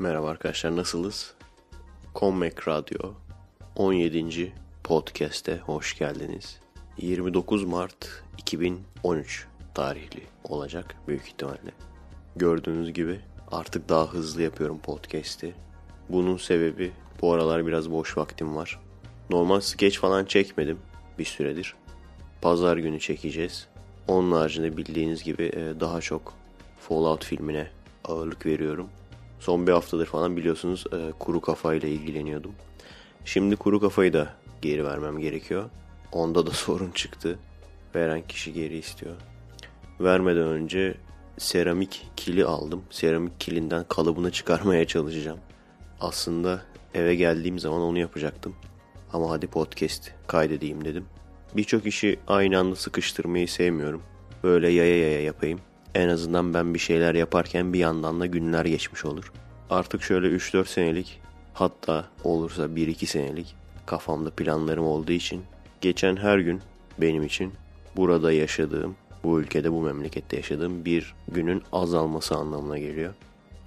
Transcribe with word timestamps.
Merhaba 0.00 0.28
arkadaşlar 0.28 0.76
nasılız? 0.76 1.34
Comeback 2.14 2.68
Radyo 2.68 3.12
17. 3.76 4.52
podcast'e 4.84 5.58
hoş 5.58 5.98
geldiniz. 5.98 6.60
29 6.96 7.64
Mart 7.64 8.22
2013 8.38 9.46
tarihli 9.74 10.22
olacak 10.44 10.96
büyük 11.08 11.26
ihtimalle. 11.26 11.72
Gördüğünüz 12.36 12.92
gibi 12.92 13.20
artık 13.52 13.88
daha 13.88 14.06
hızlı 14.06 14.42
yapıyorum 14.42 14.78
podcast'i. 14.78 15.54
Bunun 16.08 16.36
sebebi 16.36 16.92
bu 17.20 17.32
aralar 17.32 17.66
biraz 17.66 17.90
boş 17.90 18.16
vaktim 18.16 18.56
var. 18.56 18.80
Normal 19.30 19.60
sketch 19.60 19.98
falan 19.98 20.24
çekmedim 20.24 20.78
bir 21.18 21.24
süredir. 21.24 21.74
Pazar 22.42 22.76
günü 22.76 23.00
çekeceğiz. 23.00 23.68
Onun 24.08 24.32
haricinde 24.32 24.76
bildiğiniz 24.76 25.24
gibi 25.24 25.44
e, 25.44 25.80
daha 25.80 26.00
çok 26.00 26.34
Fallout 26.80 27.24
filmine 27.24 27.70
ağırlık 28.04 28.46
veriyorum. 28.46 28.88
Son 29.40 29.66
bir 29.66 29.72
haftadır 29.72 30.06
falan 30.06 30.36
biliyorsunuz 30.36 30.84
e, 30.92 31.12
kuru 31.18 31.40
kafayla 31.40 31.88
ilgileniyordum. 31.88 32.52
Şimdi 33.24 33.56
kuru 33.56 33.80
kafayı 33.80 34.12
da 34.12 34.34
geri 34.62 34.84
vermem 34.84 35.18
gerekiyor. 35.18 35.70
Onda 36.12 36.46
da 36.46 36.50
sorun 36.50 36.90
çıktı. 36.90 37.38
Veren 37.94 38.22
kişi 38.28 38.52
geri 38.52 38.78
istiyor. 38.78 39.16
Vermeden 40.00 40.46
önce 40.46 40.94
seramik 41.38 42.08
kili 42.16 42.44
aldım. 42.44 42.82
Seramik 42.90 43.40
kilinden 43.40 43.84
kalıbını 43.88 44.32
çıkarmaya 44.32 44.86
çalışacağım. 44.86 45.38
Aslında 46.00 46.62
eve 46.94 47.14
geldiğim 47.14 47.58
zaman 47.58 47.80
onu 47.80 47.98
yapacaktım. 47.98 48.54
Ama 49.12 49.30
hadi 49.30 49.46
podcast 49.46 50.12
kaydedeyim 50.26 50.84
dedim. 50.84 51.04
Birçok 51.56 51.86
işi 51.86 52.18
aynı 52.26 52.58
anda 52.58 52.76
sıkıştırmayı 52.76 53.48
sevmiyorum. 53.48 54.02
Böyle 54.42 54.68
yaya 54.68 54.98
yaya 54.98 55.22
yapayım. 55.22 55.60
En 55.94 56.08
azından 56.08 56.54
ben 56.54 56.74
bir 56.74 56.78
şeyler 56.78 57.14
yaparken 57.14 57.72
bir 57.72 57.78
yandan 57.78 58.20
da 58.20 58.26
günler 58.26 58.64
geçmiş 58.64 59.04
olur. 59.04 59.32
Artık 59.70 60.02
şöyle 60.02 60.26
3-4 60.26 60.64
senelik 60.66 61.20
hatta 61.54 62.04
olursa 62.24 62.64
1-2 62.64 63.06
senelik 63.06 63.54
kafamda 63.86 64.30
planlarım 64.30 64.86
olduğu 64.86 65.12
için 65.12 65.42
geçen 65.80 66.16
her 66.16 66.38
gün 66.38 66.60
benim 66.98 67.22
için 67.22 67.52
burada 67.96 68.32
yaşadığım, 68.32 68.96
bu 69.24 69.40
ülkede 69.40 69.72
bu 69.72 69.80
memlekette 69.82 70.36
yaşadığım 70.36 70.84
bir 70.84 71.14
günün 71.28 71.62
azalması 71.72 72.34
anlamına 72.34 72.78
geliyor. 72.78 73.14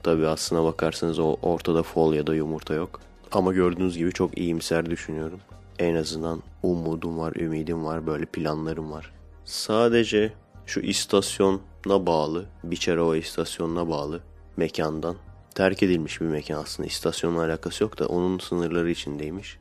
Tabi 0.03 0.27
aslına 0.27 0.63
bakarsanız 0.63 1.19
o 1.19 1.37
ortada 1.41 1.83
fol 1.83 2.13
ya 2.13 2.27
da 2.27 2.35
yumurta 2.35 2.73
yok. 2.73 3.01
Ama 3.31 3.53
gördüğünüz 3.53 3.97
gibi 3.97 4.11
çok 4.11 4.37
iyimser 4.37 4.89
düşünüyorum. 4.89 5.39
En 5.79 5.95
azından 5.95 6.43
umudum 6.63 7.17
var, 7.17 7.33
ümidim 7.35 7.85
var, 7.85 8.07
böyle 8.07 8.25
planlarım 8.25 8.91
var. 8.91 9.11
Sadece 9.45 10.33
şu 10.65 10.79
istasyona 10.79 11.59
bağlı, 11.89 12.45
Biçerova 12.63 13.17
istasyonuna 13.17 13.89
bağlı 13.89 14.19
mekandan 14.57 15.15
terk 15.55 15.83
edilmiş 15.83 16.21
bir 16.21 16.25
mekan 16.25 16.61
aslında. 16.63 16.87
İstasyonla 16.87 17.43
alakası 17.45 17.83
yok 17.83 17.99
da 17.99 18.07
onun 18.07 18.39
sınırları 18.39 18.91
içindeymiş. 18.91 19.57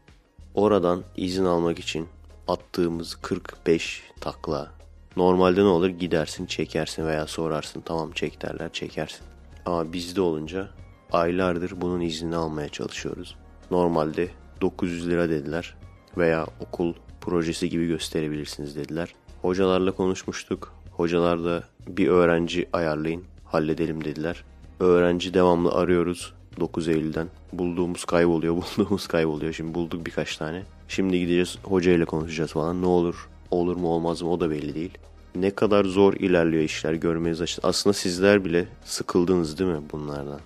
Oradan 0.54 1.02
izin 1.16 1.44
almak 1.44 1.78
için 1.78 2.08
attığımız 2.48 3.14
45 3.14 4.02
takla. 4.20 4.70
Normalde 5.16 5.60
ne 5.60 5.68
olur 5.68 5.88
gidersin 5.88 6.46
çekersin 6.46 7.06
veya 7.06 7.26
sorarsın 7.26 7.80
tamam 7.80 8.12
çek 8.12 8.42
derler 8.42 8.72
çekersin. 8.72 9.24
Ama 9.66 9.92
bizde 9.92 10.20
olunca 10.20 10.68
aylardır 11.12 11.80
bunun 11.80 12.00
iznini 12.00 12.36
almaya 12.36 12.68
çalışıyoruz. 12.68 13.36
Normalde 13.70 14.28
900 14.60 15.08
lira 15.08 15.30
dediler 15.30 15.76
veya 16.16 16.46
okul 16.60 16.94
projesi 17.20 17.68
gibi 17.68 17.86
gösterebilirsiniz 17.86 18.76
dediler. 18.76 19.14
Hocalarla 19.42 19.92
konuşmuştuk. 19.92 20.81
Hocalar 20.96 21.44
da 21.44 21.64
bir 21.88 22.08
öğrenci 22.08 22.68
ayarlayın 22.72 23.24
halledelim 23.44 24.04
dediler. 24.04 24.44
Öğrenci 24.80 25.34
devamlı 25.34 25.72
arıyoruz 25.72 26.32
9 26.60 26.88
Eylül'den. 26.88 27.28
Bulduğumuz 27.52 28.04
kayboluyor, 28.04 28.54
bulduğumuz 28.78 29.06
kayboluyor. 29.06 29.52
Şimdi 29.52 29.74
bulduk 29.74 30.06
birkaç 30.06 30.36
tane. 30.36 30.62
Şimdi 30.88 31.18
gideceğiz 31.20 31.58
hocayla 31.62 32.06
konuşacağız 32.06 32.52
falan. 32.52 32.82
Ne 32.82 32.86
olur, 32.86 33.28
olur 33.50 33.76
mu 33.76 33.88
olmaz 33.88 34.22
mı 34.22 34.30
o 34.30 34.40
da 34.40 34.50
belli 34.50 34.74
değil. 34.74 34.98
Ne 35.34 35.50
kadar 35.50 35.84
zor 35.84 36.14
ilerliyor 36.14 36.62
işler 36.62 36.92
görmeniz 36.92 37.40
açısından. 37.40 37.68
Aslında 37.68 37.94
sizler 37.94 38.44
bile 38.44 38.66
sıkıldınız 38.84 39.58
değil 39.58 39.70
mi 39.70 39.82
bunlardan? 39.92 40.40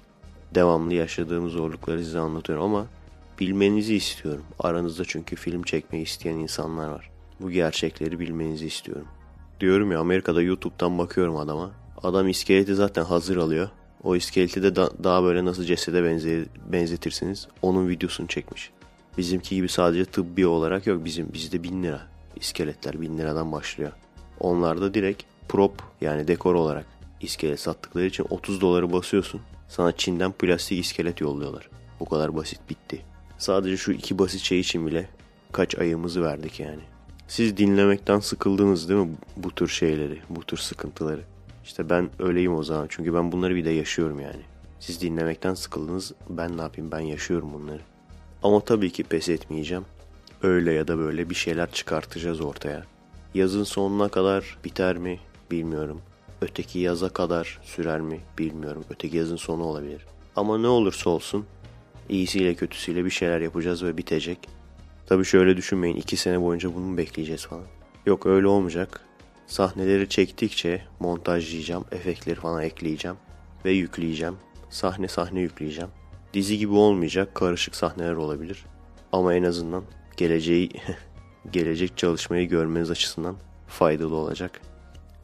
Devamlı 0.55 0.95
yaşadığım 0.95 1.51
zorlukları 1.51 2.05
size 2.05 2.19
anlatıyorum 2.19 2.65
ama 2.65 2.87
bilmenizi 3.41 3.95
istiyorum. 3.95 4.45
Aranızda 4.59 5.05
çünkü 5.05 5.37
film 5.37 5.63
çekmeyi 5.63 6.05
isteyen 6.05 6.35
insanlar 6.35 6.89
var. 6.89 7.11
Bu 7.41 7.51
gerçekleri 7.51 8.21
bilmenizi 8.21 8.67
istiyorum. 8.67 9.07
Diyorum 9.61 9.93
ya 9.93 10.01
Amerika'da 10.01 10.43
YouTube'dan 10.43 10.99
bakıyorum 10.99 11.37
adama. 11.37 11.71
Adam 12.03 12.29
iskeleti 12.29 12.75
zaten 12.75 13.05
hazır 13.05 13.37
alıyor. 13.37 13.69
O 14.03 14.17
iskeleti 14.17 14.63
de 14.63 14.77
da, 14.77 14.91
daha 15.05 15.23
böyle 15.23 15.45
nasıl 15.45 15.65
cesede 15.65 16.05
benze, 16.05 16.45
benzetirsiniz 16.73 17.49
onun 17.63 17.89
videosunu 17.89 18.27
çekmiş. 18.27 18.71
Bizimki 19.19 19.55
gibi 19.55 19.69
sadece 19.69 20.05
tıbbi 20.05 20.47
olarak 20.47 20.87
yok 20.87 21.05
bizim 21.05 21.33
bizde 21.33 21.63
bin 21.63 21.83
lira. 21.83 22.01
İskeletler 22.37 23.01
bin 23.01 23.19
liradan 23.19 23.53
başlıyor. 23.53 23.93
Onlarda 24.41 24.95
direkt 24.95 25.23
prop 25.49 25.73
yani 26.01 26.29
dekor 26.29 26.55
olarak 26.55 26.87
iskelet 27.21 27.61
sattıkları 27.61 28.07
için 28.07 28.27
30 28.31 28.61
doları 28.61 28.93
basıyorsun. 28.93 29.41
Sana 29.69 29.93
Çin'den 29.93 30.33
plastik 30.33 30.79
iskelet 30.79 31.21
yolluyorlar. 31.21 31.69
Bu 32.01 32.05
kadar 32.05 32.37
basit 32.37 32.61
bitti. 32.71 33.03
Sadece 33.39 33.77
şu 33.77 33.93
iki 33.93 34.19
basit 34.19 34.41
şey 34.41 34.61
için 34.61 34.87
bile 34.87 35.09
kaç 35.53 35.79
ayımızı 35.79 36.23
verdik 36.23 36.61
yani. 36.61 36.83
Siz 37.29 37.57
dinlemekten 37.57 38.21
sıkıldınız 38.21 38.89
değil 38.89 39.01
mi 39.01 39.17
bu 39.37 39.51
tür 39.51 39.69
şeyleri, 39.69 40.19
bu 40.31 40.43
tür 40.43 40.57
sıkıntıları? 40.57 41.21
İşte 41.65 41.91
ben 41.91 42.11
öyleyim 42.19 42.55
o 42.55 42.63
zaman 42.63 42.87
çünkü 42.89 43.15
ben 43.15 43.33
bunları 43.33 43.57
bir 43.57 43.65
de 43.65 43.71
yaşıyorum 43.71 44.21
yani. 44.21 44.43
Siz 44.81 45.01
dinlemekten 45.01 45.55
sıkıldınız 45.55 46.13
ben 46.29 46.59
ne 46.59 46.63
yapayım 46.63 46.93
ben 46.93 47.01
yaşıyorum 47.01 47.53
bunları. 47.53 47.81
Ama 48.43 48.61
tabii 48.61 48.91
ki 48.91 49.05
pes 49.05 49.29
etmeyeceğim. 49.29 49.85
Öyle 50.43 50.73
ya 50.73 50.89
da 50.89 50.99
böyle 50.99 51.31
bir 51.31 51.35
şeyler 51.35 51.71
çıkartacağız 51.71 52.41
ortaya. 52.41 52.85
Yazın 53.35 53.65
sonuna 53.65 54.09
kadar 54.09 54.59
biter 54.65 54.99
mi 54.99 55.19
bilmiyorum. 55.51 56.01
Öteki 56.41 56.79
yaza 56.79 57.09
kadar 57.09 57.59
sürer 57.63 58.01
mi 58.01 58.21
bilmiyorum. 58.39 58.85
Öteki 58.91 59.17
yazın 59.17 59.37
sonu 59.37 59.63
olabilir. 59.63 60.07
Ama 60.37 60.59
ne 60.59 60.69
olursa 60.69 61.11
olsun 61.11 61.47
iyisiyle 62.09 62.55
kötüsüyle 62.55 63.05
bir 63.05 63.11
şeyler 63.11 63.41
yapacağız 63.41 63.85
ve 63.85 63.97
bitecek. 63.97 64.56
Tabii 65.07 65.25
şöyle 65.25 65.57
düşünmeyin 65.57 65.97
iki 65.97 66.17
sene 66.17 66.43
boyunca 66.43 66.75
bunu 66.75 66.85
mu 66.85 66.97
bekleyeceğiz 66.97 67.47
falan. 67.47 67.65
Yok 68.07 68.27
öyle 68.27 68.47
olmayacak. 68.47 69.01
Sahneleri 69.47 70.09
çektikçe 70.09 70.83
montajlayacağım, 71.01 71.85
efektleri 71.93 72.37
falan 72.37 72.63
ekleyeceğim 72.63 73.17
ve 73.65 73.71
yükleyeceğim. 73.73 74.37
Sahne 74.71 75.09
sahne 75.09 75.41
yükleyeceğim. 75.41 75.91
Dizi 76.35 76.59
gibi 76.59 76.73
olmayacak, 76.73 77.35
karışık 77.35 77.77
sahneler 77.77 78.13
olabilir. 78.13 78.65
Ama 79.13 79.35
en 79.35 79.43
azından 79.43 79.85
geleceği 80.17 80.71
gelecek 81.51 81.97
çalışmayı 81.99 82.49
görmeniz 82.49 82.91
açısından 82.91 83.37
faydalı 83.69 84.15
olacak. 84.17 84.61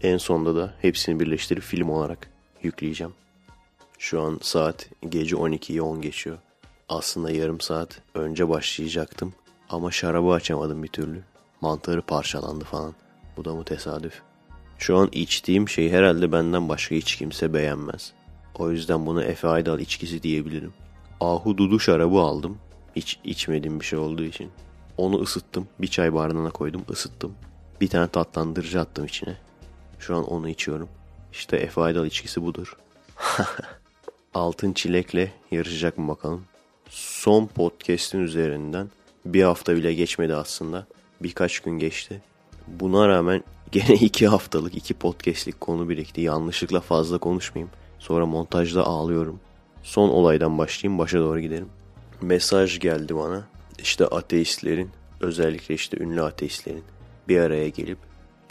En 0.02 0.16
sonda 0.16 0.56
da 0.56 0.74
hepsini 0.80 1.20
birleştirip 1.20 1.62
film 1.62 1.90
olarak 1.90 2.30
yükleyeceğim. 2.62 3.12
Şu 3.98 4.20
an 4.20 4.38
saat 4.42 4.88
gece 5.08 5.36
12'yi 5.36 5.82
10 5.82 6.00
geçiyor. 6.02 6.38
Aslında 6.88 7.30
yarım 7.30 7.60
saat 7.60 8.00
önce 8.14 8.48
başlayacaktım 8.48 9.34
ama 9.72 9.90
şarabı 9.90 10.30
açamadım 10.30 10.82
bir 10.82 10.88
türlü. 10.88 11.22
Mantarı 11.60 12.02
parçalandı 12.02 12.64
falan. 12.64 12.94
Bu 13.36 13.44
da 13.44 13.54
mı 13.54 13.64
tesadüf? 13.64 14.22
Şu 14.78 14.96
an 14.96 15.08
içtiğim 15.12 15.68
şey 15.68 15.90
herhalde 15.90 16.32
benden 16.32 16.68
başka 16.68 16.94
hiç 16.94 17.16
kimse 17.16 17.54
beğenmez. 17.54 18.12
O 18.58 18.70
yüzden 18.70 19.06
bunu 19.06 19.22
Efe 19.22 19.48
Aydal 19.48 19.80
içkisi 19.80 20.22
diyebilirim. 20.22 20.72
Ahududu 21.20 21.80
şarabı 21.80 22.18
aldım. 22.18 22.58
Hiç 22.96 23.20
içmediğim 23.24 23.80
bir 23.80 23.84
şey 23.84 23.98
olduğu 23.98 24.24
için. 24.24 24.50
Onu 24.96 25.20
ısıttım. 25.20 25.68
Bir 25.78 25.88
çay 25.88 26.14
bardağına 26.14 26.50
koydum 26.50 26.84
ısıttım. 26.90 27.34
Bir 27.80 27.88
tane 27.88 28.08
tatlandırıcı 28.08 28.80
attım 28.80 29.04
içine. 29.04 29.36
Şu 29.98 30.16
an 30.16 30.24
onu 30.24 30.48
içiyorum. 30.48 30.88
İşte 31.32 31.56
Efe 31.56 31.80
Aydal 31.80 32.06
içkisi 32.06 32.42
budur. 32.42 32.76
Altın 34.34 34.72
çilekle 34.72 35.32
yarışacak 35.50 35.98
mı 35.98 36.08
bakalım. 36.08 36.44
Son 36.88 37.46
podcast'in 37.46 38.20
üzerinden 38.20 38.88
bir 39.24 39.42
hafta 39.42 39.76
bile 39.76 39.94
geçmedi 39.94 40.34
aslında. 40.34 40.86
Birkaç 41.22 41.60
gün 41.60 41.78
geçti. 41.78 42.22
Buna 42.66 43.08
rağmen 43.08 43.44
gene 43.72 43.94
iki 43.94 44.28
haftalık 44.28 44.74
iki 44.74 44.94
podcastlik 44.94 45.60
konu 45.60 45.88
birikti. 45.88 46.20
Yanlışlıkla 46.20 46.80
fazla 46.80 47.18
konuşmayayım. 47.18 47.70
Sonra 47.98 48.26
montajda 48.26 48.86
ağlıyorum. 48.86 49.40
Son 49.82 50.08
olaydan 50.08 50.58
başlayayım 50.58 50.98
başa 50.98 51.18
doğru 51.18 51.40
gidelim. 51.40 51.68
Mesaj 52.20 52.78
geldi 52.78 53.16
bana. 53.16 53.48
İşte 53.78 54.06
ateistlerin 54.06 54.90
özellikle 55.20 55.74
işte 55.74 55.96
ünlü 56.00 56.22
ateistlerin 56.22 56.84
bir 57.28 57.38
araya 57.38 57.68
gelip 57.68 57.98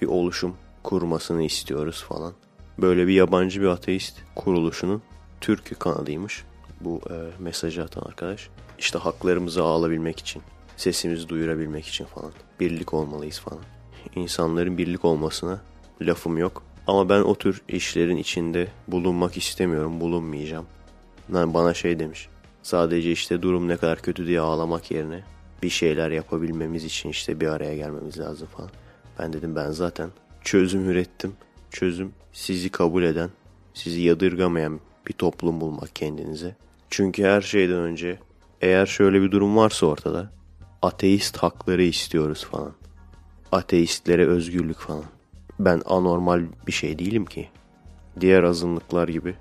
bir 0.01 0.07
oluşum 0.07 0.55
kurmasını 0.83 1.43
istiyoruz 1.43 2.03
falan. 2.09 2.33
Böyle 2.77 3.07
bir 3.07 3.13
yabancı 3.13 3.61
bir 3.61 3.67
ateist 3.67 4.17
kuruluşunun 4.35 5.01
Türkiye 5.41 5.79
kanadıymış. 5.79 6.43
Bu 6.81 7.01
e, 7.09 7.43
mesajı 7.43 7.83
atan 7.83 8.01
arkadaş. 8.01 8.49
İşte 8.79 8.99
haklarımızı 8.99 9.63
alabilmek 9.63 10.19
için, 10.19 10.41
sesimizi 10.81 11.29
duyurabilmek 11.29 11.87
için 11.87 12.05
falan. 12.05 12.31
Birlik 12.59 12.93
olmalıyız 12.93 13.39
falan. 13.39 13.63
İnsanların 14.15 14.77
birlik 14.77 15.05
olmasına 15.05 15.61
lafım 16.01 16.37
yok. 16.37 16.63
Ama 16.87 17.09
ben 17.09 17.21
o 17.21 17.35
tür 17.35 17.61
işlerin 17.67 18.17
içinde 18.17 18.67
bulunmak 18.87 19.37
istemiyorum, 19.37 19.99
bulunmayacağım. 19.99 20.65
Yani 21.33 21.53
bana 21.53 21.73
şey 21.73 21.99
demiş. 21.99 22.29
Sadece 22.63 23.11
işte 23.11 23.41
durum 23.41 23.67
ne 23.67 23.77
kadar 23.77 24.01
kötü 24.01 24.27
diye 24.27 24.39
ağlamak 24.39 24.91
yerine 24.91 25.23
bir 25.63 25.69
şeyler 25.69 26.11
yapabilmemiz 26.11 26.83
için 26.85 27.09
işte 27.09 27.39
bir 27.39 27.47
araya 27.47 27.75
gelmemiz 27.75 28.19
lazım 28.19 28.47
falan. 28.47 28.69
Ben 29.19 29.33
dedim 29.33 29.55
ben 29.55 29.71
zaten 29.71 30.09
çözüm 30.43 30.89
ürettim. 30.89 31.33
Çözüm 31.71 32.13
sizi 32.33 32.69
kabul 32.69 33.03
eden, 33.03 33.29
sizi 33.73 34.01
yadırgamayan 34.01 34.79
bir 35.07 35.13
toplum 35.13 35.61
bulmak 35.61 35.95
kendinize. 35.95 36.55
Çünkü 36.89 37.23
her 37.23 37.41
şeyden 37.41 37.79
önce 37.79 38.19
eğer 38.61 38.85
şöyle 38.85 39.21
bir 39.21 39.31
durum 39.31 39.57
varsa 39.57 39.85
ortada 39.85 40.31
ateist 40.81 41.37
hakları 41.37 41.83
istiyoruz 41.83 42.45
falan. 42.45 42.73
Ateistlere 43.51 44.27
özgürlük 44.27 44.77
falan. 44.77 45.03
Ben 45.59 45.81
anormal 45.85 46.43
bir 46.67 46.71
şey 46.71 46.99
değilim 46.99 47.25
ki. 47.25 47.49
Diğer 48.19 48.43
azınlıklar 48.43 49.07
gibi. 49.07 49.35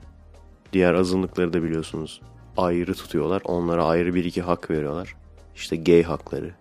Diğer 0.73 0.95
azınlıkları 0.95 1.53
da 1.53 1.63
biliyorsunuz 1.63 2.21
ayrı 2.57 2.95
tutuyorlar. 2.95 3.43
Onlara 3.45 3.85
ayrı 3.85 4.15
bir 4.15 4.25
iki 4.25 4.43
hak 4.43 4.71
veriyorlar. 4.71 5.17
İşte 5.55 5.77
gay 5.77 6.03
hakları, 6.03 6.55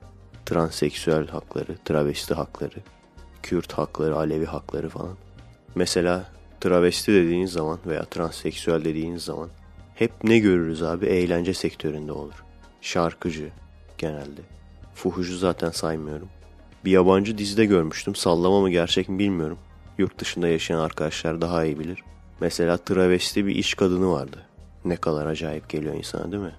transseksüel 0.45 1.27
hakları, 1.27 1.77
travesti 1.85 2.33
hakları, 2.33 2.79
Kürt 3.43 3.73
hakları, 3.73 4.15
Alevi 4.15 4.45
hakları 4.45 4.89
falan. 4.89 5.17
Mesela 5.75 6.31
travesti 6.61 7.13
dediğiniz 7.13 7.51
zaman 7.51 7.79
veya 7.85 8.05
transseksüel 8.05 8.85
dediğiniz 8.85 9.23
zaman 9.23 9.49
hep 9.95 10.11
ne 10.23 10.39
görürüz 10.39 10.83
abi? 10.83 11.05
Eğlence 11.05 11.53
sektöründe 11.53 12.11
olur. 12.11 12.43
Şarkıcı 12.81 13.49
genelde. 13.97 14.58
Fuhuşu 15.03 15.37
zaten 15.37 15.71
saymıyorum. 15.71 16.29
Bir 16.85 16.91
yabancı 16.91 17.37
dizide 17.37 17.65
görmüştüm. 17.65 18.15
Sallama 18.15 18.61
mı 18.61 18.69
gerçek 18.69 19.09
mi 19.09 19.19
bilmiyorum. 19.19 19.57
Yurt 19.97 20.19
dışında 20.19 20.47
yaşayan 20.47 20.79
arkadaşlar 20.79 21.41
daha 21.41 21.65
iyi 21.65 21.79
bilir. 21.79 22.03
Mesela 22.41 22.77
travesti 22.77 23.45
bir 23.45 23.55
iş 23.55 23.73
kadını 23.73 24.11
vardı. 24.11 24.37
Ne 24.85 24.95
kadar 24.95 25.25
acayip 25.25 25.69
geliyor 25.69 25.95
insana 25.95 26.31
değil 26.31 26.43
mi? 26.43 26.55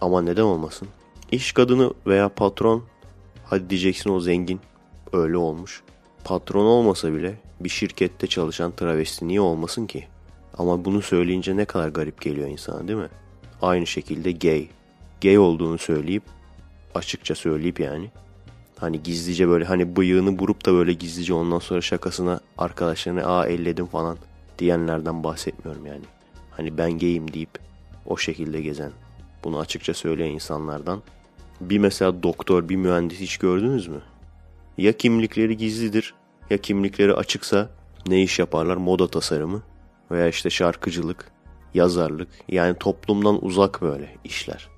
Ama 0.00 0.22
neden 0.22 0.42
olmasın? 0.42 0.88
İş 1.32 1.52
kadını 1.52 1.94
veya 2.06 2.28
patron, 2.28 2.84
hadi 3.44 3.70
diyeceksin 3.70 4.10
o 4.10 4.20
zengin, 4.20 4.60
öyle 5.12 5.36
olmuş. 5.36 5.82
Patron 6.24 6.64
olmasa 6.64 7.12
bile 7.12 7.38
bir 7.60 7.68
şirkette 7.68 8.26
çalışan 8.26 8.72
travesti 8.72 9.28
niye 9.28 9.40
olmasın 9.40 9.86
ki? 9.86 10.08
Ama 10.58 10.84
bunu 10.84 11.02
söyleyince 11.02 11.56
ne 11.56 11.64
kadar 11.64 11.88
garip 11.88 12.20
geliyor 12.20 12.48
insana 12.48 12.88
değil 12.88 12.98
mi? 12.98 13.08
Aynı 13.62 13.86
şekilde 13.86 14.32
gay. 14.32 14.68
Gay 15.22 15.38
olduğunu 15.38 15.78
söyleyip, 15.78 16.22
açıkça 16.98 17.34
söyleyip 17.34 17.80
yani. 17.80 18.10
Hani 18.76 19.02
gizlice 19.02 19.48
böyle 19.48 19.64
hani 19.64 19.96
bıyığını 19.96 20.38
burup 20.38 20.66
da 20.66 20.72
böyle 20.72 20.92
gizlice 20.92 21.34
ondan 21.34 21.58
sonra 21.58 21.80
şakasına 21.80 22.40
arkadaşlarına 22.58 23.22
aa 23.26 23.46
elledim 23.46 23.86
falan 23.86 24.18
diyenlerden 24.58 25.24
bahsetmiyorum 25.24 25.86
yani. 25.86 26.04
Hani 26.50 26.78
ben 26.78 26.98
gayim 26.98 27.32
deyip 27.32 27.58
o 28.06 28.16
şekilde 28.16 28.60
gezen, 28.60 28.92
bunu 29.44 29.58
açıkça 29.58 29.94
söyleyen 29.94 30.30
insanlardan 30.30 31.02
bir 31.60 31.78
mesela 31.78 32.22
doktor, 32.22 32.68
bir 32.68 32.76
mühendis 32.76 33.20
hiç 33.20 33.36
gördünüz 33.36 33.88
mü? 33.88 34.00
Ya 34.78 34.92
kimlikleri 34.92 35.56
gizlidir 35.56 36.14
ya 36.50 36.58
kimlikleri 36.58 37.14
açıksa 37.14 37.70
ne 38.06 38.22
iş 38.22 38.38
yaparlar? 38.38 38.76
Moda 38.76 39.08
tasarımı 39.08 39.62
veya 40.10 40.28
işte 40.28 40.50
şarkıcılık, 40.50 41.32
yazarlık 41.74 42.28
yani 42.48 42.76
toplumdan 42.78 43.44
uzak 43.44 43.82
böyle 43.82 44.16
işler. 44.24 44.68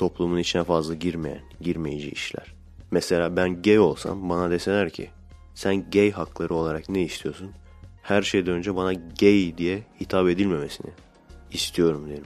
Toplumun 0.00 0.38
içine 0.38 0.64
fazla 0.64 0.94
girmeyen, 0.94 1.40
girmeyici 1.60 2.10
işler. 2.10 2.54
Mesela 2.90 3.36
ben 3.36 3.62
gay 3.62 3.78
olsam 3.78 4.28
bana 4.30 4.50
deseler 4.50 4.90
ki 4.90 5.10
sen 5.54 5.90
gay 5.90 6.10
hakları 6.10 6.54
olarak 6.54 6.88
ne 6.88 7.02
istiyorsun? 7.02 7.50
Her 8.02 8.22
şeyden 8.22 8.54
önce 8.54 8.76
bana 8.76 8.92
gay 8.92 9.54
diye 9.58 9.82
hitap 10.00 10.28
edilmemesini 10.28 10.90
istiyorum 11.52 12.08
derim. 12.10 12.24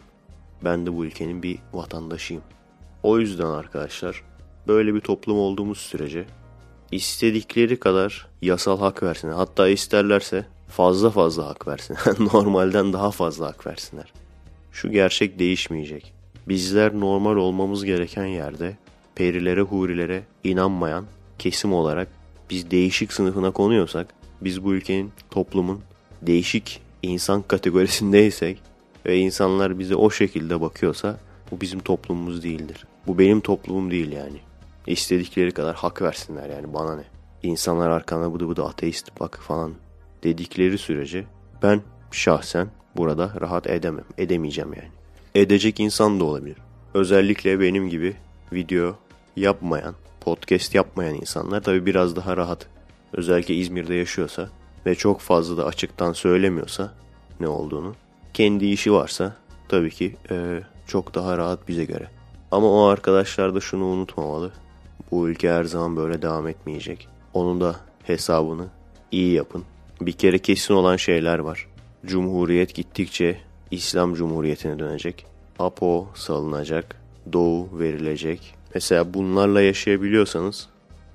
Ben 0.64 0.86
de 0.86 0.96
bu 0.96 1.04
ülkenin 1.04 1.42
bir 1.42 1.58
vatandaşıyım. 1.72 2.42
O 3.02 3.18
yüzden 3.18 3.46
arkadaşlar 3.46 4.22
böyle 4.68 4.94
bir 4.94 5.00
toplum 5.00 5.38
olduğumuz 5.38 5.78
sürece 5.78 6.26
istedikleri 6.92 7.80
kadar 7.80 8.26
yasal 8.42 8.78
hak 8.78 9.02
versinler. 9.02 9.34
Hatta 9.34 9.68
isterlerse 9.68 10.46
fazla 10.68 11.10
fazla 11.10 11.46
hak 11.46 11.68
versinler. 11.68 12.00
Normalden 12.34 12.92
daha 12.92 13.10
fazla 13.10 13.46
hak 13.46 13.66
versinler. 13.66 14.12
Şu 14.72 14.90
gerçek 14.90 15.38
değişmeyecek. 15.38 16.13
Bizler 16.48 16.94
normal 16.94 17.36
olmamız 17.36 17.84
gereken 17.84 18.26
yerde 18.26 18.76
perilere 19.14 19.60
hurilere 19.60 20.22
inanmayan 20.44 21.04
kesim 21.38 21.72
olarak 21.72 22.08
biz 22.50 22.70
değişik 22.70 23.12
sınıfına 23.12 23.50
konuyorsak 23.50 24.14
biz 24.40 24.64
bu 24.64 24.74
ülkenin 24.74 25.12
toplumun 25.30 25.80
değişik 26.22 26.80
insan 27.02 27.42
kategorisindeysek 27.42 28.60
ve 29.06 29.18
insanlar 29.18 29.78
bize 29.78 29.96
o 29.96 30.10
şekilde 30.10 30.60
bakıyorsa 30.60 31.18
bu 31.50 31.60
bizim 31.60 31.80
toplumumuz 31.80 32.42
değildir. 32.42 32.86
Bu 33.06 33.18
benim 33.18 33.40
toplumum 33.40 33.90
değil 33.90 34.12
yani. 34.12 34.38
İstedikleri 34.86 35.50
kadar 35.50 35.76
hak 35.76 36.02
versinler 36.02 36.50
yani 36.50 36.74
bana 36.74 36.96
ne. 36.96 37.04
İnsanlar 37.42 37.90
arkana 37.90 38.34
bıdı 38.34 38.48
bıdı 38.48 38.64
ateist 38.64 39.20
bak 39.20 39.38
falan 39.42 39.74
dedikleri 40.24 40.78
sürece 40.78 41.24
ben 41.62 41.82
şahsen 42.10 42.68
burada 42.96 43.32
rahat 43.40 43.66
edemem. 43.66 44.04
Edemeyeceğim 44.18 44.72
yani. 44.72 44.90
Edecek 45.34 45.80
insan 45.80 46.20
da 46.20 46.24
olabilir. 46.24 46.56
Özellikle 46.94 47.60
benim 47.60 47.88
gibi 47.88 48.16
video 48.52 48.96
yapmayan, 49.36 49.94
podcast 50.20 50.74
yapmayan 50.74 51.14
insanlar 51.14 51.62
tabi 51.62 51.86
biraz 51.86 52.16
daha 52.16 52.36
rahat. 52.36 52.66
Özellikle 53.12 53.54
İzmir'de 53.54 53.94
yaşıyorsa 53.94 54.48
ve 54.86 54.94
çok 54.94 55.20
fazla 55.20 55.56
da 55.56 55.66
açıktan 55.66 56.12
söylemiyorsa 56.12 56.94
ne 57.40 57.48
olduğunu. 57.48 57.94
Kendi 58.34 58.66
işi 58.66 58.92
varsa 58.92 59.36
tabii 59.68 59.90
ki 59.90 60.16
e, 60.30 60.60
çok 60.86 61.14
daha 61.14 61.38
rahat 61.38 61.68
bize 61.68 61.84
göre. 61.84 62.10
Ama 62.50 62.66
o 62.66 62.86
arkadaşlar 62.86 63.54
da 63.54 63.60
şunu 63.60 63.84
unutmamalı. 63.84 64.52
Bu 65.10 65.28
ülke 65.28 65.50
her 65.50 65.64
zaman 65.64 65.96
böyle 65.96 66.22
devam 66.22 66.48
etmeyecek. 66.48 67.08
Onun 67.32 67.60
da 67.60 67.76
hesabını 68.02 68.66
iyi 69.10 69.32
yapın. 69.32 69.64
Bir 70.00 70.12
kere 70.12 70.38
kesin 70.38 70.74
olan 70.74 70.96
şeyler 70.96 71.38
var. 71.38 71.66
Cumhuriyet 72.06 72.74
gittikçe 72.74 73.40
İslam 73.74 74.14
Cumhuriyeti'ne 74.14 74.78
dönecek. 74.78 75.26
Apo 75.58 76.06
salınacak. 76.14 76.96
Doğu 77.32 77.78
verilecek. 77.78 78.54
Mesela 78.74 79.14
bunlarla 79.14 79.60
yaşayabiliyorsanız 79.60 80.68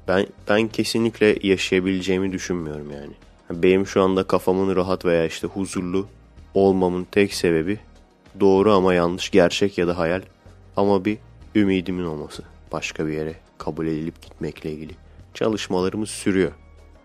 ben 0.08 0.28
ben 0.50 0.68
kesinlikle 0.68 1.48
yaşayabileceğimi 1.48 2.32
düşünmüyorum 2.32 2.92
yani. 2.92 3.14
Benim 3.64 3.88
şu 3.88 4.02
anda 4.02 4.24
kafamın 4.24 4.76
rahat 4.76 5.06
veya 5.06 5.26
işte 5.26 5.48
huzurlu 5.48 6.08
olmamın 6.54 7.08
tek 7.12 7.34
sebebi 7.34 7.80
doğru 8.40 8.74
ama 8.74 8.94
yanlış, 8.94 9.32
gerçek 9.32 9.78
ya 9.78 9.88
da 9.88 9.98
hayal 9.98 10.22
ama 10.78 11.06
bir 11.06 11.18
ümidimin 11.56 12.06
olması. 12.06 12.44
Başka 12.72 13.08
bir 13.08 13.14
yere 13.14 13.36
kabul 13.58 13.88
edilip 13.88 14.22
gitmekle 14.22 14.72
ilgili. 14.72 14.94
Çalışmalarımız 15.34 16.10
sürüyor. 16.10 16.52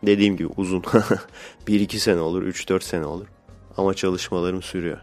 Dediğim 0.06 0.36
gibi 0.36 0.48
uzun. 0.56 0.80
1-2 1.66 1.98
sene 1.98 2.20
olur, 2.20 2.42
3-4 2.42 2.84
sene 2.84 3.04
olur. 3.06 3.26
Ama 3.76 3.94
çalışmalarım 3.94 4.62
sürüyor. 4.62 4.98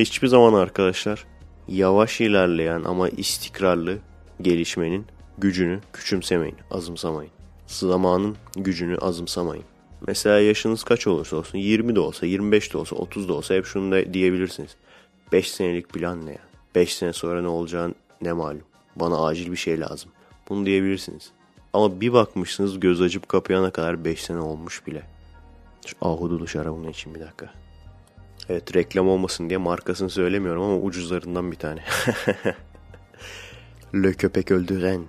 Hiçbir 0.00 0.28
zaman 0.28 0.54
arkadaşlar 0.54 1.24
yavaş 1.68 2.20
ilerleyen 2.20 2.84
ama 2.84 3.08
istikrarlı 3.08 3.98
gelişmenin 4.42 5.06
gücünü 5.38 5.80
küçümsemeyin, 5.92 6.56
azımsamayın. 6.70 7.32
Zamanın 7.66 8.36
gücünü 8.56 8.96
azımsamayın. 8.96 9.64
Mesela 10.06 10.40
yaşınız 10.40 10.84
kaç 10.84 11.06
olursa 11.06 11.36
olsun 11.36 11.58
20 11.58 11.96
de 11.96 12.00
olsa 12.00 12.26
25 12.26 12.72
de 12.72 12.78
olsa 12.78 12.96
30 12.96 13.28
da 13.28 13.32
olsa 13.32 13.54
hep 13.54 13.66
şunu 13.66 13.92
da 13.92 14.14
diyebilirsiniz. 14.14 14.76
5 15.32 15.50
senelik 15.50 15.88
plan 15.88 16.26
ne 16.26 16.30
ya? 16.30 16.42
5 16.74 16.94
sene 16.94 17.12
sonra 17.12 17.42
ne 17.42 17.48
olacağını 17.48 17.94
ne 18.22 18.32
malum. 18.32 18.64
Bana 18.96 19.26
acil 19.26 19.52
bir 19.52 19.56
şey 19.56 19.80
lazım. 19.80 20.10
Bunu 20.48 20.66
diyebilirsiniz. 20.66 21.30
Ama 21.72 22.00
bir 22.00 22.12
bakmışsınız 22.12 22.80
göz 22.80 23.00
açıp 23.00 23.28
kapayana 23.28 23.70
kadar 23.70 24.04
5 24.04 24.22
sene 24.22 24.40
olmuş 24.40 24.86
bile. 24.86 25.02
Şu 25.86 25.96
ahudulu 26.00 26.48
şarabın 26.48 26.88
için 26.88 27.14
bir 27.14 27.20
dakika. 27.20 27.52
Evet 28.50 28.76
reklam 28.76 29.08
olmasın 29.08 29.48
diye 29.48 29.58
markasını 29.58 30.10
söylemiyorum 30.10 30.62
ama 30.62 30.76
ucuzlarından 30.76 31.52
bir 31.52 31.56
tane. 31.56 31.84
Le 33.94 34.12
köpek 34.12 34.50
öldüren 34.50 35.02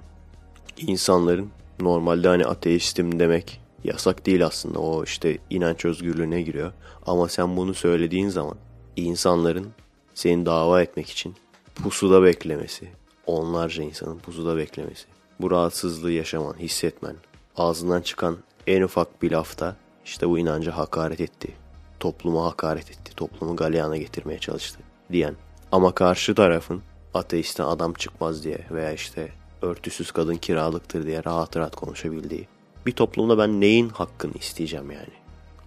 insanların 0.77 1.50
normalde 1.79 2.27
hani 2.27 2.45
ateistim 2.45 3.19
demek 3.19 3.62
yasak 3.83 4.25
değil 4.25 4.45
aslında. 4.45 4.79
O 4.79 5.03
işte 5.03 5.38
inanç 5.50 5.86
özgürlüğüne 5.86 6.41
giriyor. 6.41 6.71
Ama 7.05 7.27
sen 7.27 7.57
bunu 7.57 7.74
söylediğin 7.74 8.29
zaman 8.29 8.55
insanların 8.95 9.67
seni 10.13 10.45
dava 10.45 10.81
etmek 10.81 11.10
için 11.10 11.36
pusuda 11.75 12.24
beklemesi, 12.24 12.88
onlarca 13.25 13.83
insanın 13.83 14.19
pusuda 14.19 14.57
beklemesi, 14.57 15.05
bu 15.39 15.51
rahatsızlığı 15.51 16.12
yaşaman, 16.12 16.53
hissetmen, 16.60 17.15
ağzından 17.57 18.01
çıkan 18.01 18.38
en 18.67 18.81
ufak 18.81 19.21
bir 19.21 19.31
lafta 19.31 19.75
işte 20.05 20.29
bu 20.29 20.39
inanca 20.39 20.77
hakaret 20.77 21.21
etti, 21.21 21.51
topluma 22.00 22.45
hakaret 22.45 22.91
etti, 22.91 23.00
toplumu 23.22 23.56
galyana 23.56 23.98
getirmeye 23.98 24.40
çalıştı 24.40 24.80
diyen. 25.12 25.36
Ama 25.72 25.92
karşı 25.96 26.36
tarafın 26.36 26.82
ateistten 27.13 27.66
adam 27.66 27.94
çıkmaz 27.94 28.44
diye 28.44 28.60
veya 28.72 28.92
işte 28.92 29.32
örtüsüz 29.62 30.12
kadın 30.12 30.36
kiralıktır 30.36 31.06
diye 31.06 31.24
rahat 31.25 31.58
rahat 31.58 31.75
konuşabildiği. 31.75 32.48
Bir 32.86 32.92
toplumda 32.92 33.38
ben 33.38 33.62
neyin 33.62 33.90
hakkını 33.90 34.34
isteyeceğim 34.40 34.92
yani? 34.92 35.13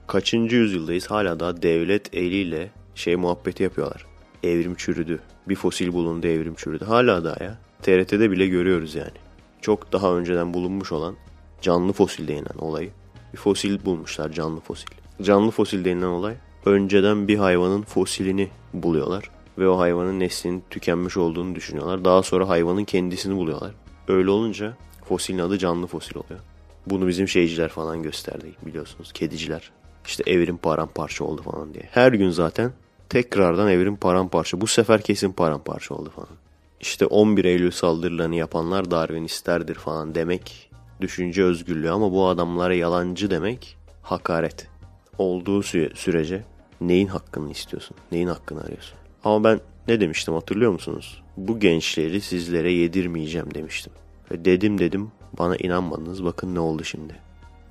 Kaçıncı 0.07 0.57
yüzyıldayız 0.57 1.07
hala 1.07 1.41
da 1.41 1.63
devlet 1.63 2.15
eliyle 2.15 2.71
şey 2.95 3.17
muhabbeti 3.17 3.63
yapıyorlar. 3.63 4.07
Evrim 4.43 4.75
çürüdü. 4.75 5.21
Bir 5.49 5.57
fosil 5.57 5.93
bulundu 5.93 6.27
evrim 6.27 6.55
çürüdü. 6.55 6.85
Hala 6.85 7.25
daha 7.25 7.45
ya. 7.45 7.59
TRT'de 7.83 8.31
bile 8.31 8.47
görüyoruz 8.47 8.95
yani. 8.95 9.19
Çok 9.61 9.93
daha 9.93 10.15
önceden 10.15 10.55
bulunmuş 10.55 10.93
olan 10.93 11.17
canlı 11.61 11.93
fosil 11.93 12.29
denilen 12.29 12.59
olayı. 12.59 12.91
Bir 13.33 13.39
fosil 13.39 13.85
bulmuşlar 13.85 14.33
canlı 14.33 14.61
fosil. 14.61 14.87
Canlı 15.23 15.51
fosil 15.51 15.85
denilen 15.85 16.07
olay 16.07 16.35
önceden 16.67 17.29
bir 17.29 17.37
hayvanın 17.37 17.83
fosilini 17.83 18.49
buluyorlar. 18.75 19.31
Ve 19.59 19.69
o 19.69 19.79
hayvanın 19.79 20.21
neslinin 20.21 20.65
tükenmiş 20.71 21.17
olduğunu 21.17 21.55
düşünüyorlar. 21.55 22.05
Daha 22.05 22.23
sonra 22.23 22.49
hayvanın 22.49 22.85
kendisini 22.85 23.37
buluyorlar. 23.37 23.71
Öyle 24.09 24.31
olunca 24.31 24.77
fosilin 25.05 25.39
adı 25.39 25.59
canlı 25.59 25.87
fosil 25.87 26.17
oluyor. 26.17 26.41
Bunu 26.87 27.09
bizim 27.09 27.29
şeyciler 27.29 27.69
falan 27.69 28.03
gösterdi 28.03 28.47
biliyorsunuz. 28.67 29.13
Kediciler. 29.13 29.71
İşte 30.07 30.31
evrim 30.31 30.57
paramparça 30.57 31.25
oldu 31.25 31.43
falan 31.43 31.75
diye. 31.75 31.89
Her 31.91 32.13
gün 32.13 32.31
zaten 32.31 32.73
tekrardan 33.09 33.69
evrim 33.69 33.97
paramparça. 33.97 34.61
Bu 34.61 34.67
sefer 34.67 35.03
kesin 35.03 35.33
paramparça 35.33 35.95
oldu 35.95 36.13
falan. 36.17 36.29
İşte 36.81 37.07
11 37.07 37.45
Eylül 37.45 37.71
saldırılarını 37.71 38.35
yapanlar 38.35 38.91
Darwinistlerdir 38.91 39.75
falan 39.75 40.15
demek 40.15 40.71
düşünce 41.01 41.45
özgürlüğü 41.45 41.91
ama 41.91 42.13
bu 42.13 42.29
adamlara 42.29 42.75
yalancı 42.75 43.31
demek 43.31 43.77
hakaret. 44.03 44.69
Olduğu 45.19 45.63
sürece 45.63 46.45
neyin 46.89 47.07
hakkını 47.07 47.51
istiyorsun? 47.51 47.97
Neyin 48.13 48.29
hakkını 48.29 48.61
arıyorsun? 48.61 48.99
Ama 49.25 49.45
ben 49.45 49.61
ne 49.89 50.01
demiştim 50.01 50.35
hatırlıyor 50.35 50.73
musunuz? 50.73 51.23
Bu 51.37 51.61
gençleri 51.61 52.21
sizlere 52.21 52.73
yedirmeyeceğim 52.73 53.55
demiştim. 53.55 53.93
Ve 54.31 54.45
dedim 54.45 54.79
dedim 54.79 55.11
bana 55.39 55.57
inanmadınız 55.57 56.25
bakın 56.25 56.55
ne 56.55 56.61
oldu 56.61 56.85
şimdi. 56.85 57.17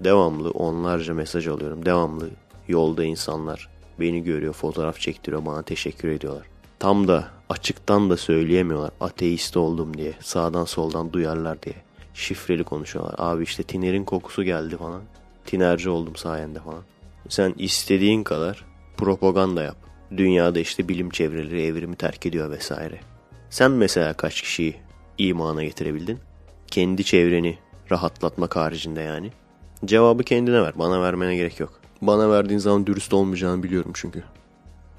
Devamlı 0.04 0.52
onlarca 0.52 1.14
mesaj 1.14 1.48
alıyorum. 1.48 1.86
Devamlı 1.86 2.30
yolda 2.68 3.04
insanlar 3.04 3.70
beni 4.00 4.24
görüyor, 4.24 4.54
fotoğraf 4.54 5.00
çektiriyor, 5.00 5.46
bana 5.46 5.62
teşekkür 5.62 6.10
ediyorlar. 6.10 6.48
Tam 6.80 7.08
da 7.08 7.28
açıktan 7.50 8.10
da 8.10 8.18
söyleyemiyorlar 8.18 8.92
ateist 9.02 9.58
oldum 9.58 9.98
diye. 9.98 10.14
Sağdan 10.20 10.66
soldan 10.66 11.14
duyarlar 11.14 11.62
diye. 11.62 11.76
Şifreli 12.14 12.64
konuşuyorlar. 12.64 13.16
Abi 13.18 13.44
işte 13.44 13.64
tinerin 13.64 14.04
kokusu 14.04 14.44
geldi 14.44 14.78
falan. 14.78 15.02
Tinerci 15.46 15.90
oldum 15.90 16.16
sayende 16.16 16.60
falan. 16.60 16.84
Sen 17.30 17.54
istediğin 17.58 18.24
kadar 18.24 18.66
propaganda 18.98 19.64
yap. 19.64 19.78
Dünyada 20.18 20.60
işte 20.60 20.90
bilim 20.90 21.10
çevreleri 21.10 21.62
evrimi 21.66 21.96
terk 21.96 22.26
ediyor 22.26 22.52
vesaire. 22.52 23.00
Sen 23.50 23.72
mesela 23.72 24.14
kaç 24.14 24.42
kişiyi 24.42 24.76
imana 25.18 25.64
getirebildin? 25.64 26.20
Kendi 26.68 27.04
çevreni 27.04 27.58
rahatlatmak 27.92 28.56
haricinde 28.56 29.02
yani. 29.02 29.32
Cevabı 29.86 30.24
kendine 30.24 30.62
ver. 30.62 30.74
Bana 30.76 31.02
vermene 31.02 31.36
gerek 31.36 31.60
yok. 31.60 31.80
Bana 32.02 32.32
verdiğin 32.32 32.60
zaman 32.60 32.88
dürüst 32.88 33.14
olmayacağını 33.14 33.64
biliyorum 33.64 33.92
çünkü. 33.94 34.24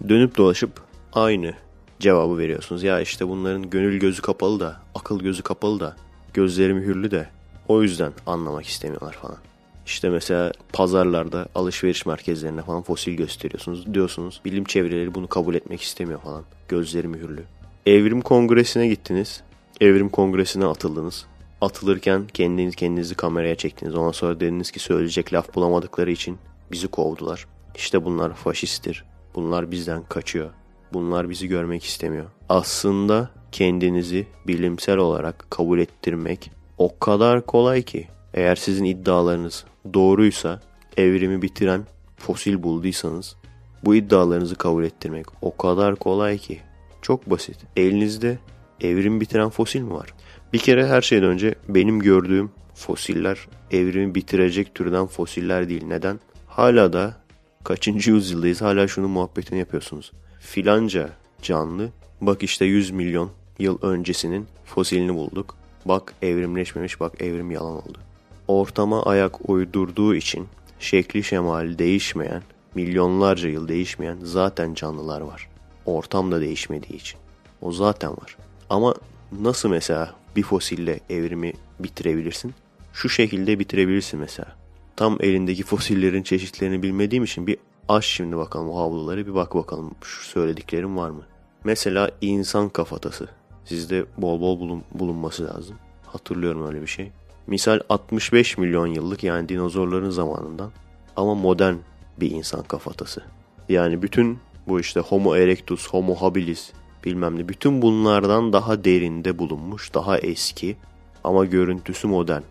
Dönüp 0.09 0.37
dolaşıp 0.37 0.81
aynı 1.13 1.55
cevabı 2.01 2.39
veriyorsunuz. 2.39 2.83
Ya 2.83 3.01
işte 3.01 3.29
bunların 3.29 3.71
gönül 3.71 4.01
gözü 4.01 4.23
kapalı 4.23 4.61
da, 4.61 4.81
akıl 4.95 5.21
gözü 5.21 5.43
kapalı 5.43 5.81
da, 5.81 5.97
gözleri 6.35 6.75
mühürlü 6.75 7.11
de 7.11 7.29
o 7.69 7.83
yüzden 7.83 8.13
anlamak 8.27 8.67
istemiyorlar 8.67 9.13
falan. 9.13 9.39
İşte 9.87 10.09
mesela 10.11 10.53
pazarlarda, 10.73 11.49
alışveriş 11.55 12.07
merkezlerinde 12.07 12.63
falan 12.63 12.83
fosil 12.83 13.13
gösteriyorsunuz. 13.13 13.95
Diyorsunuz 13.95 14.41
bilim 14.45 14.65
çevreleri 14.65 15.15
bunu 15.15 15.29
kabul 15.29 15.55
etmek 15.55 15.83
istemiyor 15.83 16.21
falan. 16.21 16.45
Gözleri 16.69 17.09
mühürlü. 17.09 17.43
Evrim 17.87 18.21
kongresine 18.21 18.89
gittiniz. 18.89 19.43
Evrim 19.81 20.09
kongresine 20.09 20.67
atıldınız. 20.67 21.27
Atılırken 21.61 22.27
kendiniz 22.35 22.77
kendinizi 22.77 23.15
kameraya 23.15 23.55
çektiniz. 23.55 23.95
Ondan 23.95 24.13
sonra 24.13 24.41
dediniz 24.41 24.71
ki 24.71 24.81
söyleyecek 24.81 25.33
laf 25.33 25.55
bulamadıkları 25.55 26.11
için 26.11 26.39
bizi 26.73 26.89
kovdular. 26.89 27.47
İşte 27.75 28.05
bunlar 28.05 28.35
faşisttir. 28.35 29.05
Bunlar 29.35 29.71
bizden 29.71 30.03
kaçıyor. 30.09 30.51
Bunlar 30.93 31.31
bizi 31.31 31.49
görmek 31.49 31.85
istemiyor. 31.85 32.27
Aslında 32.49 33.31
kendinizi 33.53 34.27
bilimsel 34.47 34.97
olarak 34.97 35.47
kabul 35.51 35.79
ettirmek 35.79 36.51
o 36.79 36.99
kadar 36.99 37.47
kolay 37.47 37.83
ki 37.83 38.09
eğer 38.35 38.57
sizin 38.57 38.85
iddialarınız 38.85 39.65
doğruysa 39.95 40.61
evrimi 40.97 41.43
bitiren 41.43 41.87
fosil 42.17 42.63
bulduysanız 42.63 43.37
bu 43.85 43.95
iddialarınızı 43.95 44.55
kabul 44.55 44.85
ettirmek 44.85 45.27
o 45.43 45.57
kadar 45.57 45.97
kolay 45.97 46.39
ki 46.39 46.61
çok 47.03 47.31
basit. 47.31 47.57
Elinizde 47.77 48.39
evrim 48.81 49.21
bitiren 49.21 49.51
fosil 49.51 49.81
mi 49.81 49.93
var? 49.93 50.15
Bir 50.53 50.59
kere 50.59 50.87
her 50.87 51.03
şeyden 51.03 51.29
önce 51.29 51.55
benim 51.69 52.01
gördüğüm 52.01 52.51
fosiller 52.75 53.49
evrimi 53.71 54.15
bitirecek 54.15 54.75
türden 54.75 55.07
fosiller 55.07 55.69
değil. 55.69 55.85
Neden? 55.85 56.21
Hala 56.47 56.93
da 56.93 57.17
kaçıncı 57.65 58.11
yüzyıldayız 58.11 58.63
hala 58.63 58.89
şunun 58.89 59.11
muhabbetini 59.11 59.59
yapıyorsunuz. 59.59 60.13
Filanca 60.41 61.11
canlı 61.43 61.89
bak 62.21 62.43
işte 62.43 62.65
100 62.65 62.91
milyon 62.91 63.31
yıl 63.59 63.79
öncesinin 63.83 64.47
fosilini 64.65 65.15
bulduk. 65.15 65.57
Bak 65.85 66.15
evrimleşmemiş 66.23 67.01
bak 67.01 67.23
evrim 67.23 67.51
yalan 67.51 67.73
oldu. 67.75 67.99
Ortama 68.49 69.03
ayak 69.03 69.51
uydurduğu 69.51 70.15
için 70.15 70.49
şekli 70.79 71.25
şemali 71.25 71.79
değişmeyen, 71.79 72.43
milyonlarca 72.75 73.49
yıl 73.49 73.69
değişmeyen 73.69 74.19
zaten 74.23 74.75
canlılar 74.75 75.21
var. 75.21 75.49
Ortam 75.87 76.33
da 76.33 76.41
değişmediği 76.41 76.99
için. 76.99 77.19
O 77.63 77.73
zaten 77.73 78.11
var. 78.11 78.37
Ama 78.71 78.95
nasıl 79.41 79.69
mesela 79.69 80.15
bir 80.37 80.43
fosille 80.43 81.01
evrimi 81.11 81.53
bitirebilirsin? 81.81 82.55
Şu 82.93 83.09
şekilde 83.09 83.59
bitirebilirsin 83.59 84.21
mesela. 84.21 84.57
Tam 84.97 85.19
elindeki 85.21 85.63
fosillerin 85.65 86.23
çeşitlerini 86.23 86.83
bilmediğim 86.83 87.25
için 87.25 87.47
bir 87.47 87.59
aç 87.89 88.05
şimdi 88.05 88.37
bakalım 88.37 88.71
o 88.71 88.79
havluları 88.79 89.27
bir 89.27 89.35
bak 89.35 89.55
bakalım 89.55 89.95
şu 90.03 90.25
söylediklerim 90.25 90.97
var 90.97 91.11
mı? 91.11 91.23
Mesela 91.65 92.11
insan 92.21 92.69
kafatası. 92.69 93.29
Sizde 93.65 94.05
bol 94.19 94.41
bol 94.41 94.61
bulun, 94.61 94.83
bulunması 94.95 95.45
lazım. 95.45 95.77
Hatırlıyorum 96.07 96.67
öyle 96.67 96.83
bir 96.83 96.87
şey. 96.87 97.13
Misal 97.47 97.81
65 97.89 98.59
milyon 98.59 98.87
yıllık 98.87 99.25
yani 99.25 99.49
dinozorların 99.49 100.11
zamanından 100.11 100.71
ama 101.17 101.35
modern 101.35 101.75
bir 102.21 102.31
insan 102.31 102.63
kafatası. 102.63 103.23
Yani 103.69 104.03
bütün 104.03 104.39
bu 104.69 104.81
işte 104.81 105.01
Homo 105.01 105.37
erectus, 105.37 105.89
Homo 105.89 106.15
habilis 106.15 106.71
bilmem 107.05 107.39
ne 107.39 107.49
bütün 107.49 107.83
bunlardan 107.83 108.53
daha 108.53 108.85
derinde 108.85 109.39
bulunmuş, 109.39 109.95
daha 109.95 110.19
eski 110.19 110.77
ama 111.25 111.45
görüntüsü 111.45 112.09
modern 112.09 112.43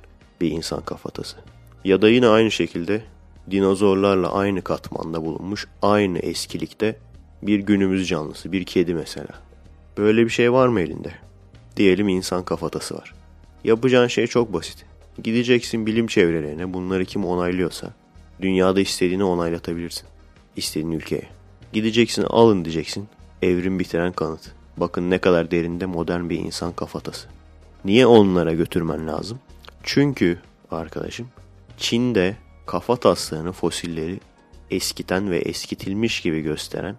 bir 0.41 0.51
insan 0.51 0.81
kafatası. 0.81 1.37
Ya 1.85 2.01
da 2.01 2.09
yine 2.09 2.27
aynı 2.27 2.51
şekilde 2.51 3.03
dinozorlarla 3.51 4.33
aynı 4.33 4.61
katmanda 4.61 5.25
bulunmuş, 5.25 5.67
aynı 5.81 6.19
eskilikte 6.19 6.99
bir 7.41 7.59
günümüz 7.59 8.07
canlısı, 8.07 8.51
bir 8.51 8.63
kedi 8.63 8.93
mesela. 8.93 9.33
Böyle 9.97 10.25
bir 10.25 10.29
şey 10.29 10.53
var 10.53 10.67
mı 10.67 10.81
elinde? 10.81 11.11
Diyelim 11.77 12.07
insan 12.07 12.43
kafatası 12.43 12.95
var. 12.95 13.13
Yapacağın 13.63 14.07
şey 14.07 14.27
çok 14.27 14.53
basit. 14.53 14.85
Gideceksin 15.23 15.85
bilim 15.85 16.07
çevrelerine, 16.07 16.73
bunları 16.73 17.05
kim 17.05 17.25
onaylıyorsa, 17.25 17.93
dünyada 18.41 18.81
istediğini 18.81 19.23
onaylatabilirsin. 19.23 20.07
İstediğin 20.55 20.91
ülkeye. 20.91 21.27
Gideceksin 21.73 22.23
alın 22.23 22.65
diyeceksin, 22.65 23.07
evrim 23.41 23.79
bitiren 23.79 24.11
kanıt. 24.11 24.51
Bakın 24.77 25.09
ne 25.09 25.17
kadar 25.17 25.51
derinde 25.51 25.85
modern 25.85 26.29
bir 26.29 26.39
insan 26.39 26.73
kafatası. 26.73 27.27
Niye 27.85 28.05
onlara 28.05 28.53
götürmen 28.53 29.07
lazım? 29.07 29.39
Çünkü 29.83 30.39
arkadaşım 30.71 31.27
Çin'de 31.77 32.37
kafa 32.65 32.95
taslarını 32.95 33.51
fosilleri 33.51 34.19
eskiten 34.71 35.31
ve 35.31 35.37
eskitilmiş 35.37 36.21
gibi 36.21 36.41
gösteren 36.41 36.95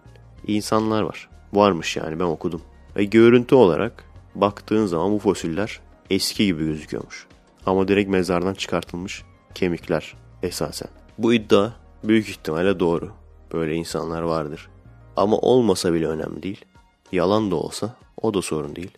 insanlar 0.47 1.03
var. 1.03 1.29
Varmış 1.53 1.97
yani 1.97 2.21
ben 2.21 2.25
okudum. 2.25 2.63
Ve 2.97 3.05
görüntü 3.05 3.55
olarak 3.55 4.05
baktığın 4.35 4.87
zaman 4.87 5.13
bu 5.13 5.19
fosiller 5.19 5.81
eski 6.11 6.47
gibi 6.47 6.65
gözüküyormuş. 6.65 7.27
Ama 7.67 7.89
direkt 7.89 8.11
mezardan 8.11 8.55
çıkartılmış 8.55 9.25
kemikler 9.55 10.15
esasen. 10.43 10.89
Bu 11.19 11.35
iddia 11.35 11.71
büyük 12.05 12.29
ihtimalle 12.29 12.81
doğru. 12.81 13.13
Böyle 13.53 13.75
insanlar 13.75 14.23
vardır. 14.23 14.69
Ama 15.17 15.39
olmasa 15.39 15.93
bile 15.93 16.07
önemli 16.07 16.43
değil. 16.43 16.65
Yalan 17.13 17.51
da 17.51 17.57
olsa 17.57 17.97
o 18.23 18.35
da 18.35 18.43
sorun 18.43 18.77
değil. 18.77 18.91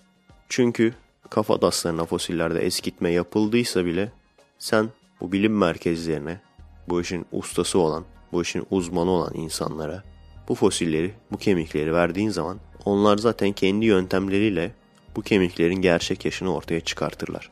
Çünkü 0.48 0.94
kafa 1.30 1.60
taslarına 1.60 2.04
fosillerde 2.04 2.60
eskitme 2.60 3.10
yapıldıysa 3.10 3.84
bile 3.84 4.12
sen 4.58 4.88
bu 5.20 5.32
bilim 5.32 5.58
merkezlerine, 5.58 6.40
bu 6.88 7.00
işin 7.00 7.26
ustası 7.32 7.78
olan, 7.78 8.04
bu 8.32 8.42
işin 8.42 8.66
uzmanı 8.70 9.10
olan 9.10 9.34
insanlara 9.34 10.02
bu 10.48 10.54
fosilleri, 10.54 11.14
bu 11.32 11.38
kemikleri 11.38 11.92
verdiğin 11.92 12.30
zaman 12.30 12.58
onlar 12.84 13.18
zaten 13.18 13.52
kendi 13.52 13.86
yöntemleriyle 13.86 14.72
bu 15.16 15.23
kemiklerin 15.23 15.82
gerçek 15.82 16.25
yaşını 16.25 16.54
ortaya 16.54 16.80
çıkartırlar. 16.80 17.50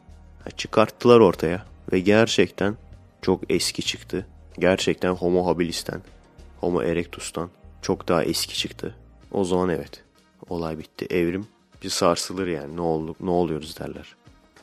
çıkarttılar 0.56 1.20
ortaya 1.20 1.66
ve 1.92 2.00
gerçekten 2.00 2.76
çok 3.22 3.40
eski 3.48 3.82
çıktı. 3.82 4.26
Gerçekten 4.58 5.12
Homo 5.12 5.46
habilis'ten, 5.46 6.02
Homo 6.60 6.82
erectus'tan 6.82 7.50
çok 7.82 8.08
daha 8.08 8.24
eski 8.24 8.54
çıktı. 8.54 8.94
O 9.30 9.44
zaman 9.44 9.68
evet, 9.68 10.02
olay 10.48 10.78
bitti. 10.78 11.06
Evrim 11.10 11.46
bir 11.82 11.88
sarsılır 11.88 12.46
yani 12.46 12.76
ne 12.76 12.80
olduk, 12.80 13.20
ne 13.20 13.30
oluyoruz 13.30 13.78
derler. 13.80 14.16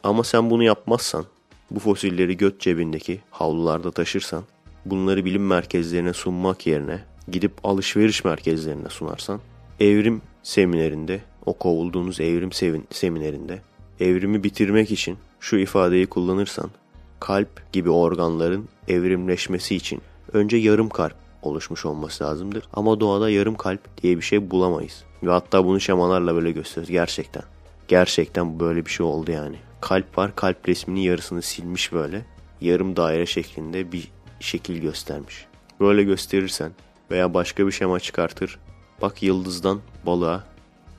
Ama 0.04 0.24
sen 0.24 0.50
bunu 0.50 0.64
yapmazsan, 0.64 1.26
bu 1.72 1.80
fosilleri 1.80 2.38
göt 2.38 2.60
cebindeki 2.60 3.20
havlularda 3.32 3.92
taşırsan, 3.92 4.44
bunları 4.86 5.26
bilim 5.26 5.48
merkezlerine 5.48 6.14
sunmak 6.14 6.68
yerine 6.68 7.04
gidip 7.32 7.54
alışveriş 7.64 8.24
merkezlerine 8.24 8.90
sunarsan 8.90 9.42
evrim 9.80 10.22
seminerinde, 10.44 11.22
o 11.46 11.54
kovulduğunuz 11.54 12.22
evrim 12.22 12.52
seminerinde 12.92 13.62
evrimi 14.00 14.44
bitirmek 14.44 14.92
için 14.92 15.18
şu 15.40 15.58
ifadeyi 15.58 16.08
kullanırsan 16.08 16.72
kalp 17.20 17.74
gibi 17.74 17.90
organların 17.90 18.70
evrimleşmesi 18.88 19.76
için 19.76 20.02
önce 20.34 20.58
yarım 20.58 20.90
kalp 20.90 21.16
oluşmuş 21.42 21.86
olması 21.86 22.24
lazımdır. 22.24 22.64
Ama 22.74 23.00
doğada 23.00 23.30
yarım 23.30 23.56
kalp 23.56 24.02
diye 24.02 24.18
bir 24.18 24.22
şey 24.22 24.52
bulamayız. 24.52 25.04
Ve 25.24 25.32
hatta 25.32 25.66
bunu 25.66 25.80
şemalarla 25.80 26.36
böyle 26.36 26.52
gösteriyoruz 26.52 26.92
gerçekten. 26.92 27.44
Gerçekten 27.88 28.60
böyle 28.60 28.86
bir 28.86 28.92
şey 28.92 29.06
oldu 29.06 29.32
yani. 29.32 29.56
Kalp 29.82 30.18
var 30.18 30.36
kalp 30.36 30.70
resminin 30.70 31.02
yarısını 31.02 31.42
silmiş 31.42 31.94
böyle. 31.94 32.26
Yarım 32.62 32.96
daire 32.96 33.26
şeklinde 33.26 33.92
bir 33.92 34.12
şekil 34.40 34.82
göstermiş. 34.82 35.46
Böyle 35.80 36.04
gösterirsen 36.04 36.72
veya 37.12 37.34
başka 37.34 37.68
bir 37.68 37.72
şema 37.72 38.00
çıkartır. 38.00 38.60
Bak 39.02 39.24
yıldızdan 39.24 39.80
balığa 40.06 40.44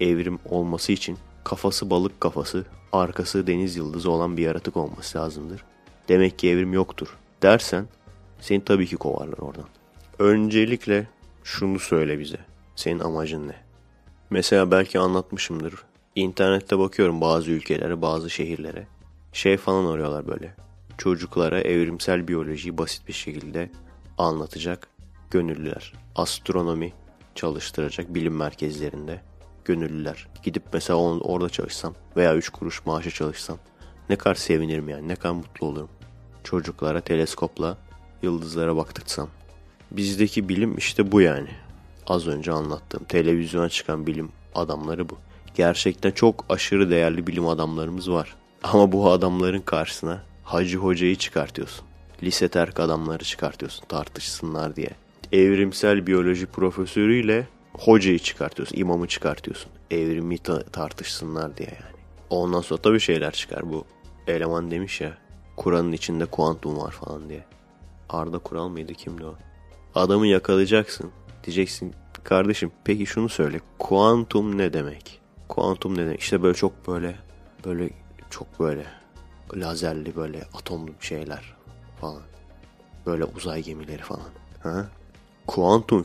evrim 0.03 0.39
olması 0.45 0.93
için 0.93 1.19
kafası 1.45 1.91
balık 1.91 2.21
kafası, 2.21 2.65
arkası 2.93 3.47
deniz 3.47 3.77
yıldızı 3.77 4.11
olan 4.11 4.37
bir 4.37 4.43
yaratık 4.43 4.77
olması 4.77 5.19
lazımdır. 5.19 5.65
Demek 6.09 6.39
ki 6.39 6.49
evrim 6.49 6.73
yoktur 6.73 7.17
dersen 7.43 7.87
seni 8.41 8.65
tabii 8.65 8.87
ki 8.87 8.97
kovarlar 8.97 9.39
oradan. 9.39 9.65
Öncelikle 10.19 11.07
şunu 11.45 11.79
söyle 11.79 12.19
bize. 12.19 12.39
Senin 12.77 12.99
amacın 12.99 13.49
ne? 13.49 13.55
Mesela 14.31 14.71
belki 14.71 14.99
anlatmışımdır. 14.99 15.75
İnternette 16.15 16.79
bakıyorum 16.79 17.21
bazı 17.21 17.51
ülkelere, 17.51 18.03
bazı 18.03 18.31
şehirlere. 18.31 18.87
Şey 19.33 19.57
falan 19.57 19.93
arıyorlar 19.93 20.27
böyle. 20.29 20.55
Çocuklara 20.99 21.61
evrimsel 21.61 22.29
biyolojiyi 22.29 22.79
basit 22.79 23.09
bir 23.09 23.13
şekilde 23.13 23.71
anlatacak 24.19 24.89
gönüllüler. 25.31 25.93
Astronomi 26.15 26.93
çalıştıracak 27.35 28.15
bilim 28.15 28.37
merkezlerinde 28.37 29.21
gönüllüler. 29.65 30.27
Gidip 30.43 30.63
mesela 30.73 30.99
orada 30.99 31.49
çalışsam 31.49 31.95
veya 32.17 32.37
3 32.37 32.49
kuruş 32.49 32.87
maaşa 32.87 33.11
çalışsam 33.11 33.59
ne 34.11 34.17
kadar 34.17 34.35
sevinirim 34.35 34.89
yani 34.89 35.09
ne 35.09 35.17
kadar 35.17 35.35
mutlu 35.35 35.67
olurum. 35.67 35.89
Çocuklara 36.45 37.01
teleskopla 37.01 37.79
yıldızlara 38.23 38.77
baktırsam. 38.77 39.29
Bizdeki 39.91 40.49
bilim 40.49 40.77
işte 40.77 41.13
bu 41.13 41.21
yani. 41.21 41.49
Az 42.07 42.27
önce 42.27 42.53
anlattığım 42.53 43.05
televizyona 43.05 43.69
çıkan 43.69 44.07
bilim 44.07 44.29
adamları 44.55 45.09
bu. 45.09 45.19
Gerçekten 45.55 46.11
çok 46.11 46.45
aşırı 46.49 46.91
değerli 46.91 47.27
bilim 47.27 47.47
adamlarımız 47.47 48.11
var. 48.11 48.35
Ama 48.63 48.93
bu 48.93 49.11
adamların 49.11 49.61
karşısına 49.61 50.23
Hacı 50.45 50.79
Hoca'yı 50.79 51.17
çıkartıyorsun. 51.17 51.85
Lise 52.23 52.49
terk 52.49 52.81
adamları 52.81 53.25
çıkartıyorsun 53.25 53.87
tartışsınlar 53.87 54.77
diye. 54.77 54.91
Evrimsel 55.33 56.07
biyoloji 56.07 56.47
profesörüyle 56.47 57.47
hocayı 57.79 58.19
çıkartıyorsun, 58.19 58.77
imamı 58.77 59.09
çıkartıyorsun. 59.09 59.73
Evrimi 59.91 60.39
ta- 60.39 60.63
tartışsınlar 60.63 61.57
diye 61.57 61.69
yani. 61.69 62.03
Ondan 62.31 62.61
sonra 62.61 62.83
tabii 62.83 63.01
şeyler 63.01 63.33
çıkar 63.33 63.73
bu. 63.73 63.85
Eleman 64.27 64.71
demiş 64.71 65.01
ya 65.01 65.19
Kur'an'ın 65.57 65.93
içinde 65.93 66.27
kuantum 66.27 66.79
var 66.79 66.91
falan 66.91 67.29
diye. 67.29 67.45
Arda 68.09 68.39
Kural 68.39 68.69
mıydı 68.69 68.95
kimdi 68.95 69.25
o? 69.25 69.35
Adamı 69.95 70.27
yakalayacaksın. 70.27 71.11
Diyeceksin 71.45 71.95
kardeşim 72.25 72.73
peki 72.85 73.07
şunu 73.07 73.29
söyle. 73.29 73.61
Kuantum 73.79 74.59
ne 74.59 74.73
demek? 74.73 75.21
Kuantum 75.49 75.95
ne 75.95 76.07
demek? 76.07 76.21
İşte 76.21 76.43
böyle 76.43 76.55
çok 76.55 76.89
böyle 76.89 77.17
böyle 77.65 77.91
çok 78.31 78.61
böyle 78.61 78.87
lazerli 79.55 80.17
böyle 80.17 80.45
atomlu 80.55 80.91
şeyler 81.01 81.55
falan. 82.01 82.23
Böyle 83.07 83.25
uzay 83.25 83.63
gemileri 83.63 84.03
falan. 84.03 84.29
Ha? 84.63 84.87
Kuantum 85.47 86.03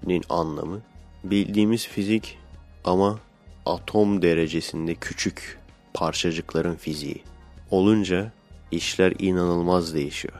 fiziğinin 0.00 0.24
anlamı 0.28 0.80
bildiğimiz 1.24 1.86
fizik 1.86 2.38
ama 2.84 3.18
atom 3.66 4.22
derecesinde 4.22 4.94
küçük 4.94 5.58
parçacıkların 5.94 6.76
fiziği 6.76 7.22
olunca 7.70 8.32
işler 8.70 9.12
inanılmaz 9.18 9.94
değişiyor. 9.94 10.34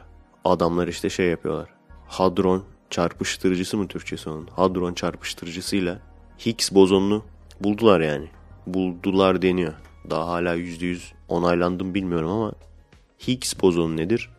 Adamlar 0.45 0.87
işte 0.87 1.09
şey 1.09 1.27
yapıyorlar. 1.27 1.69
Hadron 2.07 2.63
çarpıştırıcısı 2.89 3.77
mı 3.77 3.87
Türkçesi 3.87 4.29
onun? 4.29 4.47
Hadron 4.47 4.93
çarpıştırıcısıyla 4.93 5.99
Higgs 6.45 6.71
bozonunu 6.71 7.23
buldular 7.59 8.01
yani. 8.01 8.27
Buldular 8.67 9.41
deniyor. 9.41 9.73
Daha 10.09 10.27
hala 10.27 10.57
%100 10.57 10.99
onaylandım 11.27 11.93
bilmiyorum 11.93 12.31
ama 12.31 12.53
Higgs 13.27 13.53
bozonu 13.61 13.97
nedir? 13.97 14.29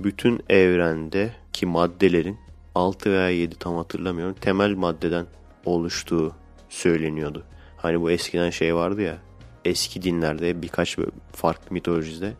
Bütün 0.00 0.40
evrendeki 0.48 1.66
maddelerin 1.66 2.38
6 2.76 3.10
veya 3.10 3.30
7 3.30 3.58
tam 3.58 3.76
hatırlamıyorum 3.76 4.36
temel 4.40 4.74
maddeden 4.74 5.26
oluştuğu 5.64 6.32
söyleniyordu. 6.68 7.42
Hani 7.76 8.00
bu 8.00 8.10
eskiden 8.10 8.50
şey 8.50 8.74
vardı 8.74 9.02
ya 9.02 9.18
eski 9.64 10.02
dinlerde 10.02 10.62
birkaç 10.62 10.96
farklı 11.32 11.74
mitolojide 11.74 12.32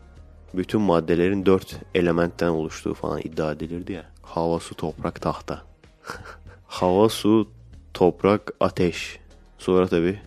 bütün 0.53 0.81
maddelerin 0.81 1.45
dört 1.45 1.75
elementten 1.95 2.47
oluştuğu 2.47 2.93
falan 2.93 3.19
iddia 3.19 3.51
edilirdi 3.51 3.91
ya. 3.91 4.05
Hava, 4.21 4.59
su, 4.59 4.75
toprak, 4.75 5.21
tahta. 5.21 5.61
Hava, 6.67 7.09
su, 7.09 7.49
toprak, 7.93 8.51
ateş. 8.59 9.19
Sonra 9.57 9.87
tabi 9.87 10.19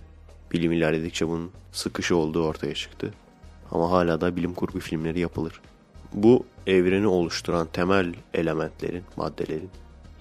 bilim 0.52 0.72
ilerledikçe 0.72 1.28
bunun 1.28 1.50
sıkışı 1.72 2.16
olduğu 2.16 2.44
ortaya 2.44 2.74
çıktı. 2.74 3.14
Ama 3.70 3.90
hala 3.90 4.20
da 4.20 4.36
bilim 4.36 4.54
kurgu 4.54 4.80
filmleri 4.80 5.20
yapılır. 5.20 5.60
Bu 6.12 6.46
evreni 6.66 7.06
oluşturan 7.06 7.66
temel 7.72 8.14
elementlerin, 8.34 9.04
maddelerin 9.16 9.70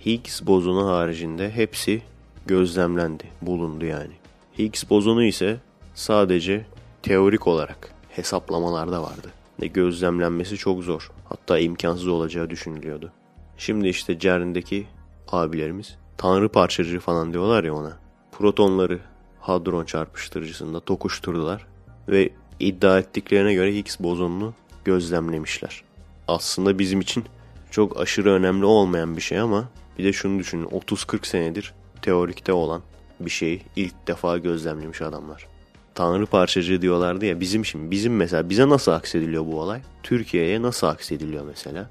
Higgs 0.06 0.42
bozonu 0.46 0.88
haricinde 0.88 1.52
hepsi 1.52 2.02
gözlemlendi, 2.46 3.24
bulundu 3.42 3.86
yani. 3.86 4.14
Higgs 4.60 4.90
bozonu 4.90 5.24
ise 5.24 5.58
sadece 5.96 6.66
teorik 7.04 7.48
olarak 7.48 7.94
hesaplamalarda 8.10 9.04
vardı. 9.04 9.32
Ve 9.62 9.68
gözlemlenmesi 9.68 10.58
çok 10.58 10.84
zor. 10.84 11.12
Hatta 11.30 11.60
imkansız 11.60 12.08
olacağı 12.08 12.50
düşünülüyordu. 12.50 13.12
Şimdi 13.58 13.88
işte 13.88 14.20
CERN'deki 14.20 14.88
abilerimiz 15.28 15.98
tanrı 16.18 16.50
parçacığı 16.50 17.00
falan 17.00 17.34
diyorlar 17.34 17.64
ya 17.64 17.74
ona. 17.74 17.98
Protonları 18.32 19.00
hadron 19.40 19.86
çarpıştırıcısında 19.86 20.80
tokuşturdular 20.80 21.66
ve 22.08 22.30
iddia 22.60 23.00
ettiklerine 23.00 23.54
göre 23.54 23.76
Higgs 23.76 24.00
bozonunu 24.00 24.54
gözlemlemişler. 24.86 25.84
Aslında 26.28 26.80
bizim 26.80 27.02
için 27.02 27.26
çok 27.72 28.00
aşırı 28.00 28.32
önemli 28.32 28.66
olmayan 28.66 29.18
bir 29.18 29.22
şey 29.22 29.40
ama 29.40 29.70
bir 30.00 30.04
de 30.04 30.14
şunu 30.14 30.40
düşünün 30.40 30.66
30-40 30.66 31.28
senedir 31.28 31.74
teorikte 32.02 32.54
olan 32.54 32.82
bir 33.20 33.30
şeyi 33.30 33.62
ilk 33.76 34.08
defa 34.08 34.38
gözlemlemiş 34.38 35.02
adamlar. 35.02 35.48
Tanrı 35.96 36.26
parçacığı 36.26 36.82
diyorlardı 36.82 37.26
ya 37.26 37.40
bizim 37.40 37.66
şimdi 37.66 37.92
bizim 37.92 38.16
mesela 38.16 38.50
bize 38.50 38.70
nasıl 38.70 38.92
aksediliyor 38.92 39.46
bu 39.46 39.62
olay? 39.62 39.82
Türkiye'ye 40.04 40.62
nasıl 40.62 40.88
aksediliyor 40.88 41.46
mesela? 41.46 41.90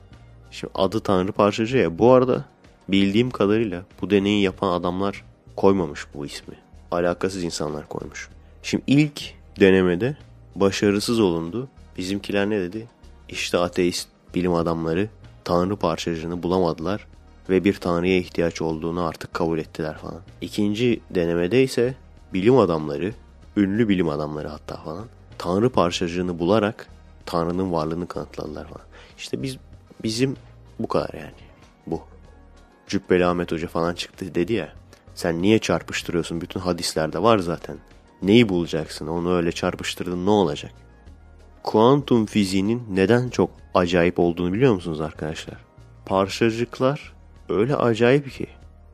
Şimdi 0.50 0.72
adı 0.74 1.00
Tanrı 1.00 1.32
parçacığı 1.32 1.76
ya 1.76 1.98
bu 1.98 2.12
arada 2.12 2.44
bildiğim 2.88 3.30
kadarıyla 3.30 3.82
bu 4.02 4.10
deneyi 4.10 4.42
yapan 4.42 4.72
adamlar 4.72 5.24
koymamış 5.56 6.06
bu 6.14 6.26
ismi. 6.26 6.54
Alakasız 6.90 7.44
insanlar 7.44 7.88
koymuş. 7.88 8.28
Şimdi 8.62 8.84
ilk 8.86 9.34
denemede 9.60 10.16
başarısız 10.54 11.20
olundu. 11.20 11.68
Bizimkiler 11.98 12.50
ne 12.50 12.60
dedi? 12.60 12.88
İşte 13.28 13.58
ateist 13.58 14.08
bilim 14.34 14.54
adamları 14.54 15.08
Tanrı 15.44 15.76
parçacığını 15.76 16.42
bulamadılar 16.42 17.06
ve 17.48 17.64
bir 17.64 17.74
Tanrı'ya 17.74 18.16
ihtiyaç 18.16 18.62
olduğunu 18.62 19.04
artık 19.04 19.34
kabul 19.34 19.58
ettiler 19.58 19.98
falan. 19.98 20.20
İkinci 20.40 21.00
denemede 21.10 21.62
ise 21.62 21.94
bilim 22.34 22.58
adamları 22.58 23.12
ünlü 23.56 23.88
bilim 23.88 24.08
adamları 24.08 24.48
hatta 24.48 24.76
falan 24.76 25.06
tanrı 25.38 25.70
parçacığını 25.70 26.38
bularak 26.38 26.86
tanrının 27.26 27.72
varlığını 27.72 28.08
kanıtladılar 28.08 28.64
falan. 28.64 28.86
İşte 29.18 29.42
biz 29.42 29.56
bizim 30.02 30.36
bu 30.78 30.88
kadar 30.88 31.14
yani. 31.14 31.34
Bu. 31.86 32.00
Cübbeli 32.86 33.26
Ahmet 33.26 33.52
Hoca 33.52 33.68
falan 33.68 33.94
çıktı 33.94 34.34
dedi 34.34 34.52
ya. 34.52 34.72
Sen 35.14 35.42
niye 35.42 35.58
çarpıştırıyorsun? 35.58 36.40
Bütün 36.40 36.60
hadislerde 36.60 37.22
var 37.22 37.38
zaten. 37.38 37.76
Neyi 38.22 38.48
bulacaksın? 38.48 39.06
Onu 39.06 39.34
öyle 39.34 39.52
çarpıştırdın 39.52 40.26
ne 40.26 40.30
olacak? 40.30 40.72
Kuantum 41.62 42.26
fiziğinin 42.26 42.82
neden 42.90 43.28
çok 43.28 43.50
acayip 43.74 44.18
olduğunu 44.18 44.52
biliyor 44.52 44.74
musunuz 44.74 45.00
arkadaşlar? 45.00 45.56
Parçacıklar 46.06 47.17
öyle 47.48 47.76
acayip 47.76 48.32
ki 48.32 48.46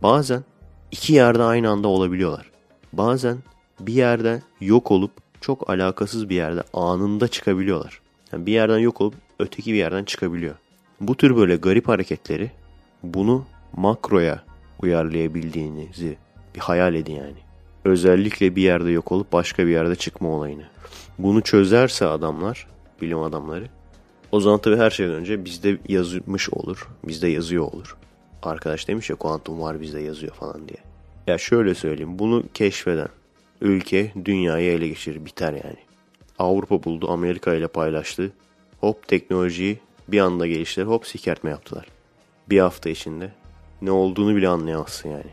bazen 0.02 0.44
iki 0.90 1.12
yerde 1.12 1.42
aynı 1.42 1.70
anda 1.70 1.88
olabiliyorlar. 1.88 2.50
Bazen 2.92 3.38
bir 3.80 3.92
yerde 3.92 4.42
yok 4.60 4.90
olup 4.90 5.10
çok 5.40 5.70
alakasız 5.70 6.28
bir 6.28 6.36
yerde 6.36 6.62
anında 6.74 7.28
çıkabiliyorlar. 7.28 8.00
Yani 8.32 8.46
bir 8.46 8.52
yerden 8.52 8.78
yok 8.78 9.00
olup 9.00 9.14
öteki 9.38 9.72
bir 9.72 9.78
yerden 9.78 10.04
çıkabiliyor. 10.04 10.54
Bu 11.00 11.14
tür 11.16 11.36
böyle 11.36 11.56
garip 11.56 11.88
hareketleri 11.88 12.50
bunu 13.02 13.44
makroya 13.76 14.44
uyarlayabildiğinizi 14.82 16.16
bir 16.54 16.60
hayal 16.60 16.94
edin 16.94 17.14
yani. 17.14 17.44
Özellikle 17.84 18.56
bir 18.56 18.62
yerde 18.62 18.90
yok 18.90 19.12
olup 19.12 19.32
başka 19.32 19.66
bir 19.66 19.72
yerde 19.72 19.96
çıkma 19.96 20.28
olayını. 20.28 20.64
Bunu 21.18 21.40
çözerse 21.40 22.06
adamlar, 22.06 22.66
bilim 23.02 23.22
adamları, 23.22 23.68
o 24.32 24.40
zaman 24.40 24.60
tabii 24.60 24.76
her 24.76 24.90
şeyden 24.90 25.14
önce 25.14 25.44
bizde 25.44 25.78
yazmış 25.88 26.50
olur, 26.50 26.88
bizde 27.04 27.28
yazıyor 27.28 27.64
olur. 27.64 27.96
Arkadaş 28.46 28.88
demiş 28.88 29.10
ya 29.10 29.16
kuantum 29.16 29.60
var 29.60 29.80
bizde 29.80 30.00
yazıyor 30.00 30.34
falan 30.34 30.68
diye. 30.68 30.78
Ya 31.26 31.38
şöyle 31.38 31.74
söyleyeyim. 31.74 32.18
Bunu 32.18 32.44
keşfeden 32.54 33.08
ülke 33.60 34.12
dünyayı 34.24 34.70
ele 34.72 34.88
geçirir. 34.88 35.24
Biter 35.24 35.52
yani. 35.52 35.76
Avrupa 36.38 36.84
buldu. 36.84 37.10
Amerika 37.10 37.54
ile 37.54 37.68
paylaştı. 37.68 38.32
Hop 38.80 39.08
teknolojiyi 39.08 39.78
bir 40.08 40.20
anda 40.20 40.46
geliştirip 40.46 40.88
hop 40.88 41.06
sikertme 41.06 41.50
yaptılar. 41.50 41.86
Bir 42.50 42.58
hafta 42.58 42.90
içinde. 42.90 43.32
Ne 43.82 43.90
olduğunu 43.90 44.36
bile 44.36 44.48
anlayamazsın 44.48 45.08
yani. 45.08 45.30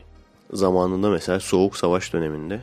Zamanında 0.54 1.10
mesela 1.10 1.39
Soğuk 1.39 1.78
Savaş 1.78 2.13
döneminde 2.13 2.62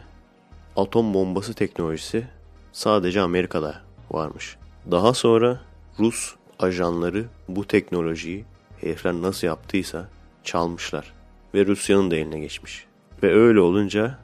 atom 0.76 1.14
bombası 1.14 1.54
teknolojisi 1.54 2.26
sadece 2.72 3.20
Amerika'da 3.20 3.80
varmış. 4.10 4.56
Daha 4.90 5.14
sonra 5.14 5.60
Rus 5.98 6.34
ajanları 6.58 7.24
bu 7.48 7.66
teknolojiyi 7.66 8.44
herifler 8.80 9.12
nasıl 9.12 9.46
yaptıysa 9.46 10.08
çalmışlar. 10.48 11.12
Ve 11.54 11.66
Rusya'nın 11.66 12.10
da 12.10 12.16
eline 12.16 12.40
geçmiş. 12.40 12.86
Ve 13.22 13.34
öyle 13.34 13.60
olunca 13.60 14.18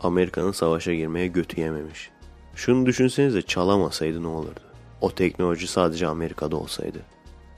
Amerika'nın 0.00 0.52
savaşa 0.52 0.94
girmeye 0.94 1.26
götü 1.26 1.60
yememiş. 1.60 2.10
Şunu 2.54 2.86
düşünsenize 2.86 3.42
çalamasaydı 3.42 4.22
ne 4.22 4.26
olurdu? 4.26 4.60
O 5.00 5.10
teknoloji 5.10 5.66
sadece 5.66 6.06
Amerika'da 6.06 6.56
olsaydı. 6.56 6.98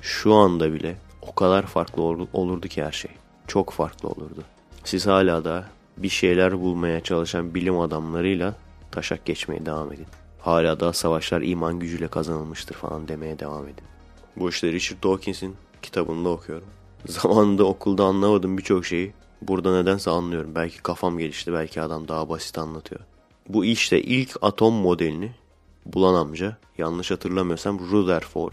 Şu 0.01 0.35
anda 0.35 0.73
bile 0.73 0.97
o 1.23 1.35
kadar 1.35 1.67
farklı 1.67 2.03
olurdu 2.33 2.69
ki 2.69 2.85
her 2.85 2.93
şey. 2.93 3.11
Çok 3.47 3.71
farklı 3.71 4.09
olurdu. 4.09 4.45
Siz 4.85 5.07
hala 5.07 5.45
da 5.45 5.65
bir 5.97 6.09
şeyler 6.09 6.61
bulmaya 6.61 7.01
çalışan 7.01 7.55
bilim 7.55 7.79
adamlarıyla 7.79 8.55
taşak 8.91 9.25
geçmeye 9.25 9.67
devam 9.67 9.93
edin. 9.93 10.07
Hala 10.41 10.81
da 10.81 10.93
savaşlar 10.93 11.43
iman 11.43 11.79
gücüyle 11.79 12.09
kazanılmıştır 12.09 12.75
falan 12.75 13.09
demeye 13.09 13.39
devam 13.39 13.65
edin. 13.65 13.85
Bu 14.37 14.49
işte 14.49 14.73
Richard 14.73 15.03
Dawkins'in 15.03 15.57
kitabında 15.83 16.29
okuyorum. 16.29 16.69
Zamanında 17.07 17.65
okulda 17.65 18.05
anlamadım 18.05 18.59
birçok 18.59 18.87
şeyi. 18.87 19.12
Burada 19.43 19.83
nedense 19.83 20.11
anlıyorum. 20.11 20.55
Belki 20.55 20.83
kafam 20.83 21.19
gelişti, 21.19 21.53
belki 21.53 21.81
adam 21.81 22.09
daha 22.09 22.29
basit 22.29 22.59
anlatıyor. 22.59 23.01
Bu 23.49 23.65
işte 23.65 24.03
ilk 24.03 24.37
atom 24.43 24.75
modelini 24.75 25.31
bulan 25.87 26.15
amca, 26.15 26.57
yanlış 26.79 27.11
hatırlamıyorsam 27.11 27.79
Rutherford. 27.79 28.53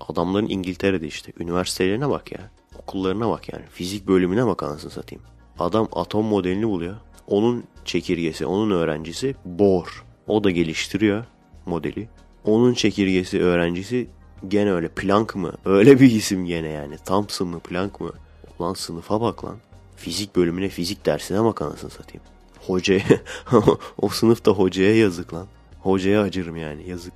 Adamların 0.00 0.48
İngiltere'de 0.48 1.06
işte. 1.06 1.32
Üniversitelerine 1.40 2.10
bak 2.10 2.32
ya. 2.32 2.50
Okullarına 2.78 3.30
bak 3.30 3.52
yani. 3.52 3.64
Fizik 3.70 4.06
bölümüne 4.06 4.46
bak 4.46 4.62
anasını 4.62 4.90
satayım. 4.90 5.24
Adam 5.58 5.88
atom 5.92 6.26
modelini 6.26 6.68
buluyor. 6.68 6.96
Onun 7.26 7.64
çekirgesi, 7.84 8.46
onun 8.46 8.70
öğrencisi 8.70 9.34
Bohr. 9.44 10.04
O 10.26 10.44
da 10.44 10.50
geliştiriyor 10.50 11.24
modeli. 11.66 12.08
Onun 12.44 12.74
çekirgesi 12.74 13.42
öğrencisi 13.42 14.08
gene 14.48 14.72
öyle 14.72 14.88
Planck 14.88 15.36
mı? 15.36 15.52
Öyle 15.64 16.00
bir 16.00 16.10
isim 16.10 16.46
gene 16.46 16.68
yani. 16.68 16.98
Thomson 16.98 17.48
mı 17.48 17.60
Planck 17.60 18.00
mı? 18.00 18.12
Lan 18.60 18.74
sınıfa 18.74 19.20
bak 19.20 19.44
lan. 19.44 19.56
Fizik 19.96 20.36
bölümüne 20.36 20.68
fizik 20.68 21.06
dersine 21.06 21.44
bak 21.44 21.62
anasını 21.62 21.90
satayım. 21.90 22.22
Hocaya, 22.66 23.04
o 23.98 24.08
sınıfta 24.08 24.50
hocaya 24.50 24.96
yazık 24.96 25.34
lan. 25.34 25.46
Hocaya 25.80 26.22
acırım 26.22 26.56
yani 26.56 26.88
yazık. 26.88 27.12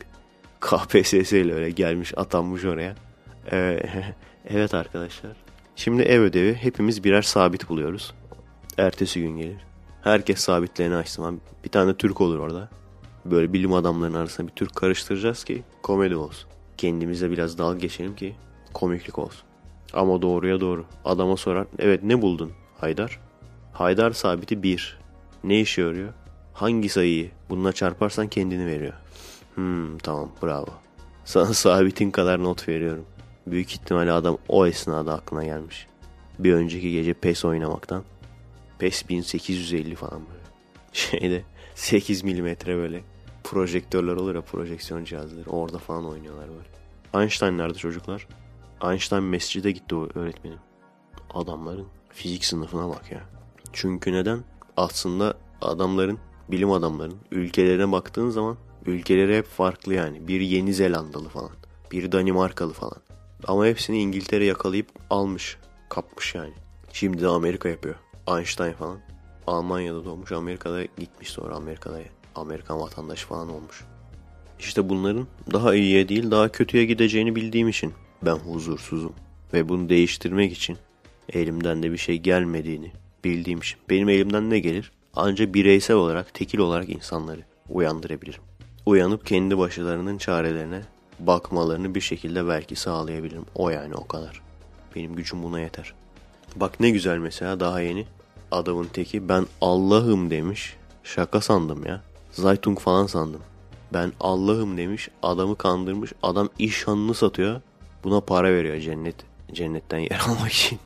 KPSS 0.61 1.33
ile 1.33 1.55
öyle 1.55 1.71
gelmiş 1.71 2.19
atanmış 2.19 2.64
oraya. 2.64 2.95
Ee, 3.53 3.83
evet 4.49 4.75
arkadaşlar. 4.75 5.33
Şimdi 5.77 6.03
ev 6.03 6.21
ödevi 6.21 6.55
hepimiz 6.55 7.05
birer 7.05 7.23
sabit 7.23 7.69
buluyoruz. 7.69 8.14
Ertesi 8.79 9.21
gün 9.21 9.37
gelir. 9.37 9.59
Herkes 10.03 10.40
sabitlerini 10.40 10.97
açsın. 10.97 11.40
Bir 11.64 11.69
tane 11.69 11.95
Türk 11.95 12.21
olur 12.21 12.38
orada. 12.38 12.69
Böyle 13.25 13.53
bilim 13.53 13.73
adamlarının 13.73 14.19
arasında 14.19 14.49
bir 14.49 14.53
Türk 14.53 14.77
karıştıracağız 14.77 15.45
ki 15.45 15.62
komedi 15.83 16.16
olsun. 16.16 16.51
Kendimize 16.81 17.31
biraz 17.31 17.59
dalga 17.59 17.79
geçelim 17.79 18.16
ki 18.16 18.35
komiklik 18.73 19.19
olsun. 19.19 19.43
Ama 19.93 20.23
doğruya 20.23 20.61
doğru. 20.61 20.85
Adama 21.05 21.37
sorar. 21.37 21.66
Evet 21.79 22.03
ne 22.03 22.23
buldun 22.23 22.53
Haydar? 22.79 23.21
Haydar 23.73 24.11
sabiti 24.11 24.62
1. 24.62 24.99
Ne 25.45 25.61
işe 25.61 25.83
yarıyor? 25.83 26.12
Hangi 26.53 26.88
sayıyı 26.88 27.31
bununla 27.51 27.73
çarparsan 27.73 28.29
kendini 28.29 28.66
veriyor. 28.66 28.93
Hmm 29.55 29.99
tamam 29.99 30.31
bravo. 30.43 30.69
Sana 31.25 31.47
sabitin 31.55 32.11
kadar 32.11 32.43
not 32.43 32.69
veriyorum. 32.69 33.05
Büyük 33.47 33.73
ihtimalle 33.73 34.12
adam 34.12 34.38
o 34.49 34.66
esnada 34.66 35.14
aklına 35.14 35.45
gelmiş. 35.45 35.87
Bir 36.38 36.53
önceki 36.53 36.93
gece 36.93 37.14
PES 37.14 37.45
oynamaktan. 37.45 38.03
PES 38.79 39.09
1850 39.09 39.95
falan 39.95 40.21
böyle. 40.21 40.45
Şeyde 40.93 41.43
8 41.75 42.25
milimetre 42.25 42.77
böyle 42.77 43.01
projektörler 43.50 44.12
olur 44.12 44.34
ya 44.34 44.40
projeksiyon 44.40 45.04
cihazları. 45.04 45.50
Orada 45.50 45.78
falan 45.78 46.06
oynuyorlar 46.06 46.48
böyle. 46.48 47.22
Einstein 47.22 47.58
nerede 47.58 47.78
çocuklar? 47.78 48.26
Einstein 48.84 49.22
mescide 49.22 49.70
gitti 49.70 49.94
o 49.94 50.08
öğretmenim. 50.14 50.58
Adamların 51.34 51.86
fizik 52.10 52.44
sınıfına 52.44 52.88
bak 52.88 53.12
ya. 53.12 53.20
Çünkü 53.72 54.12
neden? 54.12 54.44
Aslında 54.76 55.34
adamların, 55.62 56.18
bilim 56.48 56.70
adamların 56.70 57.16
ülkelerine 57.30 57.92
baktığın 57.92 58.30
zaman 58.30 58.56
ülkeleri 58.86 59.36
hep 59.38 59.46
farklı 59.46 59.94
yani. 59.94 60.28
Bir 60.28 60.40
Yeni 60.40 60.74
Zelandalı 60.74 61.28
falan. 61.28 61.50
Bir 61.92 62.12
Danimarkalı 62.12 62.72
falan. 62.72 62.98
Ama 63.44 63.66
hepsini 63.66 63.98
İngiltere 63.98 64.44
yakalayıp 64.44 64.88
almış. 65.10 65.58
Kapmış 65.88 66.34
yani. 66.34 66.52
Şimdi 66.92 67.22
de 67.22 67.28
Amerika 67.28 67.68
yapıyor. 67.68 67.94
Einstein 68.28 68.72
falan. 68.72 68.98
Almanya'da 69.46 70.04
doğmuş. 70.04 70.32
Amerika'da 70.32 70.84
gitmiş 70.84 71.30
sonra 71.30 71.54
Amerika'da 71.54 72.00
Amerikan 72.35 72.81
vatandaşı 72.81 73.27
falan 73.27 73.49
olmuş. 73.49 73.85
İşte 74.59 74.88
bunların 74.88 75.27
daha 75.53 75.75
iyiye 75.75 76.09
değil 76.09 76.31
daha 76.31 76.49
kötüye 76.49 76.85
gideceğini 76.85 77.37
bildiğim 77.37 77.69
için 77.69 77.93
ben 78.23 78.37
huzursuzum. 78.37 79.12
Ve 79.53 79.69
bunu 79.69 79.88
değiştirmek 79.88 80.53
için 80.53 80.79
elimden 81.33 81.83
de 81.83 81.93
bir 81.93 81.97
şey 81.97 82.19
gelmediğini 82.19 82.93
bildiğim 83.25 83.59
için. 83.59 83.79
Benim 83.90 84.09
elimden 84.09 84.51
ne 84.51 84.59
gelir? 84.59 84.93
Ancak 85.14 85.55
bireysel 85.55 85.97
olarak, 85.97 86.35
tekil 86.35 86.59
olarak 86.59 86.88
insanları 86.88 87.40
uyandırabilirim. 87.69 88.43
Uyanıp 88.87 89.27
kendi 89.27 89.59
başlarının 89.59 90.19
çarelerine 90.19 90.83
bakmalarını 91.19 91.95
bir 91.95 92.01
şekilde 92.01 92.49
belki 92.49 92.77
sağlayabilirim. 92.77 93.45
O 93.55 93.71
yani 93.71 93.95
o 93.95 94.07
kadar. 94.07 94.43
Benim 94.97 95.14
gücüm 95.14 95.43
buna 95.43 95.61
yeter. 95.61 95.95
Bak 96.57 96.81
ne 96.81 96.90
güzel 96.90 97.19
mesela 97.19 97.61
daha 97.61 97.81
yeni 97.81 98.07
adamın 98.51 98.87
teki 98.93 99.29
ben 99.29 99.47
Allah'ım 99.61 100.31
demiş. 100.31 100.77
Şaka 101.05 101.40
sandım 101.40 101.87
ya. 101.87 102.03
Zaytung 102.33 102.79
falan 102.79 103.07
sandım. 103.07 103.40
Ben 103.93 104.12
Allah'ım 104.21 104.77
demiş. 104.77 105.09
Adamı 105.23 105.57
kandırmış. 105.57 106.12
Adam 106.23 106.49
işhanını 106.59 107.14
satıyor. 107.14 107.61
Buna 108.05 108.21
para 108.21 108.53
veriyor 108.53 108.81
cennet. 108.81 109.16
Cennetten 109.53 109.99
yer 109.99 110.21
almak 110.29 110.53
için. 110.53 110.79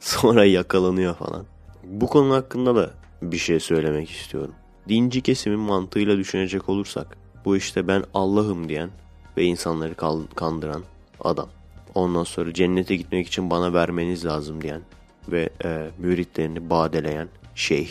Sonra 0.00 0.44
yakalanıyor 0.44 1.14
falan. 1.14 1.44
Bu 1.84 2.06
konu 2.06 2.34
hakkında 2.34 2.76
da 2.76 2.90
bir 3.22 3.38
şey 3.38 3.60
söylemek 3.60 4.10
istiyorum. 4.10 4.54
Dinci 4.88 5.20
kesimin 5.20 5.58
mantığıyla 5.58 6.16
düşünecek 6.16 6.68
olursak 6.68 7.16
bu 7.44 7.56
işte 7.56 7.88
ben 7.88 8.04
Allah'ım 8.14 8.68
diyen 8.68 8.90
ve 9.36 9.44
insanları 9.44 9.94
kandıran 10.34 10.82
adam. 11.20 11.48
Ondan 11.94 12.24
sonra 12.24 12.54
cennete 12.54 12.96
gitmek 12.96 13.26
için 13.26 13.50
bana 13.50 13.72
vermeniz 13.72 14.24
lazım 14.24 14.62
diyen 14.62 14.80
ve 15.28 15.50
e, 15.64 15.90
müritlerini 15.98 16.70
badeleyen 16.70 17.28
şeyh. 17.54 17.90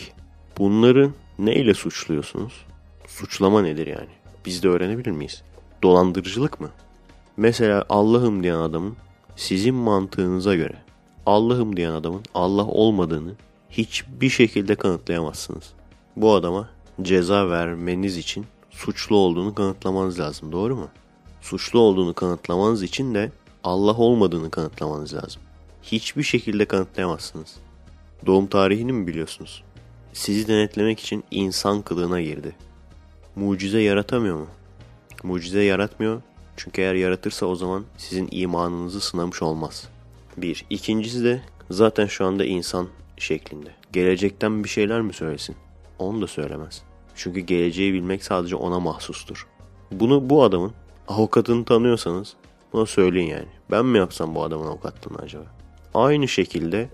Bunları 0.58 1.10
neyle 1.38 1.74
suçluyorsunuz? 1.74 2.52
Suçlama 3.16 3.62
nedir 3.62 3.86
yani? 3.86 4.08
Biz 4.46 4.62
de 4.62 4.68
öğrenebilir 4.68 5.10
miyiz? 5.10 5.42
Dolandırıcılık 5.82 6.60
mı? 6.60 6.70
Mesela 7.36 7.84
Allah'ım 7.88 8.42
diyen 8.42 8.58
adamın 8.58 8.96
sizin 9.36 9.74
mantığınıza 9.74 10.54
göre 10.54 10.76
Allah'ım 11.26 11.76
diyen 11.76 11.92
adamın 11.92 12.22
Allah 12.34 12.66
olmadığını 12.66 13.32
hiçbir 13.70 14.30
şekilde 14.30 14.74
kanıtlayamazsınız. 14.74 15.72
Bu 16.16 16.34
adama 16.34 16.68
ceza 17.02 17.50
vermeniz 17.50 18.16
için 18.16 18.46
suçlu 18.70 19.16
olduğunu 19.16 19.54
kanıtlamanız 19.54 20.20
lazım. 20.20 20.52
Doğru 20.52 20.76
mu? 20.76 20.88
Suçlu 21.40 21.78
olduğunu 21.80 22.14
kanıtlamanız 22.14 22.82
için 22.82 23.14
de 23.14 23.32
Allah 23.64 23.96
olmadığını 23.96 24.50
kanıtlamanız 24.50 25.14
lazım. 25.14 25.42
Hiçbir 25.82 26.22
şekilde 26.22 26.64
kanıtlayamazsınız. 26.64 27.56
Doğum 28.26 28.46
tarihini 28.46 28.92
mi 28.92 29.06
biliyorsunuz? 29.06 29.62
Sizi 30.12 30.48
denetlemek 30.48 31.00
için 31.00 31.24
insan 31.30 31.82
kılığına 31.82 32.20
girdi. 32.20 32.54
Mucize 33.36 33.80
yaratamıyor 33.80 34.36
mu? 34.36 34.46
Mucize 35.22 35.62
yaratmıyor. 35.62 36.22
Çünkü 36.56 36.80
eğer 36.80 36.94
yaratırsa 36.94 37.46
o 37.46 37.54
zaman 37.54 37.84
sizin 37.96 38.28
imanınızı 38.30 39.00
sınamış 39.00 39.42
olmaz. 39.42 39.88
Bir. 40.36 40.64
İkincisi 40.70 41.24
de 41.24 41.42
zaten 41.70 42.06
şu 42.06 42.26
anda 42.26 42.44
insan 42.44 42.88
şeklinde. 43.16 43.68
Gelecekten 43.92 44.64
bir 44.64 44.68
şeyler 44.68 45.00
mi 45.00 45.12
söylesin? 45.12 45.56
Onu 45.98 46.22
da 46.22 46.26
söylemez. 46.26 46.82
Çünkü 47.14 47.40
geleceği 47.40 47.92
bilmek 47.92 48.24
sadece 48.24 48.56
ona 48.56 48.80
mahsustur. 48.80 49.46
Bunu 49.92 50.30
bu 50.30 50.42
adamın 50.42 50.72
avukatını 51.08 51.64
tanıyorsanız 51.64 52.36
buna 52.72 52.86
söyleyin 52.86 53.28
yani. 53.28 53.48
Ben 53.70 53.86
mi 53.86 53.98
yapsam 53.98 54.34
bu 54.34 54.42
adamın 54.42 54.66
avukatlığını 54.66 55.18
acaba? 55.18 55.44
Aynı 55.94 56.28
şekilde 56.28 56.90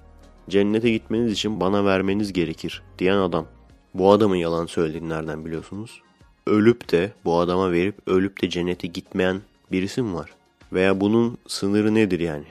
cennete 0.49 0.91
gitmeniz 0.91 1.33
için 1.33 1.61
bana 1.61 1.85
vermeniz 1.85 2.33
gerekir 2.33 2.83
diyen 2.99 3.17
adam. 3.17 3.47
Bu 3.95 4.13
adamın 4.13 4.37
yalan 4.37 4.67
söylediğini 4.67 5.09
nereden 5.09 5.45
biliyorsunuz? 5.45 6.03
Ölüp 6.49 6.93
de 6.93 7.13
bu 7.25 7.39
adama 7.39 7.73
verip 7.73 7.95
ölüp 8.07 8.43
de 8.43 8.49
cennete 8.51 8.87
gitmeyen 8.87 9.41
birisi 9.73 10.03
mi 10.03 10.15
var? 10.15 10.31
Veya 10.73 11.01
bunun 11.01 11.39
sınırı 11.47 11.95
nedir 11.95 12.21
yani? 12.21 12.45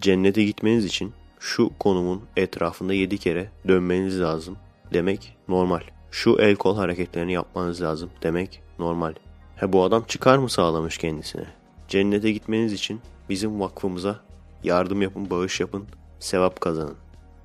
Cennete 0.00 0.44
gitmeniz 0.44 0.84
için 0.84 1.12
şu 1.40 1.70
konumun 1.78 2.22
etrafında 2.36 2.94
7 2.94 3.18
kere 3.18 3.50
dönmeniz 3.68 4.20
lazım 4.20 4.56
demek 4.92 5.36
normal. 5.48 5.80
Şu 6.10 6.36
el 6.40 6.56
kol 6.56 6.76
hareketlerini 6.76 7.32
yapmanız 7.32 7.82
lazım 7.82 8.10
demek 8.22 8.62
normal. 8.78 9.14
He 9.56 9.72
bu 9.72 9.82
adam 9.82 10.04
çıkar 10.08 10.38
mı 10.38 10.50
sağlamış 10.50 10.98
kendisine? 10.98 11.44
Cennete 11.88 12.32
gitmeniz 12.32 12.72
için 12.72 13.00
bizim 13.28 13.60
vakfımıza 13.60 14.20
yardım 14.64 15.02
yapın, 15.02 15.30
bağış 15.30 15.60
yapın, 15.60 15.84
sevap 16.18 16.60
kazanın 16.60 16.96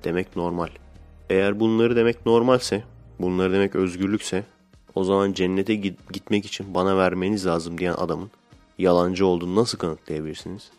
demek 0.04 0.36
normal. 0.36 0.68
Eğer 1.30 1.60
bunları 1.60 1.96
demek 1.96 2.26
normalse, 2.26 2.84
bunları 3.20 3.52
demek 3.52 3.76
özgürlükse 3.76 4.44
o 4.94 5.04
zaman 5.04 5.32
cennete 5.32 5.74
gitmek 6.12 6.46
için 6.46 6.74
bana 6.74 6.96
vermeniz 6.96 7.46
lazım 7.46 7.78
diyen 7.78 7.94
adamın 7.94 8.30
yalancı 8.78 9.26
olduğunu 9.26 9.56
nasıl 9.56 9.78
kanıtlayabilirsiniz? 9.78 10.70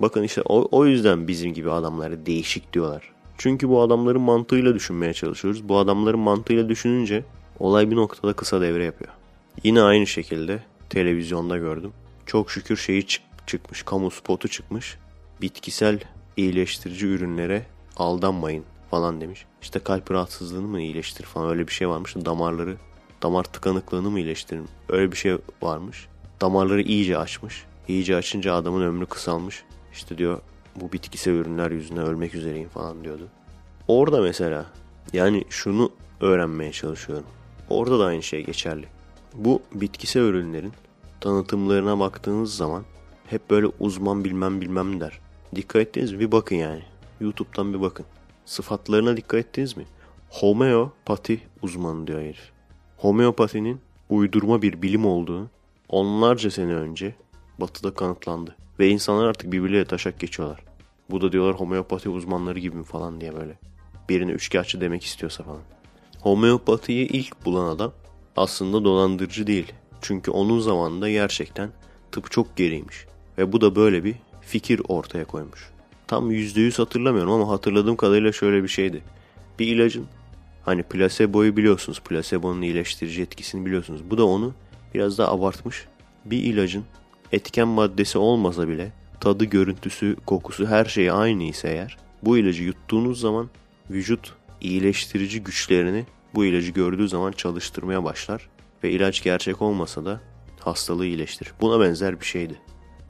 Bakın 0.00 0.22
işte 0.22 0.42
o, 0.42 0.68
o 0.70 0.86
yüzden 0.86 1.28
bizim 1.28 1.54
gibi 1.54 1.70
adamlara 1.70 2.26
değişik 2.26 2.72
diyorlar. 2.72 3.12
Çünkü 3.38 3.68
bu 3.68 3.82
adamların 3.82 4.22
mantığıyla 4.22 4.74
düşünmeye 4.74 5.12
çalışıyoruz. 5.12 5.68
Bu 5.68 5.78
adamların 5.78 6.20
mantığıyla 6.20 6.68
düşününce 6.68 7.24
olay 7.58 7.90
bir 7.90 7.96
noktada 7.96 8.32
kısa 8.32 8.60
devre 8.60 8.84
yapıyor. 8.84 9.10
Yine 9.64 9.82
aynı 9.82 10.06
şekilde 10.06 10.62
televizyonda 10.90 11.58
gördüm. 11.58 11.92
Çok 12.26 12.50
şükür 12.50 12.76
şeyi 12.76 13.06
çık 13.06 13.22
çıkmış, 13.46 13.82
kamu 13.82 14.10
spotu 14.10 14.48
çıkmış. 14.48 14.98
Bitkisel 15.42 16.00
iyileştirici 16.36 17.06
ürünlere 17.06 17.66
aldanmayın 17.96 18.64
falan 18.90 19.20
demiş. 19.20 19.44
İşte 19.62 19.78
kalp 19.78 20.10
rahatsızlığını 20.10 20.66
mı 20.66 20.80
iyileştir 20.80 21.24
falan 21.24 21.50
öyle 21.50 21.66
bir 21.66 21.72
şey 21.72 21.88
varmış. 21.88 22.16
Damarları, 22.16 22.76
damar 23.22 23.44
tıkanıklığını 23.44 24.10
mı 24.10 24.20
iyileştirir 24.20 24.62
öyle 24.88 25.12
bir 25.12 25.16
şey 25.16 25.36
varmış. 25.62 26.08
Damarları 26.40 26.82
iyice 26.82 27.18
açmış. 27.18 27.64
İyice 27.88 28.16
açınca 28.16 28.54
adamın 28.54 28.82
ömrü 28.82 29.06
kısalmış. 29.06 29.64
İşte 29.92 30.18
diyor 30.18 30.40
bu 30.76 30.92
bitkisel 30.92 31.32
ürünler 31.32 31.70
yüzünden 31.70 32.06
ölmek 32.06 32.34
üzereyim 32.34 32.68
falan 32.68 33.04
diyordu. 33.04 33.28
Orada 33.88 34.20
mesela 34.20 34.66
yani 35.12 35.44
şunu 35.48 35.92
öğrenmeye 36.20 36.72
çalışıyorum. 36.72 37.26
Orada 37.70 37.98
da 37.98 38.04
aynı 38.04 38.22
şey 38.22 38.44
geçerli. 38.44 38.86
Bu 39.34 39.62
bitkisel 39.74 40.20
ürünlerin 40.20 40.72
tanıtımlarına 41.20 41.98
baktığınız 41.98 42.56
zaman 42.56 42.84
hep 43.26 43.50
böyle 43.50 43.66
uzman 43.66 44.24
bilmem 44.24 44.60
bilmem 44.60 45.00
der. 45.00 45.20
Dikkat 45.54 45.82
ettiniz 45.82 46.12
mi? 46.12 46.20
Bir 46.20 46.32
bakın 46.32 46.56
yani. 46.56 46.82
YouTube'dan 47.20 47.74
bir 47.74 47.80
bakın. 47.80 48.06
Sıfatlarına 48.44 49.16
dikkat 49.16 49.40
ettiniz 49.40 49.76
mi? 49.76 49.84
Homeopati 50.30 51.40
uzmanı 51.62 52.06
diyor 52.06 52.20
herif. 52.20 52.52
Homeopatinin 53.00 53.80
uydurma 54.10 54.62
bir 54.62 54.82
bilim 54.82 55.06
olduğu 55.06 55.50
onlarca 55.88 56.50
sene 56.50 56.74
önce 56.74 57.14
batıda 57.60 57.94
kanıtlandı. 57.94 58.56
Ve 58.78 58.88
insanlar 58.88 59.26
artık 59.26 59.52
birbirleriyle 59.52 59.84
taşak 59.84 60.20
geçiyorlar. 60.20 60.60
Bu 61.10 61.20
da 61.20 61.32
diyorlar 61.32 61.60
homeopati 61.60 62.08
uzmanları 62.08 62.58
gibi 62.58 62.82
falan 62.82 63.20
diye 63.20 63.36
böyle. 63.36 63.58
Birine 64.08 64.32
üçkağıtçı 64.32 64.80
demek 64.80 65.04
istiyorsa 65.04 65.44
falan. 65.44 65.60
Homeopatiyi 66.20 67.08
ilk 67.08 67.44
bulan 67.44 67.76
adam 67.76 67.92
aslında 68.36 68.84
dolandırıcı 68.84 69.46
değil. 69.46 69.72
Çünkü 70.00 70.30
onun 70.30 70.60
zamanında 70.60 71.10
gerçekten 71.10 71.70
tıp 72.12 72.30
çok 72.30 72.56
geriymiş. 72.56 73.06
Ve 73.38 73.52
bu 73.52 73.60
da 73.60 73.76
böyle 73.76 74.04
bir 74.04 74.14
fikir 74.40 74.82
ortaya 74.88 75.24
koymuş. 75.24 75.70
Tam 76.06 76.30
%100 76.30 76.76
hatırlamıyorum 76.76 77.32
ama 77.32 77.48
hatırladığım 77.48 77.96
kadarıyla 77.96 78.32
şöyle 78.32 78.62
bir 78.62 78.68
şeydi. 78.68 79.02
Bir 79.58 79.66
ilacın 79.66 80.06
hani 80.62 80.82
plaseboyu 80.82 81.56
biliyorsunuz. 81.56 82.00
Plasebonun 82.00 82.62
iyileştirici 82.62 83.22
etkisini 83.22 83.66
biliyorsunuz. 83.66 84.10
Bu 84.10 84.18
da 84.18 84.26
onu 84.26 84.54
biraz 84.94 85.18
daha 85.18 85.32
abartmış. 85.32 85.86
Bir 86.24 86.42
ilacın 86.42 86.84
etken 87.32 87.68
maddesi 87.68 88.18
olmasa 88.18 88.68
bile 88.68 88.92
tadı, 89.20 89.44
görüntüsü, 89.44 90.16
kokusu 90.26 90.66
her 90.66 90.84
şey 90.84 91.10
aynı 91.10 91.42
ise 91.42 91.68
eğer 91.68 91.96
bu 92.22 92.38
ilacı 92.38 92.62
yuttuğunuz 92.62 93.20
zaman 93.20 93.50
vücut 93.90 94.34
iyileştirici 94.60 95.42
güçlerini 95.42 96.06
bu 96.34 96.44
ilacı 96.44 96.70
gördüğü 96.70 97.08
zaman 97.08 97.32
çalıştırmaya 97.32 98.04
başlar 98.04 98.48
ve 98.84 98.90
ilaç 98.90 99.22
gerçek 99.22 99.62
olmasa 99.62 100.04
da 100.04 100.20
hastalığı 100.60 101.06
iyileştirir. 101.06 101.52
Buna 101.60 101.80
benzer 101.80 102.20
bir 102.20 102.26
şeydi. 102.26 102.54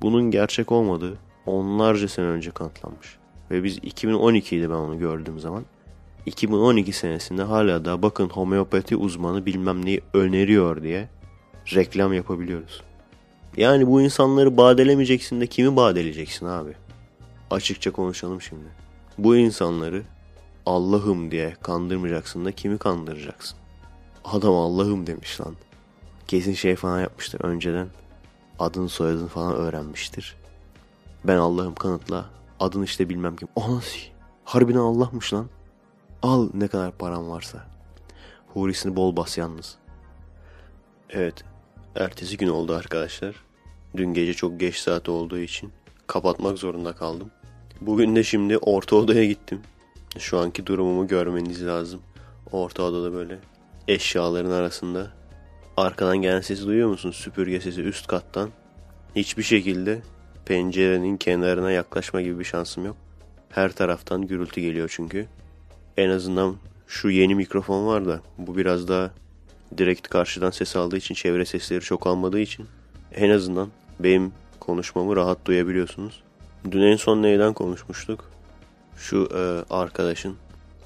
Bunun 0.03 0.31
gerçek 0.31 0.73
olmadığı 0.73 1.19
onlarca 1.47 2.09
sene 2.09 2.27
önce 2.27 2.51
kanıtlanmış. 2.51 3.19
Ve 3.51 3.65
biz 3.65 3.79
2012'ydi 3.79 4.71
ben 4.71 4.75
onu 4.75 4.99
gördüğüm 4.99 5.41
zaman. 5.41 5.65
2012 6.27 6.93
senesinde 6.93 7.43
hala 7.43 7.85
da 7.85 8.03
bakın 8.03 8.29
homeopati 8.29 8.97
uzmanı 8.97 9.47
bilmem 9.47 9.85
neyi 9.85 10.01
öneriyor 10.15 10.83
diye 10.83 11.09
reklam 11.75 12.13
yapabiliyoruz. 12.13 12.83
Yani 13.57 13.87
bu 13.87 14.03
insanları 14.03 14.57
badelemeyeceksin 14.57 15.41
de 15.41 15.47
kimi 15.47 15.77
badeleyeceksin 15.77 16.47
abi? 16.47 16.75
Açıkça 17.51 17.91
konuşalım 17.91 18.43
şimdi. 18.43 18.69
Bu 19.19 19.37
insanları 19.37 20.03
Allah'ım 20.67 21.31
diye 21.31 21.57
kandırmayacaksın 21.63 22.45
da 22.45 22.53
kimi 22.53 22.79
kandıracaksın? 22.79 23.59
Adam 24.25 24.55
Allah'ım 24.55 25.07
demiş 25.07 25.41
lan. 25.41 25.55
Kesin 26.29 26.55
şey 26.55 26.77
falan 26.77 27.01
yapmıştır 27.01 27.45
önceden. 27.45 27.89
Adını 28.59 28.89
soyadını 28.89 29.29
falan 29.29 29.55
öğrenmiştir. 29.55 30.37
Ben 31.25 31.37
Allah'ım 31.37 31.75
kanıtla. 31.75 32.31
Adın 32.61 32.83
işte 32.83 33.09
bilmem 33.09 33.37
kim. 33.37 33.49
Anası. 33.57 33.99
Harbiden 34.45 34.79
Allah'mış 34.79 35.35
lan. 35.35 35.47
Al 36.23 36.49
ne 36.55 36.69
kadar 36.69 36.93
param 36.93 37.31
varsa. 37.31 37.67
Hurisini 38.49 38.97
bol 38.97 39.17
bas 39.17 39.39
yalnız. 39.39 39.77
Evet. 41.11 41.45
Ertesi 41.95 42.37
gün 42.37 42.49
oldu 42.49 42.75
arkadaşlar. 42.75 43.35
Dün 43.97 44.15
gece 44.15 44.35
çok 44.35 44.61
geç 44.61 44.77
saat 44.77 45.09
olduğu 45.09 45.39
için 45.39 45.73
kapatmak 46.07 46.59
zorunda 46.59 46.93
kaldım. 46.93 47.31
Bugün 47.81 48.17
de 48.17 48.25
şimdi 48.25 48.59
orta 48.59 48.97
odaya 48.97 49.25
gittim. 49.25 49.61
Şu 50.19 50.39
anki 50.39 50.67
durumumu 50.67 51.07
görmeniz 51.07 51.67
lazım. 51.67 52.01
Orta 52.53 52.83
odada 52.83 53.13
böyle 53.13 53.39
eşyaların 53.89 54.51
arasında. 54.51 55.13
Arkadan 55.77 56.17
gelen 56.17 56.41
sesi 56.41 56.67
duyuyor 56.67 56.89
musun? 56.89 57.11
Süpürge 57.11 57.61
sesi 57.61 57.83
üst 57.83 58.07
kattan. 58.07 58.51
Hiçbir 59.17 59.43
şekilde 59.43 60.03
pencerenin 60.45 61.17
kenarına 61.17 61.71
yaklaşma 61.71 62.21
gibi 62.23 62.39
bir 62.39 62.45
şansım 62.45 62.85
yok. 62.85 62.97
Her 63.49 63.73
taraftan 63.73 64.27
gürültü 64.27 64.61
geliyor 64.61 64.93
çünkü. 64.95 65.27
En 66.01 66.11
azından 66.11 66.57
şu 66.87 67.11
yeni 67.11 67.35
mikrofon 67.35 67.87
var 67.87 68.07
da 68.07 68.21
bu 68.39 68.57
biraz 68.57 68.89
daha 68.89 69.11
direkt 69.79 70.09
karşıdan 70.09 70.51
ses 70.51 70.77
aldığı 70.77 70.97
için 70.97 71.15
çevre 71.15 71.45
sesleri 71.45 71.81
çok 71.81 72.07
almadığı 72.07 72.41
için 72.41 72.67
en 73.15 73.31
azından 73.31 73.69
benim 74.01 74.33
konuşmamı 74.61 75.17
rahat 75.17 75.45
duyabiliyorsunuz. 75.45 76.23
Dün 76.71 76.83
en 76.83 76.97
son 76.97 77.23
neyden 77.23 77.53
konuşmuştuk? 77.53 78.31
Şu 78.97 79.29
e, 79.35 79.75
arkadaşın 79.75 80.37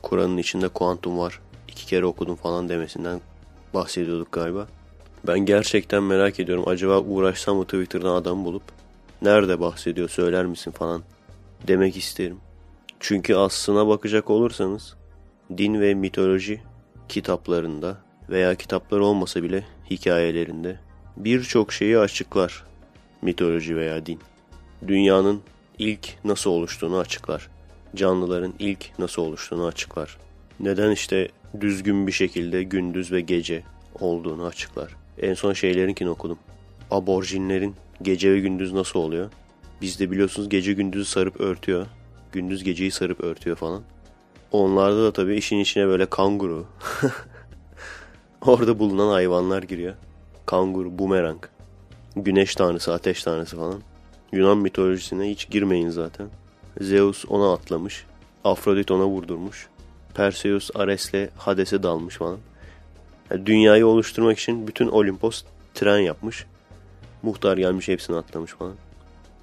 Kur'an'ın 0.03 0.37
içinde 0.37 0.69
kuantum 0.69 1.19
var. 1.19 1.41
iki 1.69 1.87
kere 1.87 2.05
okudum 2.07 2.37
falan 2.37 2.69
demesinden 2.69 3.21
bahsediyorduk 3.75 4.33
galiba. 4.33 4.67
Ben 5.27 5.39
gerçekten 5.39 6.03
merak 6.03 6.41
ediyorum. 6.41 6.65
Acaba 6.67 7.01
uğraşsam 7.01 7.57
mı 7.57 7.65
Twitter'dan 7.65 8.15
adam 8.15 8.45
bulup 8.45 8.63
nerede 9.23 9.61
bahsediyor 9.61 10.09
söyler 10.09 10.47
misin 10.47 10.71
falan 10.71 11.03
demek 11.69 11.97
isterim. 11.97 12.37
Çünkü 13.01 13.35
aslına 13.35 13.89
bakacak 13.89 14.31
olursanız 14.31 14.97
din 15.59 15.81
ve 15.81 15.95
mitoloji 15.95 16.61
kitaplarında 17.09 17.99
veya 18.31 18.55
kitaplar 18.55 18.99
olmasa 18.99 19.43
bile 19.43 19.65
hikayelerinde 19.91 20.81
birçok 21.17 21.73
şeyi 21.73 21.99
açıklar 21.99 22.65
mitoloji 23.23 23.77
veya 23.77 24.07
din. 24.07 24.21
Dünyanın 24.87 25.41
ilk 25.79 26.25
nasıl 26.25 26.51
oluştuğunu 26.51 26.99
açıklar. 26.99 27.49
Canlıların 27.95 28.55
ilk 28.59 28.99
nasıl 28.99 29.23
oluştuğunu 29.23 29.67
açıklar. 29.67 30.19
Neden 30.61 30.91
işte 30.91 31.29
düzgün 31.61 32.07
bir 32.07 32.13
şekilde 32.13 32.63
gündüz 32.63 33.13
ve 33.13 33.21
gece 33.21 33.63
olduğunu 34.01 34.45
açıklar. 34.45 34.97
En 35.23 35.35
son 35.35 35.53
şeylerinkini 35.53 36.09
okudum. 36.09 36.39
Aborjinlerin 36.91 37.75
gece 38.03 38.33
ve 38.33 38.41
gündüz 38.41 38.73
nasıl 38.73 38.99
oluyor? 38.99 39.31
Bizde 39.81 40.11
biliyorsunuz 40.11 40.49
gece 40.49 40.73
gündüzü 40.73 41.05
sarıp 41.05 41.41
örtüyor. 41.41 41.87
Gündüz 42.33 42.65
geceyi 42.65 42.91
sarıp 42.91 43.21
örtüyor 43.21 43.57
falan. 43.57 43.83
Onlarda 44.55 45.05
da 45.05 45.13
tabii 45.13 45.37
işin 45.37 45.59
içine 45.59 45.87
böyle 45.87 46.07
kanguru. 46.07 46.67
Orada 48.47 48.79
bulunan 48.79 49.09
hayvanlar 49.09 49.63
giriyor. 49.63 49.95
Kanguru, 50.47 50.99
bumerang. 50.99 51.45
Güneş 52.17 52.55
tanrısı, 52.55 52.93
ateş 52.93 53.23
tanrısı 53.23 53.57
falan. 53.57 53.81
Yunan 54.33 54.59
mitolojisine 54.59 55.31
hiç 55.31 55.51
girmeyin 55.51 55.89
zaten. 55.89 56.29
Zeus 56.81 57.25
ona 57.29 57.53
atlamış. 57.53 58.07
Afrodit 58.45 58.91
ona 58.91 59.07
vurdurmuş. 59.07 59.69
Perseus 60.15 60.71
Ares'le 60.75 61.29
Hades'e 61.37 61.83
dalmış 61.83 62.17
falan. 62.17 62.39
Yani 63.31 63.47
dünyayı 63.47 63.87
oluşturmak 63.87 64.39
için 64.39 64.69
bütün 64.69 64.89
Olimpos 64.89 65.45
tren 65.75 65.99
yapmış. 65.99 66.47
Muhtar 67.23 67.57
gelmiş 67.57 67.89
hepsini 67.89 68.17
atlamış 68.17 68.53
falan. 68.53 68.75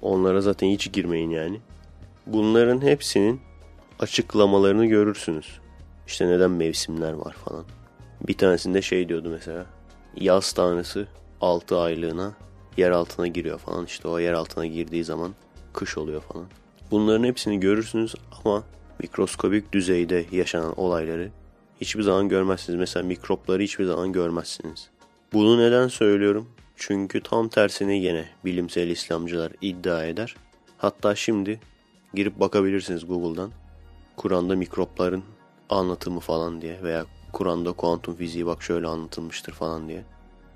Onlara 0.02 0.40
zaten 0.40 0.68
hiç 0.68 0.92
girmeyin 0.92 1.30
yani. 1.30 1.60
Bunların 2.26 2.80
hepsinin 2.82 3.40
açıklamalarını 4.02 4.86
görürsünüz. 4.86 5.60
İşte 6.06 6.28
neden 6.28 6.50
mevsimler 6.50 7.12
var 7.12 7.32
falan. 7.32 7.64
Bir 8.28 8.38
tanesinde 8.38 8.82
şey 8.82 9.08
diyordu 9.08 9.28
mesela. 9.30 9.66
Yaz 10.16 10.52
tanrısı 10.52 11.06
6 11.40 11.78
aylığına 11.78 12.32
yer 12.76 12.90
altına 12.90 13.26
giriyor 13.26 13.58
falan. 13.58 13.86
İşte 13.86 14.08
o 14.08 14.18
yer 14.18 14.32
altına 14.32 14.66
girdiği 14.66 15.04
zaman 15.04 15.34
kış 15.72 15.98
oluyor 15.98 16.20
falan. 16.20 16.46
Bunların 16.90 17.24
hepsini 17.24 17.60
görürsünüz 17.60 18.14
ama 18.44 18.64
mikroskobik 18.98 19.72
düzeyde 19.72 20.24
yaşanan 20.32 20.80
olayları 20.80 21.30
hiçbir 21.80 22.02
zaman 22.02 22.28
görmezsiniz. 22.28 22.78
Mesela 22.78 23.06
mikropları 23.06 23.62
hiçbir 23.62 23.84
zaman 23.84 24.12
görmezsiniz. 24.12 24.90
Bunu 25.32 25.58
neden 25.58 25.88
söylüyorum? 25.88 26.48
Çünkü 26.76 27.22
tam 27.22 27.48
tersine 27.48 27.96
yine 27.96 28.24
bilimsel 28.44 28.88
İslamcılar 28.88 29.52
iddia 29.60 30.04
eder. 30.04 30.36
Hatta 30.78 31.14
şimdi 31.14 31.60
girip 32.14 32.40
bakabilirsiniz 32.40 33.06
Google'dan. 33.06 33.52
Kur'an'da 34.16 34.56
mikropların 34.56 35.22
anlatımı 35.70 36.20
falan 36.20 36.62
diye 36.62 36.82
veya 36.82 37.06
Kur'an'da 37.32 37.72
kuantum 37.72 38.14
fiziği 38.14 38.46
bak 38.46 38.62
şöyle 38.62 38.86
anlatılmıştır 38.86 39.52
falan 39.52 39.88
diye. 39.88 40.04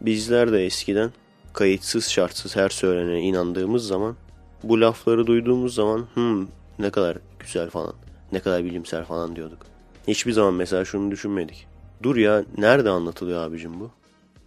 Bizler 0.00 0.52
de 0.52 0.66
eskiden 0.66 1.10
kayıtsız 1.52 2.08
şartsız 2.08 2.56
her 2.56 2.68
söylenene 2.68 3.20
inandığımız 3.20 3.86
zaman 3.86 4.16
bu 4.62 4.80
lafları 4.80 5.26
duyduğumuz 5.26 5.74
zaman 5.74 6.06
hmm, 6.14 6.46
ne 6.78 6.90
kadar 6.90 7.18
güzel 7.38 7.70
falan 7.70 7.94
ne 8.32 8.40
kadar 8.40 8.64
bilimsel 8.64 9.04
falan 9.04 9.36
diyorduk. 9.36 9.66
Hiçbir 10.08 10.32
zaman 10.32 10.54
mesela 10.54 10.84
şunu 10.84 11.10
düşünmedik. 11.10 11.66
Dur 12.02 12.16
ya 12.16 12.44
nerede 12.58 12.90
anlatılıyor 12.90 13.42
abicim 13.42 13.80
bu? 13.80 13.90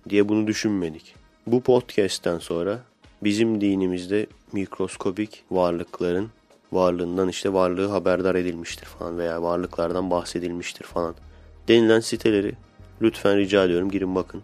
Diye 0.09 0.29
bunu 0.29 0.47
düşünmedik. 0.47 1.15
Bu 1.47 1.61
podcast'ten 1.61 2.39
sonra 2.39 2.79
bizim 3.23 3.61
dinimizde 3.61 4.27
mikroskopik 4.51 5.43
varlıkların 5.51 6.29
varlığından 6.71 7.29
işte 7.29 7.53
varlığı 7.53 7.87
haberdar 7.87 8.35
edilmiştir 8.35 8.85
falan 8.85 9.17
veya 9.17 9.43
varlıklardan 9.43 10.11
bahsedilmiştir 10.11 10.85
falan 10.85 11.15
denilen 11.67 11.99
siteleri 11.99 12.53
lütfen 13.01 13.37
rica 13.37 13.65
ediyorum 13.65 13.91
girin 13.91 14.15
bakın. 14.15 14.43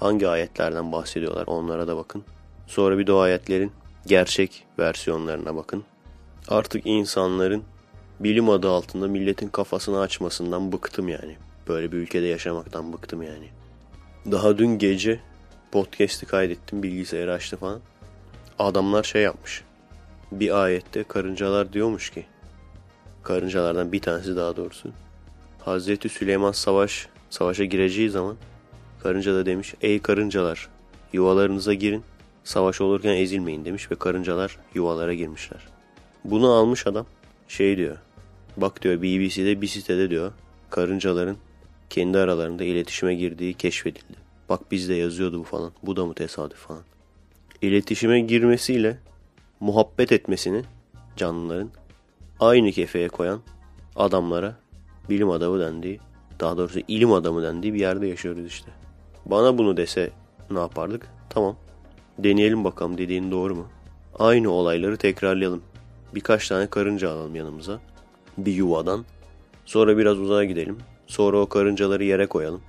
Hangi 0.00 0.28
ayetlerden 0.28 0.92
bahsediyorlar 0.92 1.46
onlara 1.46 1.88
da 1.88 1.96
bakın. 1.96 2.24
Sonra 2.66 2.98
bir 2.98 3.06
de 3.06 3.12
o 3.12 3.18
ayetlerin 3.18 3.72
gerçek 4.06 4.64
versiyonlarına 4.78 5.56
bakın. 5.56 5.84
Artık 6.48 6.86
insanların 6.86 7.62
bilim 8.20 8.50
adı 8.50 8.70
altında 8.70 9.08
milletin 9.08 9.48
kafasını 9.48 10.00
açmasından 10.00 10.72
bıktım 10.72 11.08
yani. 11.08 11.36
Böyle 11.68 11.92
bir 11.92 11.96
ülkede 11.96 12.26
yaşamaktan 12.26 12.92
bıktım 12.92 13.22
yani. 13.22 13.48
Daha 14.30 14.58
dün 14.58 14.78
gece 14.78 15.20
podcast'i 15.72 16.26
kaydettim 16.26 16.82
bilgisayarı 16.82 17.32
açtı 17.32 17.56
falan. 17.56 17.80
Adamlar 18.58 19.02
şey 19.02 19.22
yapmış. 19.22 19.64
Bir 20.32 20.62
ayette 20.62 21.04
karıncalar 21.04 21.72
diyormuş 21.72 22.10
ki 22.10 22.26
karıncalardan 23.22 23.92
bir 23.92 24.00
tanesi 24.00 24.36
daha 24.36 24.56
doğrusu. 24.56 24.90
Hazreti 25.60 26.08
Süleyman 26.08 26.52
savaş 26.52 27.08
savaşa 27.30 27.64
gireceği 27.64 28.10
zaman 28.10 28.36
karınca 29.02 29.34
da 29.34 29.46
demiş 29.46 29.74
ey 29.80 30.02
karıncalar 30.02 30.68
yuvalarınıza 31.12 31.74
girin 31.74 32.02
savaş 32.44 32.80
olurken 32.80 33.14
ezilmeyin 33.14 33.64
demiş 33.64 33.90
ve 33.90 33.94
karıncalar 33.94 34.58
yuvalara 34.74 35.14
girmişler. 35.14 35.60
Bunu 36.24 36.52
almış 36.52 36.86
adam 36.86 37.06
şey 37.48 37.76
diyor 37.76 37.96
bak 38.56 38.82
diyor 38.82 39.02
BBC'de 39.02 39.60
bir 39.60 39.66
sitede 39.66 40.10
diyor 40.10 40.32
karıncaların 40.70 41.36
kendi 41.90 42.18
aralarında 42.18 42.64
iletişime 42.64 43.14
girdiği 43.14 43.54
keşfedildi. 43.54 44.26
Bak 44.48 44.72
bizde 44.72 44.94
yazıyordu 44.94 45.38
bu 45.38 45.44
falan. 45.44 45.72
Bu 45.82 45.96
da 45.96 46.06
mı 46.06 46.14
tesadüf 46.14 46.58
falan. 46.58 46.82
İletişime 47.62 48.20
girmesiyle 48.20 48.98
muhabbet 49.60 50.12
etmesini 50.12 50.62
canlıların 51.16 51.70
aynı 52.40 52.72
kefeye 52.72 53.08
koyan 53.08 53.40
adamlara 53.96 54.56
bilim 55.10 55.30
adamı 55.30 55.60
dendiği, 55.60 56.00
daha 56.40 56.56
doğrusu 56.56 56.80
ilim 56.88 57.12
adamı 57.12 57.42
dendiği 57.42 57.74
bir 57.74 57.80
yerde 57.80 58.06
yaşıyoruz 58.06 58.46
işte. 58.46 58.70
Bana 59.26 59.58
bunu 59.58 59.76
dese 59.76 60.10
ne 60.50 60.58
yapardık? 60.58 61.08
Tamam. 61.30 61.56
Deneyelim 62.18 62.64
bakalım 62.64 62.98
dediğin 62.98 63.30
doğru 63.30 63.54
mu? 63.54 63.66
Aynı 64.18 64.50
olayları 64.50 64.96
tekrarlayalım. 64.96 65.62
Birkaç 66.14 66.48
tane 66.48 66.66
karınca 66.66 67.10
alalım 67.10 67.34
yanımıza. 67.34 67.80
Bir 68.38 68.52
yuvadan. 68.52 69.04
Sonra 69.64 69.98
biraz 69.98 70.18
uzağa 70.18 70.44
gidelim. 70.44 70.78
Sonra 71.06 71.38
o 71.38 71.46
karıncaları 71.46 72.04
yere 72.04 72.26
koyalım. 72.26 72.60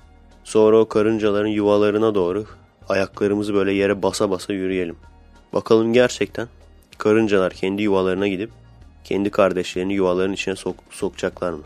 Sonra 0.43 0.79
o 0.79 0.87
karıncaların 0.87 1.47
yuvalarına 1.47 2.15
doğru 2.15 2.45
ayaklarımızı 2.89 3.53
böyle 3.53 3.73
yere 3.73 4.03
basa 4.03 4.29
basa 4.29 4.53
yürüyelim. 4.53 4.95
Bakalım 5.53 5.93
gerçekten 5.93 6.47
karıncalar 6.97 7.53
kendi 7.53 7.83
yuvalarına 7.83 8.27
gidip 8.27 8.49
kendi 9.03 9.29
kardeşlerini 9.29 9.93
yuvaların 9.93 10.33
içine 10.33 10.55
sok 10.55 10.75
sokacaklar 10.89 11.51
mı? 11.51 11.63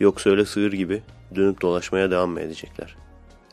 Yoksa 0.00 0.30
öyle 0.30 0.44
sığır 0.44 0.72
gibi 0.72 1.02
dönüp 1.34 1.62
dolaşmaya 1.62 2.10
devam 2.10 2.30
mı 2.30 2.40
edecekler? 2.40 2.96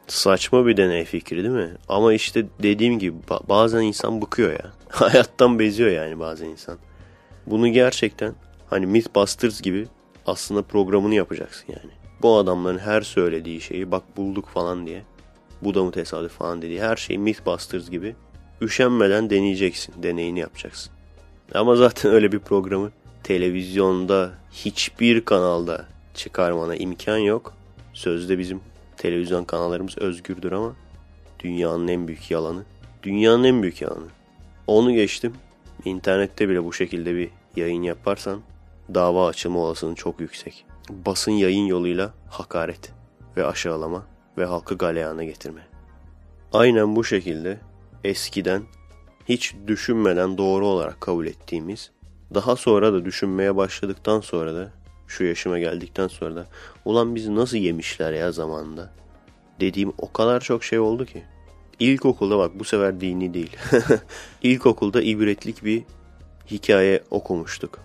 Saçma 0.08 0.66
bir 0.66 0.78
deney 0.78 1.06
fikri 1.06 1.44
değil 1.44 1.56
mi? 1.56 1.72
Ama 1.90 2.14
işte 2.14 2.46
dediğim 2.64 3.00
gibi 3.00 3.16
bazen 3.50 3.82
insan 3.82 4.22
bıkıyor 4.22 4.52
ya. 4.52 4.72
Hayattan 4.90 5.60
beziyor 5.60 5.90
yani 5.90 6.20
bazen 6.20 6.46
insan. 6.46 6.78
Bunu 7.46 7.68
gerçekten 7.68 8.36
hani 8.70 8.86
Mythbusters 8.86 9.62
gibi 9.62 9.88
aslında 10.26 10.62
programını 10.62 11.16
yapacaksın 11.16 11.66
yani. 11.68 11.92
Bu 12.22 12.38
adamların 12.38 12.78
her 12.78 13.02
söylediği 13.02 13.62
şeyi 13.62 13.92
bak 13.92 14.04
bulduk 14.18 14.50
falan 14.50 14.88
diye. 14.88 15.04
Bu 15.62 15.74
da 15.74 15.84
mı 15.84 15.92
tesadüf 15.92 16.32
falan 16.32 16.62
dediği 16.62 16.82
her 16.82 16.96
şeyi 16.96 17.20
Mythbusters 17.20 17.90
gibi 17.90 18.16
üşenmeden 18.62 19.30
deneyeceksin. 19.30 20.04
Deneyini 20.04 20.40
yapacaksın. 20.40 20.94
Ama 21.54 21.76
zaten 21.76 22.12
öyle 22.12 22.32
bir 22.32 22.40
programı 22.40 22.92
televizyonda 23.24 24.32
hiçbir 24.52 25.26
kanalda 25.26 25.86
çıkarmana 26.14 26.76
imkan 26.76 27.18
yok. 27.18 27.54
Sözde 27.94 28.40
bizim 28.40 28.62
televizyon 28.98 29.44
kanallarımız 29.44 29.98
özgürdür 29.98 30.52
ama 30.52 30.74
dünyanın 31.40 31.88
en 31.88 32.08
büyük 32.08 32.32
yalanı. 32.32 32.64
Dünyanın 33.04 33.44
en 33.44 33.62
büyük 33.62 33.82
yalanı. 33.82 34.08
Onu 34.68 34.94
geçtim. 34.94 35.34
İnternette 35.86 36.50
bile 36.50 36.64
bu 36.64 36.74
şekilde 36.74 37.16
bir 37.16 37.30
yayın 37.56 37.84
yaparsan 37.84 38.42
dava 38.94 39.28
açılma 39.28 39.60
olasılığın 39.60 39.96
çok 39.96 40.20
yüksek. 40.20 40.66
Basın 40.90 41.32
yayın 41.32 41.66
yoluyla 41.66 42.14
hakaret 42.30 42.92
ve 43.38 43.46
aşağılama 43.46 44.06
ve 44.38 44.46
halkı 44.46 44.78
galeyana 44.78 45.24
getirme. 45.24 45.62
Aynen 46.54 46.96
bu 46.96 47.04
şekilde 47.04 47.60
eskiden 48.04 48.64
hiç 49.32 49.54
düşünmeden 49.68 50.38
doğru 50.38 50.68
olarak 50.68 51.02
kabul 51.02 51.28
ettiğimiz, 51.28 51.92
daha 52.34 52.56
sonra 52.56 52.94
da 52.94 53.06
düşünmeye 53.06 53.56
başladıktan 53.56 54.20
sonra 54.20 54.56
da 54.56 54.72
şu 55.08 55.24
yaşıma 55.24 55.60
geldikten 55.60 56.08
sonra 56.08 56.36
da 56.36 56.46
ulan 56.86 57.16
bizi 57.16 57.36
nasıl 57.36 57.58
yemişler 57.58 58.14
ya 58.14 58.32
zamanında 58.32 58.94
dediğim 59.60 59.94
o 59.98 60.14
kadar 60.14 60.42
çok 60.42 60.64
şey 60.64 60.80
oldu 60.80 61.06
ki. 61.06 61.24
İlkokulda 61.80 62.38
bak 62.38 62.60
bu 62.60 62.64
sefer 62.64 63.02
dini 63.02 63.34
değil. 63.34 63.58
İlkokulda 64.44 65.02
ibretlik 65.02 65.66
bir 65.66 65.84
hikaye 66.52 67.04
okumuştuk. 67.12 67.80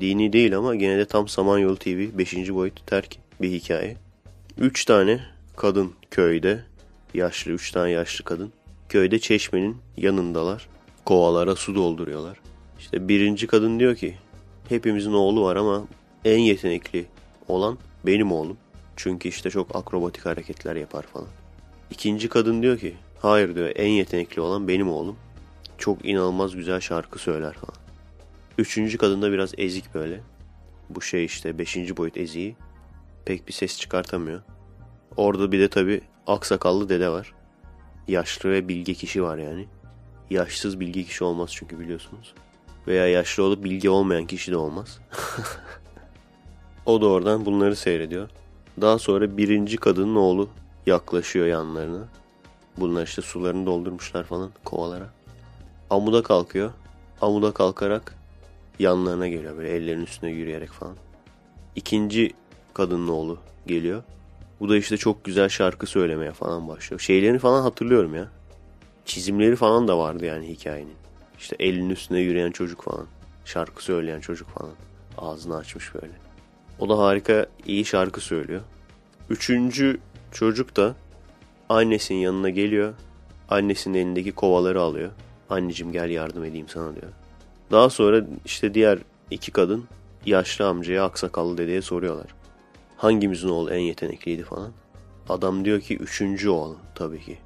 Dini 0.00 0.32
değil 0.32 0.56
ama 0.56 0.74
gene 0.74 0.98
de 0.98 1.04
tam 1.04 1.28
Samanyolu 1.28 1.76
TV 1.76 2.18
5. 2.18 2.34
boyut 2.34 2.86
terk 2.86 3.16
bir 3.40 3.50
hikaye. 3.50 3.96
3 4.58 4.84
tane 4.84 5.20
kadın 5.56 5.92
köyde, 6.10 6.64
yaşlı 7.14 7.52
3 7.52 7.70
tane 7.70 7.90
yaşlı 7.90 8.24
kadın. 8.24 8.52
Köyde 8.88 9.18
çeşmenin 9.18 9.76
yanındalar. 9.96 10.68
Kovalara 11.04 11.56
su 11.56 11.74
dolduruyorlar. 11.74 12.40
İşte 12.78 13.08
birinci 13.08 13.46
kadın 13.46 13.80
diyor 13.80 13.96
ki 13.96 14.14
hepimizin 14.68 15.12
oğlu 15.12 15.44
var 15.44 15.56
ama 15.56 15.84
en 16.24 16.38
yetenekli 16.38 17.06
olan 17.48 17.78
benim 18.06 18.32
oğlum. 18.32 18.56
Çünkü 18.96 19.28
işte 19.28 19.50
çok 19.50 19.76
akrobatik 19.76 20.26
hareketler 20.26 20.76
yapar 20.76 21.02
falan. 21.02 21.28
İkinci 21.90 22.28
kadın 22.28 22.62
diyor 22.62 22.78
ki 22.78 22.96
hayır 23.20 23.54
diyor 23.54 23.72
en 23.76 23.88
yetenekli 23.88 24.40
olan 24.40 24.68
benim 24.68 24.90
oğlum. 24.90 25.16
Çok 25.78 26.04
inanılmaz 26.04 26.56
güzel 26.56 26.80
şarkı 26.80 27.18
söyler 27.18 27.52
falan. 27.52 27.76
Üçüncü 28.58 28.98
kadın 28.98 29.22
da 29.22 29.32
biraz 29.32 29.52
ezik 29.58 29.94
böyle. 29.94 30.20
Bu 30.90 31.02
şey 31.02 31.24
işte 31.24 31.58
beşinci 31.58 31.96
boyut 31.96 32.16
eziği. 32.16 32.56
Pek 33.24 33.48
bir 33.48 33.52
ses 33.52 33.78
çıkartamıyor. 33.78 34.42
Orada 35.16 35.52
bir 35.52 35.60
de 35.60 35.68
tabi 35.68 36.00
aksakallı 36.26 36.88
dede 36.88 37.08
var. 37.08 37.34
Yaşlı 38.08 38.50
ve 38.50 38.68
bilge 38.68 38.94
kişi 38.94 39.22
var 39.22 39.38
yani. 39.38 39.66
Yaşsız 40.30 40.80
bilge 40.80 41.02
kişi 41.04 41.24
olmaz 41.24 41.50
çünkü 41.52 41.80
biliyorsunuz. 41.80 42.34
Veya 42.86 43.08
yaşlı 43.08 43.42
olup 43.42 43.64
bilgi 43.64 43.90
olmayan 43.90 44.26
kişi 44.26 44.52
de 44.52 44.56
olmaz. 44.56 44.98
o 46.86 47.00
da 47.00 47.06
oradan 47.06 47.46
bunları 47.46 47.76
seyrediyor. 47.76 48.28
Daha 48.80 48.98
sonra 48.98 49.36
birinci 49.36 49.76
kadının 49.76 50.16
oğlu 50.16 50.48
yaklaşıyor 50.86 51.46
yanlarına. 51.46 52.08
Bunlar 52.76 53.02
işte 53.02 53.22
sularını 53.22 53.66
doldurmuşlar 53.66 54.24
falan 54.24 54.50
kovalara. 54.64 55.10
Amuda 55.90 56.22
kalkıyor. 56.22 56.70
Amuda 57.20 57.52
kalkarak 57.52 58.16
yanlarına 58.78 59.28
geliyor 59.28 59.56
böyle 59.56 59.70
ellerinin 59.70 60.04
üstüne 60.04 60.30
yürüyerek 60.30 60.70
falan. 60.70 60.96
İkinci 61.76 62.32
kadının 62.74 63.08
oğlu 63.08 63.38
geliyor. 63.66 64.02
Bu 64.60 64.68
da 64.68 64.76
işte 64.76 64.96
çok 64.96 65.24
güzel 65.24 65.48
şarkı 65.48 65.86
söylemeye 65.86 66.32
falan 66.32 66.68
başlıyor. 66.68 67.00
Şeylerini 67.00 67.38
falan 67.38 67.62
hatırlıyorum 67.62 68.14
ya. 68.14 68.28
Çizimleri 69.04 69.56
falan 69.56 69.88
da 69.88 69.98
vardı 69.98 70.24
yani 70.24 70.48
hikayenin. 70.48 70.94
İşte 71.38 71.56
elinin 71.58 71.90
üstüne 71.90 72.20
yürüyen 72.20 72.50
çocuk 72.50 72.82
falan. 72.82 73.06
Şarkı 73.44 73.84
söyleyen 73.84 74.20
çocuk 74.20 74.48
falan. 74.48 74.72
Ağzını 75.18 75.56
açmış 75.56 75.94
böyle. 75.94 76.12
O 76.78 76.88
da 76.88 76.98
harika 76.98 77.46
iyi 77.66 77.84
şarkı 77.84 78.20
söylüyor. 78.20 78.60
Üçüncü 79.30 80.00
çocuk 80.32 80.76
da 80.76 80.94
annesinin 81.68 82.18
yanına 82.18 82.50
geliyor. 82.50 82.94
Annesinin 83.48 83.98
elindeki 83.98 84.32
kovaları 84.32 84.80
alıyor. 84.80 85.10
Anneciğim 85.50 85.92
gel 85.92 86.10
yardım 86.10 86.44
edeyim 86.44 86.68
sana 86.68 86.94
diyor. 86.94 87.12
Daha 87.70 87.90
sonra 87.90 88.26
işte 88.44 88.74
diğer 88.74 88.98
iki 89.30 89.52
kadın 89.52 89.84
yaşlı 90.26 90.66
amcaya 90.66 91.04
aksakallı 91.04 91.58
dedeye 91.58 91.82
soruyorlar. 91.82 92.26
Hangimizin 92.96 93.48
oğlu 93.48 93.70
en 93.70 93.78
yetenekliydi 93.78 94.42
falan. 94.42 94.72
Adam 95.28 95.64
diyor 95.64 95.80
ki 95.80 95.96
üçüncü 95.96 96.48
oğul 96.48 96.74
tabii 96.94 97.20
ki. 97.20 97.38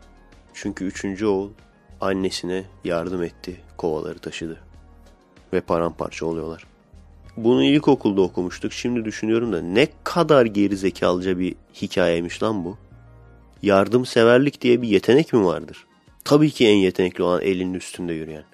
Çünkü 0.55 0.85
üçüncü 0.85 1.27
oğul 1.27 1.51
annesine 2.01 2.65
yardım 2.85 3.23
etti, 3.23 3.61
kovaları 3.77 4.19
taşıdı. 4.19 4.61
Ve 5.53 5.61
paramparça 5.61 6.27
oluyorlar. 6.27 6.67
Bunu 7.37 7.65
ilkokulda 7.65 8.21
okumuştuk. 8.21 8.73
Şimdi 8.73 9.05
düşünüyorum 9.05 9.53
da 9.53 9.63
ne 9.63 9.89
kadar 10.05 10.47
geri 10.47 10.77
zekalıca 10.77 11.39
bir 11.39 11.55
hikayeymiş 11.83 12.43
lan 12.43 12.65
bu. 12.65 12.79
Yardımseverlik 13.63 14.61
diye 14.61 14.83
bir 14.83 14.89
yetenek 14.89 15.33
mi 15.33 15.45
vardır? 15.45 15.87
Tabii 16.25 16.51
ki 16.51 16.69
en 16.69 16.77
yetenekli 16.77 17.23
olan 17.23 17.43
elinin 17.43 17.75
üstünde 17.75 18.13
yürüyen. 18.13 18.45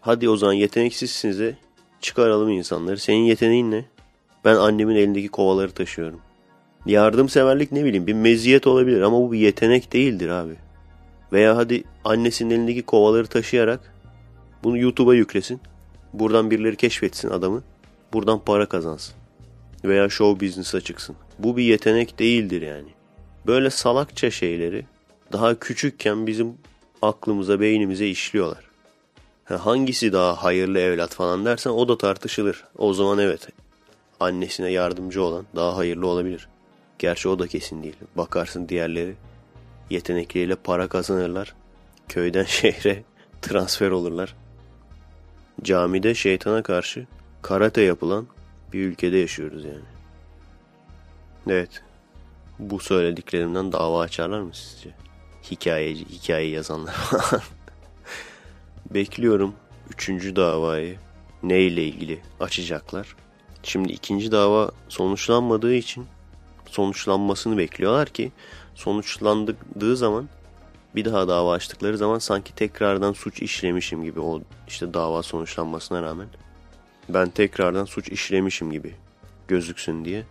Hadi 0.00 0.28
o 0.28 0.36
zaman 0.36 0.52
yeteneksizsiniz 0.52 1.54
çıkaralım 2.00 2.48
insanları. 2.48 2.98
Senin 2.98 3.24
yeteneğin 3.24 3.70
ne? 3.70 3.84
Ben 4.44 4.54
annemin 4.54 4.96
elindeki 4.96 5.28
kovaları 5.28 5.72
taşıyorum. 5.72 6.20
Yardımseverlik 6.86 7.72
ne 7.72 7.84
bileyim 7.84 8.06
bir 8.06 8.12
meziyet 8.12 8.66
olabilir 8.66 9.00
ama 9.00 9.18
bu 9.18 9.32
bir 9.32 9.38
yetenek 9.38 9.92
değildir 9.92 10.28
abi. 10.28 10.54
Veya 11.32 11.56
hadi 11.56 11.84
annesinin 12.04 12.50
elindeki 12.50 12.82
kovaları 12.82 13.26
taşıyarak 13.26 13.94
bunu 14.64 14.78
YouTube'a 14.78 15.14
yüklesin. 15.14 15.60
Buradan 16.12 16.50
birileri 16.50 16.76
keşfetsin 16.76 17.30
adamı. 17.30 17.62
Buradan 18.12 18.40
para 18.44 18.66
kazansın. 18.66 19.14
Veya 19.84 20.08
show 20.08 20.46
business'a 20.46 20.80
çıksın. 20.80 21.16
Bu 21.38 21.56
bir 21.56 21.62
yetenek 21.62 22.18
değildir 22.18 22.62
yani. 22.62 22.88
Böyle 23.46 23.70
salakça 23.70 24.30
şeyleri 24.30 24.84
daha 25.32 25.58
küçükken 25.58 26.26
bizim 26.26 26.54
aklımıza, 27.02 27.60
beynimize 27.60 28.08
işliyorlar. 28.08 28.64
Ha, 29.44 29.66
hangisi 29.66 30.12
daha 30.12 30.44
hayırlı 30.44 30.78
evlat 30.78 31.14
falan 31.14 31.44
dersen 31.44 31.70
o 31.70 31.88
da 31.88 31.98
tartışılır. 31.98 32.64
O 32.78 32.94
zaman 32.94 33.18
evet 33.18 33.48
annesine 34.20 34.70
yardımcı 34.70 35.22
olan 35.22 35.44
daha 35.56 35.76
hayırlı 35.76 36.06
olabilir. 36.06 36.48
Gerçi 36.98 37.28
o 37.28 37.38
da 37.38 37.46
kesin 37.46 37.82
değil. 37.82 37.96
Bakarsın 38.16 38.68
diğerleri 38.68 39.14
yetenekleriyle 39.90 40.54
para 40.56 40.88
kazanırlar. 40.88 41.54
Köyden 42.08 42.44
şehre 42.44 43.02
transfer 43.42 43.90
olurlar. 43.90 44.36
Camide 45.62 46.14
şeytana 46.14 46.62
karşı 46.62 47.06
karate 47.42 47.80
yapılan 47.82 48.26
bir 48.72 48.84
ülkede 48.84 49.16
yaşıyoruz 49.16 49.64
yani. 49.64 49.84
Evet. 51.46 51.82
Bu 52.58 52.80
söylediklerimden 52.80 53.72
dava 53.72 54.00
açarlar 54.00 54.40
mı 54.40 54.50
sizce? 54.54 54.90
Hikayeci, 55.50 56.04
hikaye 56.04 56.48
yazanlar 56.48 56.92
falan. 56.92 57.42
Bekliyorum 58.90 59.54
üçüncü 59.90 60.36
davayı 60.36 60.98
neyle 61.42 61.84
ilgili 61.84 62.20
açacaklar. 62.40 63.16
Şimdi 63.62 63.92
ikinci 63.92 64.32
dava 64.32 64.70
sonuçlanmadığı 64.88 65.74
için 65.74 66.06
sonuçlanmasını 66.78 67.58
bekliyorlar 67.58 68.08
ki 68.08 68.32
sonuçlandığı 68.74 69.96
zaman 69.96 70.28
bir 70.94 71.04
daha 71.04 71.28
dava 71.28 71.52
açtıkları 71.52 71.98
zaman 71.98 72.18
sanki 72.18 72.54
tekrardan 72.54 73.12
suç 73.12 73.42
işlemişim 73.42 74.04
gibi 74.04 74.20
o 74.20 74.40
işte 74.68 74.94
dava 74.94 75.22
sonuçlanmasına 75.22 76.02
rağmen 76.02 76.28
ben 77.08 77.30
tekrardan 77.30 77.84
suç 77.84 78.08
işlemişim 78.08 78.72
gibi 78.72 78.94
gözüksün 79.48 80.04
diye. 80.04 80.24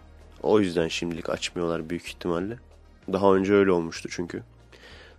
O 0.44 0.60
yüzden 0.60 0.88
şimdilik 0.88 1.30
açmıyorlar 1.30 1.90
büyük 1.90 2.08
ihtimalle. 2.08 2.58
Daha 3.14 3.36
önce 3.36 3.54
öyle 3.54 3.72
olmuştu 3.72 4.10
çünkü. 4.12 4.44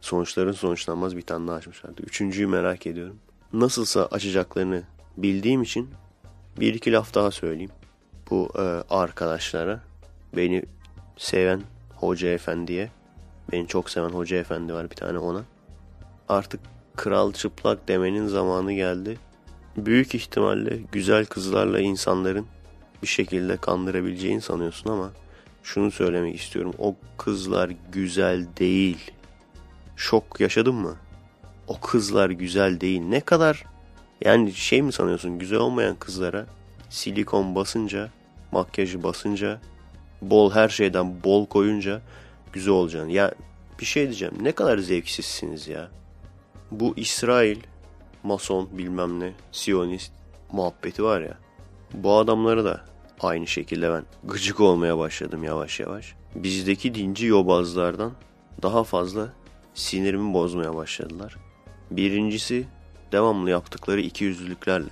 Sonuçların 0.01 0.53
sonuçlanmaz 0.53 1.17
bir 1.17 1.23
tane 1.23 1.49
daha 1.49 1.57
açmışlardı. 1.57 2.03
Üçüncüyü 2.03 2.47
merak 2.47 2.87
ediyorum. 2.87 3.17
Nasılsa 3.53 4.07
açacaklarını 4.07 4.83
bildiğim 5.17 5.63
için 5.63 5.91
bir 6.61 6.75
iki 6.75 6.93
laf 6.93 7.15
daha 7.15 7.31
söyleyeyim. 7.31 7.73
Bu 8.31 8.53
e, 8.59 8.63
arkadaşlara 8.91 9.81
beni 10.37 10.65
seven 11.19 11.63
hoca 11.97 12.29
efendiye 12.29 12.91
beni 13.53 13.69
çok 13.69 13.91
seven 13.91 14.09
hoca 14.09 14.37
efendi 14.37 14.75
var 14.75 14.91
bir 14.91 14.97
tane 14.97 15.19
ona. 15.19 15.43
Artık 16.29 16.61
kral 16.97 17.33
çıplak 17.33 17.89
demenin 17.89 18.27
zamanı 18.27 18.73
geldi. 18.73 19.19
Büyük 19.77 20.15
ihtimalle 20.15 20.79
güzel 20.93 21.27
kızlarla 21.27 21.81
insanların 21.81 22.47
bir 23.03 23.07
şekilde 23.07 23.57
kandırabileceğini 23.57 24.41
sanıyorsun 24.41 24.91
ama 24.91 25.11
şunu 25.63 25.91
söylemek 25.91 26.37
istiyorum. 26.37 26.75
O 26.79 26.95
kızlar 27.17 27.71
güzel 27.93 28.47
değil. 28.59 29.11
Şok 29.97 30.41
yaşadın 30.41 30.75
mı? 30.75 30.97
O 31.69 31.81
kızlar 31.81 32.31
güzel 32.31 32.81
değil. 32.81 33.01
Ne 33.01 33.21
kadar 33.21 33.65
yani 34.25 34.53
şey 34.53 34.83
mi 34.83 34.93
sanıyorsun 34.93 35.39
güzel 35.39 35.59
olmayan 35.59 35.97
kızlara 35.97 36.47
silikon 36.91 37.55
basınca, 37.55 38.11
makyajı 38.53 39.03
basınca, 39.03 39.61
bol 40.23 40.51
her 40.51 40.69
şeyden 40.69 41.25
bol 41.25 41.47
koyunca 41.47 42.03
güzel 42.53 42.73
olacaksın. 42.73 43.09
Ya 43.09 43.35
bir 43.81 43.85
şey 43.85 44.03
diyeceğim. 44.03 44.35
Ne 44.41 44.53
kadar 44.53 44.79
zevksizsiniz 44.79 45.69
ya. 45.69 45.91
Bu 46.71 46.95
İsrail, 46.97 47.59
mason 48.23 48.69
bilmem 48.73 49.21
ne, 49.21 49.33
siyonist 49.53 50.13
muhabbeti 50.53 51.05
var 51.05 51.21
ya. 51.21 51.39
Bu 51.95 52.15
adamlara 52.15 52.65
da 52.65 52.81
aynı 53.21 53.47
şekilde 53.47 53.91
ben 53.91 54.05
gıcık 54.25 54.61
olmaya 54.61 54.99
başladım 54.99 55.45
yavaş 55.45 55.81
yavaş. 55.81 56.15
Bizdeki 56.35 56.95
dinci 56.95 57.27
yobazlardan 57.27 58.13
daha 58.63 58.85
fazla 58.85 59.33
sinirimi 59.75 60.35
bozmaya 60.35 60.75
başladılar. 60.75 61.37
Birincisi 61.91 62.67
devamlı 63.13 63.51
yaptıkları 63.51 64.01
iki 64.01 64.25
yüzlülüklerle. 64.25 64.91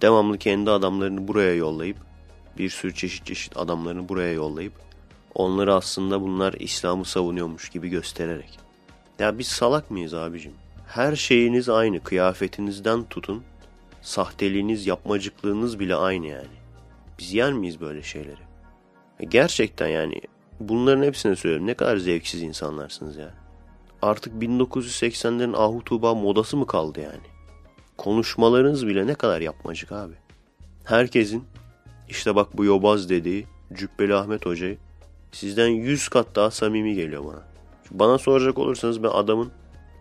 Devamlı 0.00 0.38
kendi 0.38 0.70
adamlarını 0.70 1.28
buraya 1.28 1.54
yollayıp 1.54 1.96
bir 2.58 2.70
sürü 2.70 2.94
çeşit 2.94 3.26
çeşit 3.26 3.56
adamlarını 3.56 4.08
buraya 4.08 4.32
yollayıp 4.32 4.72
onları 5.34 5.74
aslında 5.74 6.20
bunlar 6.22 6.52
İslam'ı 6.52 7.04
savunuyormuş 7.04 7.68
gibi 7.68 7.88
göstererek. 7.88 8.58
Ya 9.18 9.38
biz 9.38 9.46
salak 9.46 9.90
mıyız 9.90 10.14
abicim? 10.14 10.52
Her 10.86 11.16
şeyiniz 11.16 11.68
aynı. 11.68 12.00
Kıyafetinizden 12.00 13.04
tutun. 13.04 13.42
Sahteliğiniz, 14.02 14.86
yapmacıklığınız 14.86 15.80
bile 15.80 15.94
aynı 15.94 16.26
yani. 16.26 16.58
Biz 17.18 17.34
yer 17.34 17.52
miyiz 17.52 17.80
böyle 17.80 18.02
şeyleri? 18.02 18.48
E 19.20 19.24
gerçekten 19.24 19.88
yani 19.88 20.20
bunların 20.60 21.02
hepsine 21.02 21.36
söylüyorum. 21.36 21.66
Ne 21.66 21.74
kadar 21.74 21.96
zevksiz 21.96 22.42
insanlarsınız 22.42 23.16
ya. 23.16 23.34
Artık 24.02 24.42
1980'lerin 24.42 25.56
Ahu 25.56 25.84
Tuğba 25.84 26.14
modası 26.14 26.56
mı 26.56 26.66
kaldı 26.66 27.00
yani? 27.00 27.26
Konuşmalarınız 27.96 28.86
bile 28.86 29.06
ne 29.06 29.14
kadar 29.14 29.40
yapmacık 29.40 29.92
abi. 29.92 30.14
Herkesin 30.84 31.44
işte 32.08 32.34
bak 32.34 32.56
bu 32.56 32.64
yobaz 32.64 33.10
dediği 33.10 33.46
Cübbeli 33.72 34.14
Ahmet 34.14 34.46
Hoca 34.46 34.74
sizden 35.32 35.68
100 35.68 36.08
kat 36.08 36.26
daha 36.34 36.50
samimi 36.50 36.94
geliyor 36.94 37.24
bana. 37.24 37.42
Bana 37.90 38.18
soracak 38.18 38.58
olursanız 38.58 39.02
ben 39.02 39.08
adamın 39.08 39.50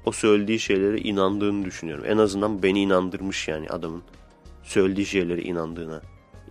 o 0.06 0.12
söylediği 0.12 0.60
şeylere 0.60 0.98
inandığını 0.98 1.66
düşünüyorum. 1.66 2.06
En 2.08 2.18
azından 2.18 2.64
beni 2.64 2.82
inandırmış 2.82 3.48
yani 3.48 3.70
adamın 3.70 4.04
söylediği 4.64 5.06
şeylere 5.06 5.42
inandığına, 5.42 6.02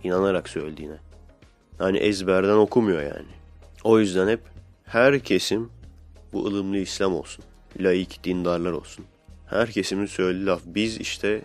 inanarak 0.03 0.49
söylediğine. 0.49 0.97
Yani 1.79 1.97
ezberden 1.97 2.55
okumuyor 2.55 3.01
yani. 3.01 3.27
O 3.83 3.99
yüzden 3.99 4.27
hep 4.27 4.41
her 4.85 5.19
kesim 5.19 5.69
bu 6.33 6.45
ılımlı 6.45 6.77
İslam 6.77 7.15
olsun. 7.15 7.45
Laik 7.79 8.23
dindarlar 8.23 8.71
olsun. 8.71 9.05
Her 9.45 9.71
kesimin 9.71 10.05
söylediği 10.05 10.45
laf. 10.45 10.61
Biz 10.65 10.97
işte 10.97 11.41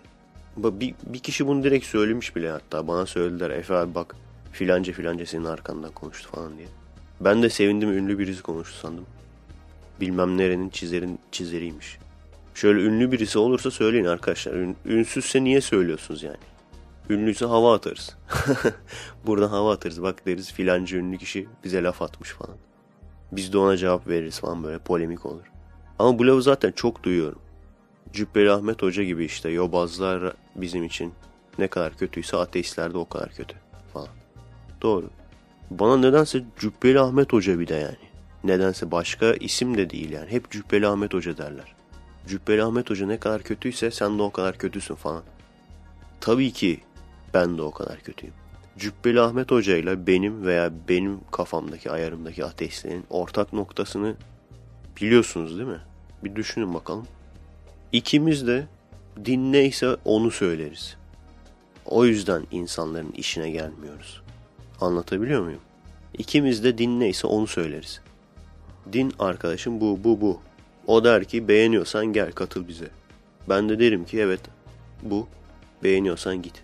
bir, 0.56 0.94
bir 1.06 1.18
kişi 1.18 1.46
bunu 1.46 1.64
direkt 1.64 1.86
söylemiş 1.86 2.36
bile 2.36 2.50
hatta. 2.50 2.88
Bana 2.88 3.06
söylediler 3.06 3.50
Efe 3.50 3.74
abi 3.74 3.94
bak 3.94 4.16
filanca 4.52 4.92
filanca 4.92 5.26
senin 5.26 5.44
arkandan 5.44 5.92
konuştu 5.92 6.30
falan 6.30 6.58
diye. 6.58 6.68
Ben 7.20 7.42
de 7.42 7.50
sevindim 7.50 7.92
ünlü 7.92 8.18
birisi 8.18 8.42
konuştu 8.42 8.78
sandım. 8.78 9.06
Bilmem 10.00 10.38
nerenin 10.38 10.68
çizerin 10.68 11.18
çizeriymiş. 11.32 11.98
Şöyle 12.54 12.80
ünlü 12.82 13.12
birisi 13.12 13.38
olursa 13.38 13.70
söyleyin 13.70 14.04
arkadaşlar. 14.04 14.52
Ün, 14.52 14.76
ünsüzse 14.84 15.44
niye 15.44 15.60
söylüyorsunuz 15.60 16.22
yani? 16.22 16.36
Ünlüyse 17.10 17.46
hava 17.46 17.74
atarız. 17.74 18.16
Buradan 19.26 19.48
hava 19.48 19.72
atarız. 19.72 20.02
Bak 20.02 20.26
deriz 20.26 20.52
filanca 20.52 20.98
ünlü 20.98 21.18
kişi 21.18 21.48
bize 21.64 21.82
laf 21.82 22.02
atmış 22.02 22.30
falan. 22.30 22.56
Biz 23.32 23.52
de 23.52 23.58
ona 23.58 23.76
cevap 23.76 24.08
veririz 24.08 24.40
falan 24.40 24.64
böyle 24.64 24.78
polemik 24.78 25.26
olur. 25.26 25.44
Ama 25.98 26.18
bu 26.18 26.26
lafı 26.26 26.42
zaten 26.42 26.72
çok 26.72 27.02
duyuyorum. 27.02 27.38
Cübbeli 28.12 28.50
Ahmet 28.50 28.82
Hoca 28.82 29.02
gibi 29.02 29.24
işte 29.24 29.48
yobazlar 29.48 30.32
bizim 30.56 30.84
için 30.84 31.12
ne 31.58 31.68
kadar 31.68 31.96
kötüyse 31.96 32.36
ateistler 32.36 32.94
de 32.94 32.98
o 32.98 33.08
kadar 33.08 33.34
kötü 33.34 33.56
falan. 33.92 34.08
Doğru. 34.82 35.10
Bana 35.70 35.96
nedense 35.96 36.44
Cübbeli 36.58 37.00
Ahmet 37.00 37.32
Hoca 37.32 37.58
bir 37.58 37.68
de 37.68 37.74
yani. 37.74 37.96
Nedense 38.44 38.90
başka 38.90 39.32
isim 39.34 39.76
de 39.76 39.90
değil 39.90 40.12
yani. 40.12 40.30
Hep 40.30 40.50
Cübbeli 40.50 40.86
Ahmet 40.86 41.14
Hoca 41.14 41.36
derler. 41.36 41.74
Cübbeli 42.26 42.62
Ahmet 42.62 42.90
Hoca 42.90 43.06
ne 43.06 43.18
kadar 43.18 43.42
kötüyse 43.42 43.90
sen 43.90 44.18
de 44.18 44.22
o 44.22 44.30
kadar 44.30 44.58
kötüsün 44.58 44.94
falan. 44.94 45.22
Tabii 46.20 46.52
ki 46.52 46.80
ben 47.34 47.58
de 47.58 47.62
o 47.62 47.70
kadar 47.70 48.00
kötüyüm. 48.00 48.34
Cübbeli 48.78 49.20
Ahmet 49.20 49.50
Hoca 49.50 49.76
ile 49.76 50.06
benim 50.06 50.46
veya 50.46 50.72
benim 50.88 51.20
kafamdaki 51.30 51.90
ayarımdaki 51.90 52.44
ateistlerin 52.44 53.04
ortak 53.10 53.52
noktasını 53.52 54.14
biliyorsunuz 55.00 55.58
değil 55.58 55.68
mi? 55.68 55.80
Bir 56.24 56.36
düşünün 56.36 56.74
bakalım. 56.74 57.06
İkimiz 57.92 58.46
de 58.46 58.66
din 59.24 59.52
neyse 59.52 59.96
onu 60.04 60.30
söyleriz. 60.30 60.96
O 61.86 62.04
yüzden 62.04 62.46
insanların 62.50 63.12
işine 63.12 63.50
gelmiyoruz. 63.50 64.22
Anlatabiliyor 64.80 65.42
muyum? 65.42 65.60
İkimiz 66.18 66.64
de 66.64 66.78
din 66.78 67.00
neyse 67.00 67.26
onu 67.26 67.46
söyleriz. 67.46 68.00
Din 68.92 69.12
arkadaşım 69.18 69.80
bu 69.80 70.04
bu 70.04 70.20
bu. 70.20 70.40
O 70.86 71.04
der 71.04 71.24
ki 71.24 71.48
beğeniyorsan 71.48 72.06
gel 72.06 72.32
katıl 72.32 72.68
bize. 72.68 72.88
Ben 73.48 73.68
de 73.68 73.78
derim 73.78 74.04
ki 74.04 74.20
evet 74.20 74.40
bu 75.02 75.28
beğeniyorsan 75.82 76.42
git. 76.42 76.62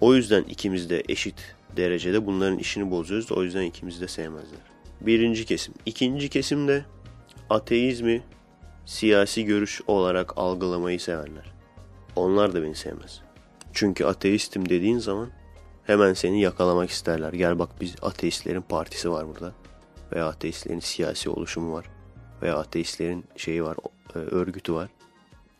O 0.00 0.14
yüzden 0.14 0.42
ikimiz 0.42 0.90
de 0.90 1.02
eşit 1.08 1.54
derecede 1.76 2.26
bunların 2.26 2.58
işini 2.58 2.90
bozuyoruz. 2.90 3.32
O 3.32 3.42
yüzden 3.42 3.62
ikimiz 3.62 4.00
de 4.00 4.08
sevmezler. 4.08 4.60
Birinci 5.00 5.44
kesim. 5.44 5.74
İkinci 5.86 6.28
kesim 6.28 6.68
de 6.68 6.84
ateizmi 7.50 8.22
siyasi 8.86 9.44
görüş 9.44 9.80
olarak 9.86 10.38
algılamayı 10.38 11.00
sevenler. 11.00 11.52
Onlar 12.16 12.54
da 12.54 12.62
beni 12.62 12.74
sevmez. 12.74 13.20
Çünkü 13.72 14.04
ateistim 14.04 14.68
dediğin 14.68 14.98
zaman 14.98 15.30
hemen 15.86 16.14
seni 16.14 16.40
yakalamak 16.40 16.90
isterler. 16.90 17.32
Gel 17.32 17.58
bak 17.58 17.70
biz 17.80 17.94
ateistlerin 18.02 18.60
partisi 18.60 19.10
var 19.10 19.28
burada. 19.28 19.52
Veya 20.12 20.28
ateistlerin 20.28 20.80
siyasi 20.80 21.30
oluşumu 21.30 21.72
var. 21.72 21.86
Veya 22.42 22.58
ateistlerin 22.58 23.24
şeyi 23.36 23.64
var, 23.64 23.76
e, 24.14 24.18
örgütü 24.18 24.74
var. 24.74 24.90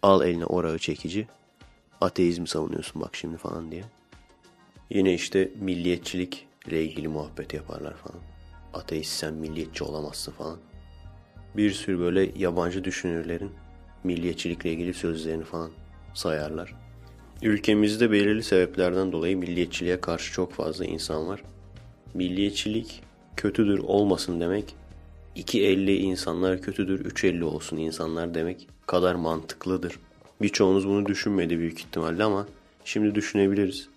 Al 0.03 0.23
eline 0.23 0.45
orağı 0.45 0.79
çekici. 0.79 1.29
Ateizmi 2.01 2.49
savunuyorsun 2.49 3.03
bak 3.03 3.17
şimdi 3.17 3.37
falan 3.37 3.71
diye. 3.71 3.85
Yine 4.91 5.15
işte 5.15 5.51
milliyetçilikle 5.61 6.85
ilgili 6.85 7.09
muhabbet 7.09 7.55
yaparlar 7.55 7.95
falan. 7.95 8.21
Ateist 8.75 9.13
sen 9.13 9.35
milliyetçi 9.35 9.85
olamazsın 9.85 10.33
falan. 10.33 10.59
Bir 11.57 11.71
sürü 11.71 11.99
böyle 11.99 12.31
yabancı 12.37 12.85
düşünürlerin 12.85 13.51
milliyetçilikle 14.05 14.73
ilgili 14.73 14.95
sözlerini 14.95 15.45
falan 15.45 15.71
sayarlar. 16.15 16.75
Ülkemizde 17.43 18.11
belirli 18.11 18.43
sebeplerden 18.43 19.13
dolayı 19.13 19.39
milliyetçiliğe 19.39 20.01
karşı 20.01 20.33
çok 20.33 20.53
fazla 20.53 20.85
insan 20.85 21.29
var. 21.29 21.43
Milliyetçilik 22.15 23.03
kötüdür 23.37 23.79
olmasın 23.79 24.41
demek, 24.41 24.75
iki 25.35 25.67
elli 25.67 25.97
insanlar 25.97 26.63
kötüdür, 26.63 27.05
üç 27.05 27.25
elli 27.25 27.45
olsun 27.45 27.77
insanlar 27.77 28.35
demek 28.35 28.69
kadar 28.87 29.15
mantıklıdır. 29.15 29.99
Birçoğunuz 30.41 30.89
bunu 30.89 31.07
düşünmedi 31.07 31.59
büyük 31.59 31.79
ihtimalle 31.79 32.25
ama 32.25 32.47
şimdi 32.85 33.15
düşünebiliriz. 33.15 33.89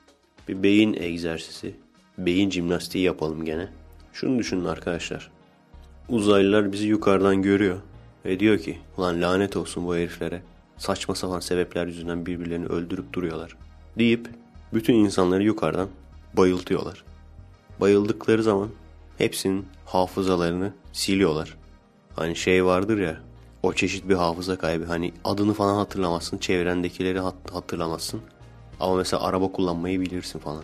Bir 0.47 0.63
beyin 0.63 0.93
egzersizi, 0.93 1.75
beyin 2.17 2.49
jimnastiği 2.49 3.03
yapalım 3.03 3.45
gene. 3.45 3.67
Şunu 4.13 4.39
düşünün 4.39 4.65
arkadaşlar. 4.65 5.36
Uzaylılar 6.09 6.71
bizi 6.71 6.87
yukarıdan 6.87 7.41
görüyor 7.41 7.77
ve 8.25 8.39
diyor 8.39 8.59
ki 8.59 8.77
ulan 8.97 9.21
lanet 9.21 9.57
olsun 9.57 9.87
bu 9.87 9.95
heriflere. 9.95 10.41
Saçma 10.77 11.15
sapan 11.15 11.39
sebepler 11.39 11.87
yüzünden 11.87 12.25
birbirlerini 12.25 12.65
öldürüp 12.65 13.13
duruyorlar. 13.13 13.57
Deyip 13.97 14.29
bütün 14.73 14.93
insanları 14.93 15.43
yukarıdan 15.43 15.87
bayıltıyorlar. 16.33 17.03
Bayıldıkları 17.81 18.43
zaman 18.43 18.69
hepsinin 19.17 19.65
hafızalarını 19.85 20.73
siliyorlar. 20.93 21.57
Hani 22.15 22.35
şey 22.35 22.65
vardır 22.65 22.97
ya 22.97 23.17
o 23.63 23.73
çeşit 23.73 24.09
bir 24.09 24.15
hafıza 24.15 24.57
kaybı. 24.57 24.85
Hani 24.85 25.13
adını 25.23 25.53
falan 25.53 25.75
hatırlamazsın, 25.75 26.37
çevrendekileri 26.37 27.19
hat- 27.19 27.51
hatırlamazsın. 27.51 28.21
Ama 28.79 28.95
mesela 28.95 29.23
araba 29.23 29.51
kullanmayı 29.51 30.01
bilirsin 30.01 30.39
falan. 30.39 30.63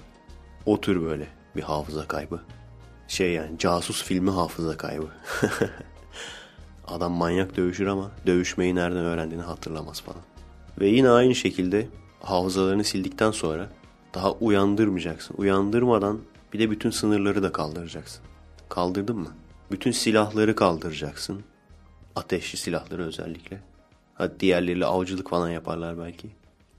O 0.66 0.82
tür 0.82 1.02
böyle 1.02 1.28
bir 1.56 1.62
hafıza 1.62 2.08
kaybı. 2.08 2.39
Şey 3.08 3.34
yani 3.34 3.58
casus 3.58 4.04
filmi 4.04 4.30
hafıza 4.30 4.78
kaybı. 4.78 5.08
Adam 6.88 7.12
manyak 7.12 7.58
dövüşür 7.58 7.88
ama 7.88 8.12
dövüşmeyi 8.26 8.76
nereden 8.76 9.06
öğrendiğini 9.06 9.43
hatırlamaz 9.43 10.01
falan. 10.01 10.22
Ve 10.80 10.88
yine 10.88 11.10
aynı 11.10 11.36
şekilde 11.36 11.88
hafızalarını 12.20 12.84
sildikten 12.84 13.32
sonra 13.32 13.70
daha 14.14 14.32
uyandırmayacaksın. 14.32 15.36
Uyandırmadan 15.38 16.20
bir 16.54 16.60
de 16.60 16.72
bütün 16.72 16.89
sınırları 16.89 17.43
da 17.43 17.51
kaldıracaksın. 17.51 18.22
Kaldırdın 18.70 19.18
mı? 19.18 19.30
Bütün 19.72 19.91
silahları 19.91 20.56
kaldıracaksın. 20.56 21.43
Ateşli 22.16 22.58
silahları 22.58 23.06
özellikle. 23.06 23.62
Hadi 24.14 24.39
diğerleriyle 24.39 24.86
avcılık 24.86 25.30
falan 25.30 25.49
yaparlar 25.49 25.99
belki. 25.99 26.30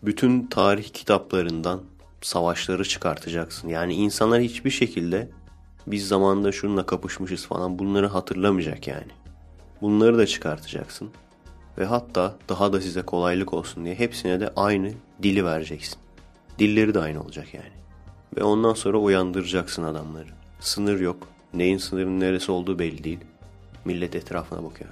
Bütün 0.02 0.46
tarih 0.46 0.88
kitaplarından 0.88 1.82
savaşları 2.22 2.84
çıkartacaksın. 2.84 3.68
Yani 3.68 3.94
insanlar 3.94 4.40
hiçbir 4.40 4.70
şekilde 4.70 5.28
biz 5.86 6.08
zamanında 6.08 6.52
şununla 6.52 6.86
kapışmışız 6.86 7.46
falan 7.46 7.78
bunları 7.78 8.06
hatırlamayacak 8.06 8.88
yani. 8.88 9.12
Bunları 9.80 10.18
da 10.18 10.26
çıkartacaksın. 10.26 11.10
Ve 11.78 11.84
hatta 11.84 12.36
daha 12.48 12.72
da 12.72 12.80
size 12.80 13.02
kolaylık 13.02 13.54
olsun 13.54 13.84
diye 13.84 13.94
hepsine 13.94 14.40
de 14.40 14.52
aynı 14.56 14.92
dili 15.22 15.44
vereceksin. 15.44 15.98
Dilleri 16.58 16.94
de 16.94 17.00
aynı 17.00 17.22
olacak 17.22 17.54
yani. 17.54 17.72
Ve 18.36 18.44
ondan 18.44 18.74
sonra 18.74 18.98
uyandıracaksın 18.98 19.82
adamları. 19.82 20.28
Sınır 20.60 21.00
yok. 21.00 21.28
Neyin 21.54 21.78
sınırının 21.78 22.20
neresi 22.20 22.52
olduğu 22.52 22.78
belli 22.78 23.04
değil. 23.04 23.20
Millet 23.84 24.16
etrafına 24.16 24.64
bakıyor. 24.64 24.90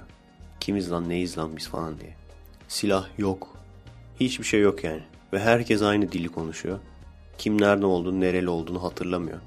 Kimiz 0.59 0.91
lan 0.91 1.09
neyiz 1.09 1.37
lan 1.37 1.57
biz 1.57 1.67
falan 1.67 1.99
diye. 1.99 2.15
Silah 2.67 3.07
yok. 3.17 3.47
Hiçbir 4.19 4.43
şey 4.43 4.61
yok 4.61 4.83
yani. 4.83 5.03
Ve 5.33 5.39
herkes 5.39 5.81
aynı 5.81 6.11
dili 6.11 6.29
konuşuyor. 6.29 6.79
Kim 7.37 7.61
nerede 7.61 7.85
olduğunu, 7.85 8.19
nereli 8.19 8.49
olduğunu 8.49 8.83
hatırlamıyor. 8.83 9.39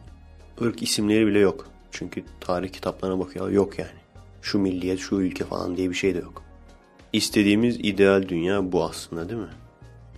Irk 0.61 0.83
isimleri 0.83 1.27
bile 1.27 1.39
yok. 1.39 1.67
Çünkü 1.91 2.25
tarih 2.41 2.73
kitaplarına 2.73 3.19
bakıyor. 3.19 3.51
Yok 3.51 3.79
yani. 3.79 3.91
Şu 4.43 4.59
milliyet, 4.59 4.99
şu 4.99 5.17
ülke 5.17 5.45
falan 5.45 5.77
diye 5.77 5.91
bir 5.91 5.95
şey 5.95 6.15
de 6.15 6.19
yok. 6.19 6.43
İstediğimiz 7.13 7.77
ideal 7.79 8.29
dünya 8.29 8.73
bu 8.73 8.85
aslında 8.85 9.29
değil 9.29 9.41
mi? 9.41 9.49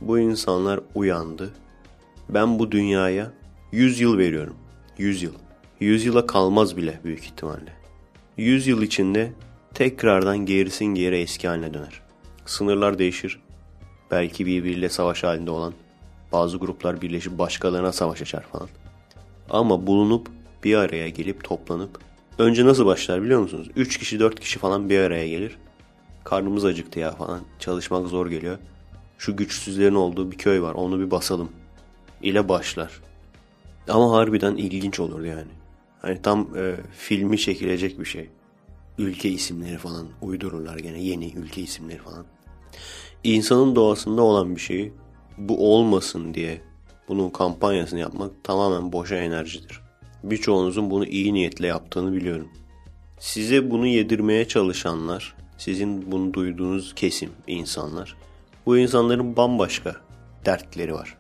Bu 0.01 0.19
insanlar 0.19 0.81
uyandı. 0.95 1.55
Ben 2.29 2.59
bu 2.59 2.73
dünyaya 2.73 3.33
100 3.73 4.01
yıl 4.01 4.19
veriyorum. 4.19 4.57
100 4.99 5.23
yıl. 5.23 5.35
100 5.81 6.05
yıla 6.05 6.27
kalmaz 6.27 6.77
bile 6.77 7.01
büyük 7.05 7.25
ihtimalle. 7.25 7.73
100 8.37 8.67
yıl 8.67 8.83
içinde 8.83 9.33
tekrardan 9.75 10.39
gerisin 10.39 10.85
geri 10.85 11.17
eski 11.17 11.49
haline 11.49 11.75
döner. 11.75 12.03
Sınırlar 12.47 12.99
değişir. 12.99 13.41
Belki 14.11 14.47
birbiriyle 14.47 14.89
savaş 14.89 15.25
halinde 15.25 15.51
olan 15.51 15.75
bazı 16.33 16.59
gruplar 16.59 17.01
birleşip 17.01 17.39
başkalarına 17.39 17.93
savaş 17.93 18.23
açar 18.23 18.43
falan. 18.43 18.69
Ama 19.51 19.87
bulunup 19.87 20.29
bir 20.65 20.75
araya 20.75 21.09
gelip 21.09 21.45
toplanıp 21.45 21.99
önce 22.39 22.67
nasıl 22.67 22.87
başlar 22.87 23.23
biliyor 23.23 23.41
musunuz? 23.41 23.69
3 23.77 23.99
kişi 23.99 24.21
4 24.21 24.41
kişi 24.41 24.59
falan 24.59 24.91
bir 24.91 24.99
araya 24.99 25.29
gelir. 25.29 25.59
Karnımız 26.25 26.65
acıktı 26.65 26.99
ya 26.99 27.11
falan. 27.13 27.41
Çalışmak 27.59 28.07
zor 28.07 28.27
geliyor. 28.27 28.59
Şu 29.19 29.37
güçsüzlerin 29.37 29.95
olduğu 29.95 30.33
bir 30.33 30.39
köy 30.39 30.63
var. 30.63 30.75
Onu 30.75 31.01
bir 31.01 31.11
basalım. 31.11 31.49
ile 32.23 32.49
başlar. 32.49 33.01
Ama 33.89 34.13
harbiden 34.13 34.57
ilginç 34.57 35.01
olur 35.01 35.25
yani. 35.25 35.51
Hani 36.03 36.23
tam 36.23 36.49
e, 36.57 36.75
filmi 36.93 37.39
çekilecek 37.39 38.01
bir 38.01 38.05
şey. 38.05 38.31
Ülke 38.99 39.29
isimleri 39.29 39.79
falan 39.79 40.07
uydururlar 40.23 40.79
gene 40.79 41.03
yeni 41.03 41.33
ülke 41.33 41.61
isimleri 41.61 41.99
falan. 41.99 42.25
İnsanın 43.25 43.77
doğasında 43.77 44.23
olan 44.23 44.57
bir 44.57 44.61
şeyi 44.61 44.93
bu 45.39 45.75
olmasın 45.75 46.35
diye 46.35 46.61
bunun 47.09 47.31
kampanyasını 47.31 48.01
yapmak 48.01 48.45
tamamen 48.45 48.93
boşa 48.93 49.17
enerjidir. 49.17 49.81
Birçoğunuzun 50.25 50.91
bunu 50.91 51.07
iyi 51.07 51.35
niyetle 51.35 51.67
yaptığını 51.67 52.13
biliyorum. 52.13 52.49
Size 53.19 53.71
bunu 53.71 53.87
yedirmeye 53.87 54.49
çalışanlar, 54.49 55.35
sizin 55.59 56.13
bunu 56.13 56.35
duyduğunuz 56.35 56.95
kesim 56.95 57.31
insanlar. 57.47 58.17
Bu 58.67 58.79
insanların 58.79 59.37
bambaşka 59.37 59.97
dertleri 60.45 60.95
var. 60.95 61.17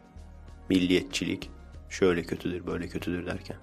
Milliyetçilik 0.68 1.50
şöyle 1.90 2.22
kötüdür, 2.22 2.66
böyle 2.66 2.88
kötüdür 2.88 3.26
derken. 3.26 3.56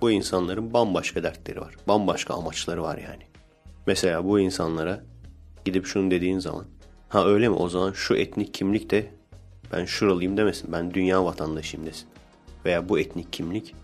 Bu 0.00 0.10
insanların 0.10 0.72
bambaşka 0.72 1.22
dertleri 1.22 1.60
var. 1.60 1.74
Bambaşka 1.88 2.34
amaçları 2.34 2.82
var 2.82 2.98
yani. 2.98 3.22
Mesela 3.86 4.24
bu 4.24 4.40
insanlara 4.40 5.04
gidip 5.64 5.86
şunu 5.86 6.10
dediğin 6.10 6.38
zaman 6.38 6.64
ha 7.08 7.26
öyle 7.26 7.48
mi 7.48 7.54
o 7.54 7.68
zaman 7.68 7.92
şu 7.92 8.14
etnik 8.14 8.54
kimlik 8.54 8.90
de 8.90 9.10
ben 9.72 9.84
şuralıyım 9.84 10.36
demesin. 10.36 10.72
Ben 10.72 10.94
dünya 10.94 11.24
vatandaşıyım 11.24 11.86
desin. 11.86 12.06
Veya 12.64 12.88
bu 12.88 12.98
etnik 12.98 13.32
kimlik, 13.32 13.74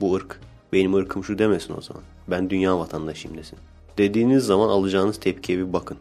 bu 0.00 0.14
ırk, 0.14 0.40
benim 0.72 0.94
ırkım 0.94 1.24
şu 1.24 1.38
demesin 1.38 1.74
o 1.78 1.80
zaman. 1.80 2.02
Ben 2.28 2.50
dünya 2.50 2.78
vatandaşıyım 2.78 3.36
desin. 3.36 3.58
Dediğiniz 3.98 4.44
zaman 4.44 4.68
alacağınız 4.68 5.20
tepkiye 5.20 5.58
bir 5.58 5.72
bakın. 5.72 5.96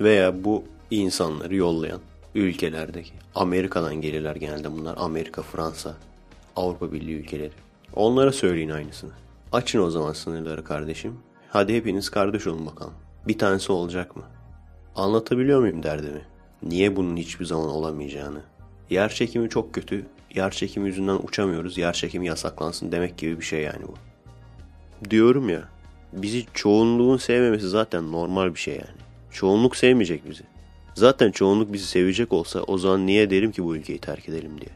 Veya 0.00 0.44
bu 0.44 0.64
insanları 0.90 1.56
yollayan 1.56 2.00
ülkelerdeki, 2.34 3.12
Amerika'dan 3.34 3.94
gelirler 3.94 4.36
genelde 4.36 4.72
bunlar. 4.72 4.94
Amerika, 4.98 5.42
Fransa, 5.42 5.94
Avrupa 6.56 6.92
Birliği 6.92 7.14
ülkeleri. 7.14 7.52
Onlara 7.94 8.32
söyleyin 8.32 8.70
aynısını. 8.70 9.10
Açın 9.52 9.80
o 9.80 9.90
zaman 9.90 10.12
sınırları 10.12 10.64
kardeşim. 10.64 11.18
Hadi 11.50 11.76
hepiniz 11.76 12.10
kardeş 12.10 12.46
olun 12.46 12.66
bakalım. 12.66 12.94
Bir 13.28 13.38
tanesi 13.38 13.72
olacak 13.72 14.16
mı? 14.16 14.22
Anlatabiliyor 14.96 15.60
muyum 15.60 15.82
derdimi? 15.82 16.22
Niye 16.62 16.96
bunun 16.96 17.16
hiçbir 17.16 17.44
zaman 17.44 17.68
olamayacağını? 17.68 18.42
Yer 18.90 19.08
çekimi 19.08 19.48
çok 19.48 19.74
kötü. 19.74 20.06
Yer 20.34 20.50
çekimi 20.50 20.88
yüzünden 20.88 21.18
uçamıyoruz. 21.22 21.78
Yer 21.78 21.92
çekimi 21.92 22.26
yasaklansın 22.26 22.92
demek 22.92 23.18
gibi 23.18 23.40
bir 23.40 23.44
şey 23.44 23.62
yani 23.62 23.82
bu. 23.88 23.94
Diyorum 25.10 25.48
ya. 25.48 25.68
Bizi 26.12 26.46
çoğunluğun 26.54 27.16
sevmemesi 27.16 27.68
zaten 27.68 28.12
normal 28.12 28.54
bir 28.54 28.60
şey 28.60 28.74
yani. 28.74 28.98
Çoğunluk 29.30 29.76
sevmeyecek 29.76 30.30
bizi. 30.30 30.42
Zaten 30.94 31.30
çoğunluk 31.30 31.72
bizi 31.72 31.86
sevecek 31.86 32.32
olsa 32.32 32.60
o 32.60 32.78
zaman 32.78 33.06
niye 33.06 33.30
derim 33.30 33.52
ki 33.52 33.64
bu 33.64 33.76
ülkeyi 33.76 33.98
terk 33.98 34.28
edelim 34.28 34.60
diye. 34.60 34.70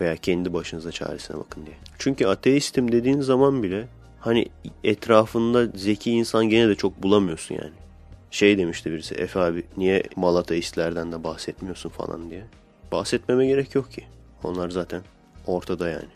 Veya 0.00 0.16
kendi 0.16 0.52
başınıza 0.52 0.92
çaresine 0.92 1.36
bakın 1.36 1.66
diye. 1.66 1.76
Çünkü 1.98 2.26
ateistim 2.26 2.92
dediğin 2.92 3.20
zaman 3.20 3.62
bile 3.62 3.88
hani 4.20 4.46
etrafında 4.84 5.66
zeki 5.66 6.10
insan 6.10 6.48
gene 6.48 6.68
de 6.68 6.74
çok 6.74 7.02
bulamıyorsun 7.02 7.54
yani. 7.54 7.72
Şey 8.30 8.58
demişti 8.58 8.92
birisi 8.92 9.14
Efe 9.14 9.40
abi 9.40 9.62
niye 9.76 10.02
Malateistlerden 10.16 11.12
de 11.12 11.24
bahsetmiyorsun 11.24 11.88
falan 11.88 12.30
diye. 12.30 12.44
Bahsetmeme 12.92 13.46
gerek 13.46 13.74
yok 13.74 13.92
ki. 13.92 14.04
Onlar 14.44 14.70
zaten 14.70 15.02
ortada 15.46 15.88
yani. 15.88 16.08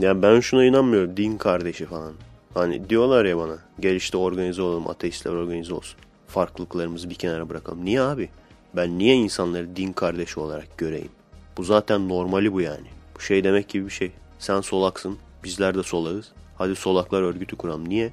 Ya 0.00 0.22
ben 0.22 0.40
şuna 0.40 0.64
inanmıyorum 0.64 1.16
din 1.16 1.38
kardeşi 1.38 1.86
falan. 1.86 2.12
Hani 2.54 2.90
diyorlar 2.90 3.24
ya 3.24 3.38
bana 3.38 3.58
gel 3.80 3.94
işte 3.94 4.16
organize 4.16 4.62
olalım 4.62 4.88
ateistler 4.88 5.32
organize 5.32 5.74
olsun. 5.74 6.00
Farklılıklarımızı 6.26 7.10
bir 7.10 7.14
kenara 7.14 7.48
bırakalım. 7.48 7.84
Niye 7.84 8.00
abi? 8.00 8.28
Ben 8.76 8.98
niye 8.98 9.14
insanları 9.14 9.76
din 9.76 9.92
kardeşi 9.92 10.40
olarak 10.40 10.78
göreyim? 10.78 11.10
Bu 11.56 11.64
zaten 11.64 12.08
normali 12.08 12.52
bu 12.52 12.60
yani. 12.60 12.86
Bu 13.16 13.20
şey 13.20 13.44
demek 13.44 13.68
gibi 13.68 13.86
bir 13.86 13.90
şey. 13.90 14.12
Sen 14.38 14.60
solaksın, 14.60 15.18
bizler 15.44 15.74
de 15.74 15.82
solağız. 15.82 16.32
Hadi 16.58 16.76
solaklar 16.76 17.22
örgütü 17.22 17.56
kuram. 17.56 17.88
Niye? 17.88 18.12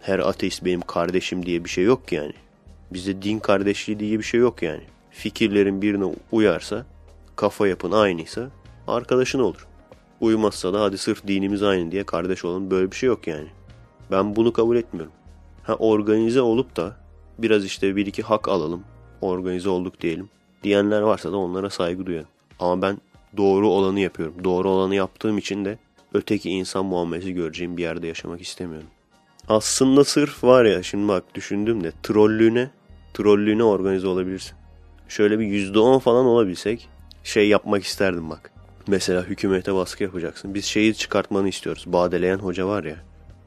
Her 0.00 0.18
ateist 0.18 0.64
benim 0.64 0.80
kardeşim 0.80 1.46
diye 1.46 1.64
bir 1.64 1.70
şey 1.70 1.84
yok 1.84 2.08
ki 2.08 2.14
yani. 2.14 2.32
Bizde 2.92 3.22
din 3.22 3.38
kardeşliği 3.38 4.00
diye 4.00 4.18
bir 4.18 4.24
şey 4.24 4.40
yok 4.40 4.62
yani. 4.62 4.82
Fikirlerin 5.10 5.82
birine 5.82 6.04
uyarsa, 6.32 6.86
kafa 7.36 7.68
yapın 7.68 7.92
aynıysa 7.92 8.50
arkadaşın 8.88 9.38
olur. 9.38 9.66
Uymazsa 10.20 10.72
da 10.72 10.82
hadi 10.82 10.98
sırf 10.98 11.26
dinimiz 11.26 11.62
aynı 11.62 11.92
diye 11.92 12.04
kardeş 12.04 12.44
olun 12.44 12.70
böyle 12.70 12.90
bir 12.90 12.96
şey 12.96 13.06
yok 13.06 13.26
yani. 13.26 13.48
Ben 14.10 14.36
bunu 14.36 14.52
kabul 14.52 14.76
etmiyorum. 14.76 15.12
Ha 15.62 15.74
organize 15.74 16.40
olup 16.40 16.76
da 16.76 16.96
biraz 17.38 17.64
işte 17.64 17.96
bir 17.96 18.06
iki 18.06 18.22
hak 18.22 18.48
alalım, 18.48 18.84
organize 19.20 19.68
olduk 19.68 20.00
diyelim. 20.00 20.28
Diyenler 20.62 21.00
varsa 21.00 21.32
da 21.32 21.36
onlara 21.36 21.70
saygı 21.70 22.06
duyarım. 22.06 22.28
Ama 22.60 22.82
ben 22.82 22.98
doğru 23.36 23.68
olanı 23.68 24.00
yapıyorum. 24.00 24.34
Doğru 24.44 24.70
olanı 24.70 24.94
yaptığım 24.94 25.38
için 25.38 25.64
de 25.64 25.78
öteki 26.14 26.50
insan 26.50 26.84
muamelesi 26.84 27.32
göreceğim 27.32 27.76
bir 27.76 27.82
yerde 27.82 28.06
yaşamak 28.06 28.40
istemiyorum. 28.40 28.88
Aslında 29.48 30.04
sırf 30.04 30.44
var 30.44 30.64
ya 30.64 30.82
şimdi 30.82 31.08
bak 31.08 31.24
düşündüm 31.34 31.84
de 31.84 31.92
trollüğüne, 32.02 32.70
trollüğüne 33.14 33.64
organize 33.64 34.06
olabilirsin. 34.06 34.56
Şöyle 35.08 35.38
bir 35.38 35.46
%10 35.46 36.00
falan 36.00 36.26
olabilsek 36.26 36.88
şey 37.24 37.48
yapmak 37.48 37.84
isterdim 37.84 38.30
bak. 38.30 38.50
Mesela 38.86 39.22
hükümete 39.22 39.74
baskı 39.74 40.02
yapacaksın. 40.02 40.54
Biz 40.54 40.64
şeyi 40.64 40.94
çıkartmanı 40.94 41.48
istiyoruz. 41.48 41.84
Badeleyen 41.86 42.38
hoca 42.38 42.66
var 42.66 42.84
ya. 42.84 42.96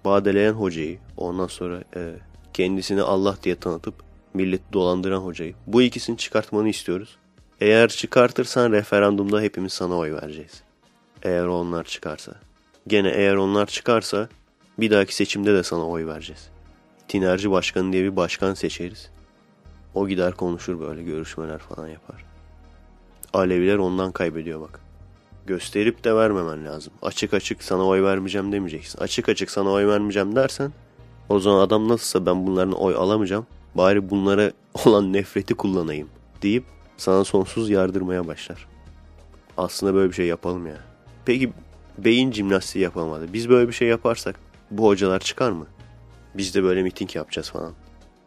Badeleyen 0.06 0.54
hocayı 0.54 1.00
ondan 1.18 1.48
sonra 1.48 1.84
e, 1.96 2.14
kendisini 2.54 3.02
Allah 3.02 3.38
diye 3.44 3.56
tanıtıp 3.56 3.94
milleti 4.34 4.74
dolandıran 4.74 5.20
hocayı. 5.20 5.54
Bu 5.68 5.82
ikisini 5.82 6.18
çıkartmanı 6.18 6.70
istiyoruz. 6.70 7.18
Eğer 7.62 7.88
çıkartırsan 7.90 8.72
referandumda 8.72 9.42
hepimiz 9.42 9.74
sana 9.74 9.98
oy 9.98 10.14
vereceğiz. 10.14 10.64
Eğer 11.24 11.46
onlar 11.46 11.84
çıkarsa. 11.84 12.32
Gene 12.88 13.10
eğer 13.10 13.36
onlar 13.36 13.66
çıkarsa 13.66 14.30
bir 14.78 14.92
dahaki 14.92 15.16
seçimde 15.16 15.54
de 15.54 15.64
sana 15.64 15.88
oy 15.88 16.06
vereceğiz. 16.06 16.50
Tinerci 17.08 17.52
Başkanı 17.52 17.94
diye 17.94 18.04
bir 18.04 18.16
başkan 18.16 18.54
seçeriz. 18.54 19.10
O 19.94 20.08
gider 20.08 20.34
konuşur 20.34 20.80
böyle 20.80 21.04
görüşmeler 21.04 21.58
falan 21.58 21.88
yapar. 21.88 22.27
Aleviler 23.34 23.78
ondan 23.78 24.12
kaybediyor 24.12 24.62
bak. 24.62 24.80
Gösterip 25.48 26.04
de 26.04 26.16
vermemen 26.16 26.66
lazım. 26.66 26.94
Açık 27.02 27.34
açık 27.34 27.64
sana 27.64 27.86
oy 27.86 28.04
vermeyeceğim 28.04 28.52
demeyeceksin. 28.52 29.00
Açık 29.00 29.30
açık 29.30 29.52
sana 29.52 29.70
oy 29.70 29.88
vermeyeceğim 29.88 30.36
dersen 30.36 30.72
o 31.30 31.40
zaman 31.40 31.60
adam 31.60 31.90
nasılsa 31.90 32.26
ben 32.26 32.48
bunların 32.48 32.74
oy 32.74 32.96
alamayacağım. 32.96 33.48
Bari 33.76 34.10
bunlara 34.10 34.52
olan 34.86 35.14
nefreti 35.14 35.54
kullanayım 35.54 36.10
deyip 36.42 36.64
sana 36.98 37.24
sonsuz 37.24 37.70
yardırmaya 37.70 38.28
başlar. 38.28 38.68
Aslında 39.58 39.94
böyle 39.94 40.10
bir 40.10 40.16
şey 40.16 40.26
yapalım 40.26 40.68
ya. 40.68 40.78
Peki 41.26 41.54
beyin 41.98 42.32
jimnastiği 42.32 42.84
yapamadı. 42.84 43.34
Biz 43.34 43.50
böyle 43.50 43.68
bir 43.68 43.74
şey 43.74 43.88
yaparsak 43.88 44.40
bu 44.72 44.86
hocalar 44.86 45.20
çıkar 45.20 45.52
mı? 45.52 45.68
Biz 46.36 46.56
de 46.56 46.64
böyle 46.64 46.84
miting 46.84 47.16
yapacağız 47.16 47.50
falan. 47.50 47.74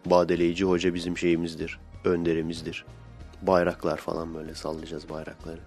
Badeleyici 0.07 0.65
hoca 0.65 0.95
bizim 0.95 1.19
şeyimizdir, 1.19 1.79
önderimizdir. 2.05 2.85
Bayraklar 3.43 3.97
falan 3.97 4.35
böyle 4.35 4.55
sallayacağız 4.55 5.09
bayrakları. 5.09 5.61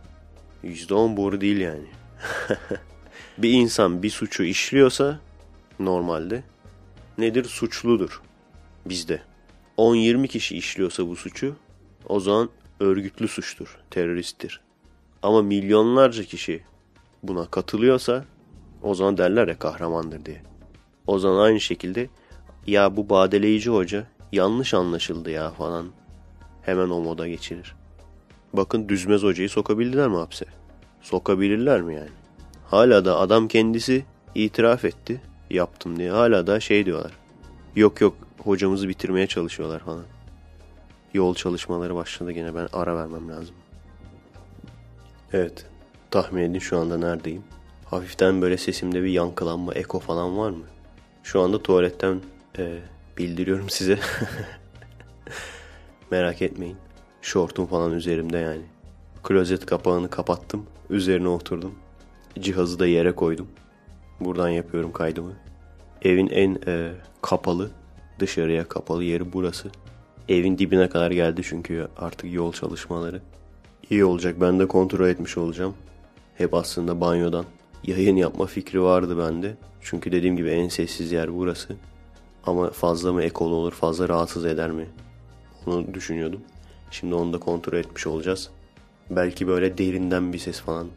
%10 0.64 1.18
boru 1.18 1.42
değil 1.42 1.58
yani. 1.58 1.88
bir 3.38 3.52
insan 3.52 4.04
bir 4.04 4.10
suçu 4.10 4.44
işliyorsa 4.44 5.20
normalde 5.80 6.44
nedir? 7.18 7.44
Suçludur. 7.44 8.22
Bizde. 8.86 9.22
10-20 9.78 10.28
kişi 10.28 10.58
işliyorsa 10.58 11.08
bu 11.08 11.16
suçu 11.16 11.56
o 12.10 12.20
zaman 12.20 12.50
örgütlü 12.80 13.28
suçtur, 13.28 13.78
teröristtir. 13.92 14.62
Ama 15.22 15.42
milyonlarca 15.42 16.24
kişi 16.24 16.64
buna 17.24 17.46
katılıyorsa 17.46 18.26
o 18.82 18.96
zaman 18.96 19.18
derler 19.18 19.48
ya 19.48 19.60
kahramandır 19.60 20.26
diye. 20.26 20.42
O 21.08 21.20
zaman 21.20 21.40
aynı 21.40 21.60
şekilde 21.60 22.10
ya 22.68 22.98
bu 22.98 23.10
badeleyici 23.10 23.70
hoca 23.70 24.08
yanlış 24.32 24.74
anlaşıldı 24.74 25.32
ya 25.32 25.52
falan 25.52 25.88
hemen 26.66 26.90
o 26.90 27.02
moda 27.02 27.28
geçirir. 27.28 27.76
Bakın 28.54 28.90
Düzmez 28.90 29.24
hocayı 29.24 29.50
sokabildiler 29.50 30.08
mi 30.08 30.16
hapse? 30.16 30.46
Sokabilirler 31.02 31.82
mi 31.82 31.96
yani? 31.96 32.10
Hala 32.66 33.06
da 33.06 33.20
adam 33.20 33.48
kendisi 33.48 34.06
itiraf 34.36 34.86
etti 34.86 35.22
yaptım 35.50 36.00
diye. 36.00 36.12
Hala 36.12 36.48
da 36.48 36.60
şey 36.60 36.86
diyorlar. 36.86 37.12
Yok 37.76 38.02
yok 38.02 38.16
hocamızı 38.44 38.90
bitirmeye 38.90 39.28
çalışıyorlar 39.28 39.80
falan. 39.80 40.04
Yol 41.14 41.36
çalışmaları 41.36 41.96
başladı 41.96 42.32
gene 42.32 42.56
ben 42.56 42.68
ara 42.74 42.96
vermem 42.96 43.30
lazım. 43.30 43.56
Evet 45.34 45.66
tahmin 46.12 46.42
edin 46.42 46.60
şu 46.60 46.78
anda 46.78 46.98
neredeyim. 46.98 47.44
Hafiften 47.86 48.42
böyle 48.42 48.58
sesimde 48.58 49.04
bir 49.04 49.10
yankılanma, 49.10 49.74
eko 49.74 50.00
falan 50.00 50.38
var 50.38 50.50
mı? 50.50 50.64
Şu 51.24 51.42
anda 51.42 51.64
tuvaletten 51.64 52.22
e, 52.58 52.80
bildiriyorum 53.18 53.70
size. 53.70 54.00
Merak 56.14 56.42
etmeyin. 56.42 56.78
Şortum 57.22 57.66
falan 57.66 57.92
üzerimde 57.92 58.38
yani. 58.38 58.62
Klozet 59.24 59.66
kapağını 59.66 60.10
kapattım. 60.10 60.66
Üzerine 60.90 61.28
oturdum. 61.28 61.76
Cihazı 62.40 62.80
da 62.80 62.88
yere 62.88 63.12
koydum. 63.12 63.48
Buradan 64.20 64.50
yapıyorum 64.50 64.92
kaydımı. 64.92 65.34
Evin 66.02 66.28
en 66.28 66.58
e, 66.68 66.92
kapalı, 67.22 67.72
dışarıya 68.20 68.68
kapalı 68.68 69.04
yeri 69.04 69.34
burası. 69.34 69.70
Evin 70.30 70.58
dibine 70.58 70.90
kadar 70.90 71.12
geldi 71.12 71.42
çünkü 71.46 71.88
artık 71.98 72.34
yol 72.34 72.54
çalışmaları. 72.54 73.22
İyi 73.90 74.06
olacak 74.06 74.36
ben 74.42 74.60
de 74.60 74.68
kontrol 74.68 75.08
etmiş 75.08 75.38
olacağım. 75.38 75.74
Hep 76.36 76.54
aslında 76.54 77.02
banyodan 77.02 77.46
yayın 77.84 78.16
yapma 78.16 78.46
fikri 78.46 78.82
vardı 78.82 79.18
bende. 79.18 79.56
Çünkü 79.82 80.12
dediğim 80.12 80.38
gibi 80.38 80.50
en 80.50 80.68
sessiz 80.68 81.12
yer 81.12 81.36
burası. 81.36 81.76
Ama 82.46 82.70
fazla 82.70 83.14
mı 83.14 83.24
ekol 83.24 83.52
olur, 83.52 83.72
fazla 83.72 84.10
rahatsız 84.10 84.46
eder 84.46 84.72
mi? 84.72 84.88
Onu 85.68 85.94
düşünüyordum. 85.94 86.42
Şimdi 86.92 87.16
onu 87.16 87.34
da 87.34 87.40
kontrol 87.40 87.78
etmiş 87.78 88.08
olacağız. 88.08 88.50
Belki 89.10 89.48
böyle 89.48 89.78
derinden 89.78 90.34
bir 90.34 90.38
ses 90.38 90.62
falan. 90.62 90.88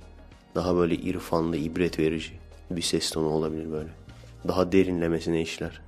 Daha 0.54 0.76
böyle 0.76 0.94
irfanlı, 0.94 1.56
ibret 1.56 1.98
verici 1.98 2.32
bir 2.70 2.82
ses 2.82 3.10
tonu 3.10 3.28
olabilir 3.28 3.72
böyle. 3.72 3.88
Daha 4.48 4.72
derinlemesine 4.72 5.42
işler. 5.42 5.80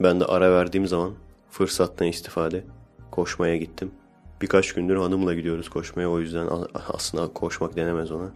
Ben 0.00 0.20
de 0.20 0.24
ara 0.24 0.52
verdiğim 0.52 0.86
zaman 0.86 1.12
fırsattan 1.50 2.08
istifade 2.08 2.64
koşmaya 3.10 3.56
gittim. 3.56 3.90
Birkaç 4.42 4.72
gündür 4.72 4.96
hanımla 4.96 5.34
gidiyoruz 5.34 5.68
koşmaya 5.68 6.10
o 6.10 6.20
yüzden 6.20 6.48
aslında 6.88 7.32
koşmak 7.32 7.76
denemez 7.76 8.10
ona. 8.10 8.30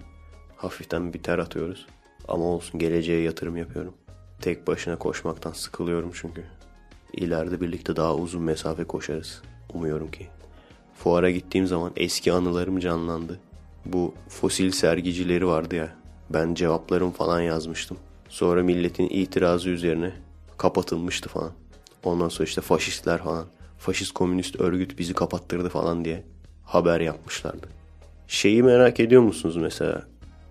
Hafiften 0.56 1.12
bir 1.12 1.22
ter 1.22 1.38
atıyoruz. 1.38 1.86
Ama 2.28 2.44
olsun 2.44 2.80
geleceğe 2.80 3.22
yatırım 3.22 3.56
yapıyorum. 3.56 3.94
Tek 4.40 4.66
başına 4.66 4.98
koşmaktan 4.98 5.52
sıkılıyorum 5.52 6.10
çünkü. 6.14 6.44
İleride 7.12 7.60
birlikte 7.60 7.96
daha 7.96 8.14
uzun 8.14 8.42
mesafe 8.42 8.84
koşarız. 8.84 9.42
Umuyorum 9.74 10.10
ki. 10.10 10.26
Fuara 10.94 11.30
gittiğim 11.30 11.66
zaman 11.66 11.92
eski 11.96 12.32
anılarım 12.32 12.78
canlandı. 12.80 13.40
Bu 13.84 14.14
fosil 14.28 14.70
sergicileri 14.70 15.46
vardı 15.46 15.74
ya. 15.76 15.94
Ben 16.30 16.54
cevaplarım 16.54 17.10
falan 17.10 17.40
yazmıştım. 17.40 17.96
Sonra 18.28 18.62
milletin 18.62 19.08
itirazı 19.08 19.68
üzerine 19.68 20.12
kapatılmıştı 20.58 21.28
falan. 21.28 21.52
Ondan 22.04 22.28
sonra 22.28 22.44
işte 22.44 22.60
faşistler 22.60 23.22
falan. 23.22 23.46
Faşist 23.78 24.12
komünist 24.12 24.60
örgüt 24.60 24.98
bizi 24.98 25.14
kapattırdı 25.14 25.68
falan 25.68 26.04
diye 26.04 26.22
haber 26.64 27.00
yapmışlardı. 27.00 27.68
Şeyi 28.28 28.62
merak 28.62 29.00
ediyor 29.00 29.22
musunuz 29.22 29.56
mesela? 29.56 30.02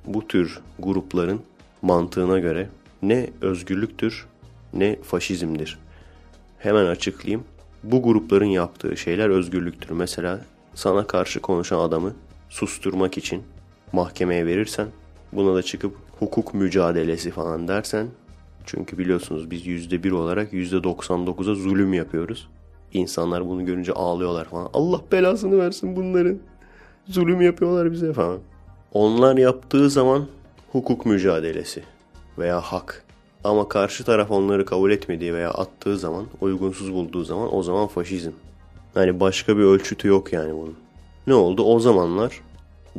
Bu 0.05 0.27
tür 0.27 0.59
grupların 0.79 1.41
mantığına 1.81 2.39
göre 2.39 2.69
ne 3.01 3.29
özgürlüktür 3.41 4.27
ne 4.73 5.01
faşizmdir. 5.01 5.79
Hemen 6.59 6.85
açıklayayım. 6.85 7.43
Bu 7.91 8.03
grupların 8.03 8.45
yaptığı 8.45 8.97
şeyler 8.97 9.29
özgürlüktür. 9.29 9.91
Mesela 9.91 10.41
sana 10.73 11.07
karşı 11.07 11.39
konuşan 11.39 11.79
adamı 11.79 12.13
susturmak 12.49 13.17
için 13.17 13.43
mahkemeye 13.93 14.45
verirsen 14.45 14.87
buna 15.33 15.55
da 15.55 15.63
çıkıp 15.63 15.95
hukuk 16.19 16.53
mücadelesi 16.53 17.31
falan 17.31 17.67
dersen 17.67 18.07
çünkü 18.65 18.97
biliyorsunuz 18.97 19.51
biz 19.51 19.67
%1 19.67 20.11
olarak 20.11 20.53
%99'a 20.53 21.55
zulüm 21.55 21.93
yapıyoruz. 21.93 22.47
İnsanlar 22.93 23.47
bunu 23.47 23.65
görünce 23.65 23.93
ağlıyorlar 23.93 24.45
falan. 24.45 24.69
Allah 24.73 25.01
belasını 25.11 25.57
versin 25.57 25.95
bunların. 25.95 26.37
Zulüm 27.07 27.41
yapıyorlar 27.41 27.91
bize 27.91 28.13
falan. 28.13 28.39
Onlar 28.93 29.37
yaptığı 29.37 29.89
zaman 29.89 30.25
hukuk 30.71 31.05
mücadelesi 31.05 31.83
veya 32.37 32.61
hak. 32.61 33.04
Ama 33.45 33.69
karşı 33.69 34.03
taraf 34.03 34.31
onları 34.31 34.65
kabul 34.65 34.91
etmediği 34.91 35.33
veya 35.33 35.51
attığı 35.51 35.97
zaman, 35.97 36.25
uygunsuz 36.41 36.93
bulduğu 36.93 37.23
zaman 37.23 37.55
o 37.55 37.63
zaman 37.63 37.87
faşizm. 37.87 38.31
Hani 38.93 39.19
başka 39.19 39.57
bir 39.57 39.63
ölçütü 39.63 40.07
yok 40.07 40.33
yani 40.33 40.53
bunun. 40.53 40.75
Ne 41.27 41.33
oldu? 41.33 41.63
O 41.63 41.79
zamanlar 41.79 42.41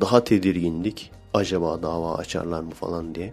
daha 0.01 0.25
tedirgindik. 0.25 1.11
Acaba 1.35 1.83
dava 1.83 2.15
açarlar 2.15 2.61
mı 2.61 2.71
falan 2.71 3.15
diye. 3.15 3.33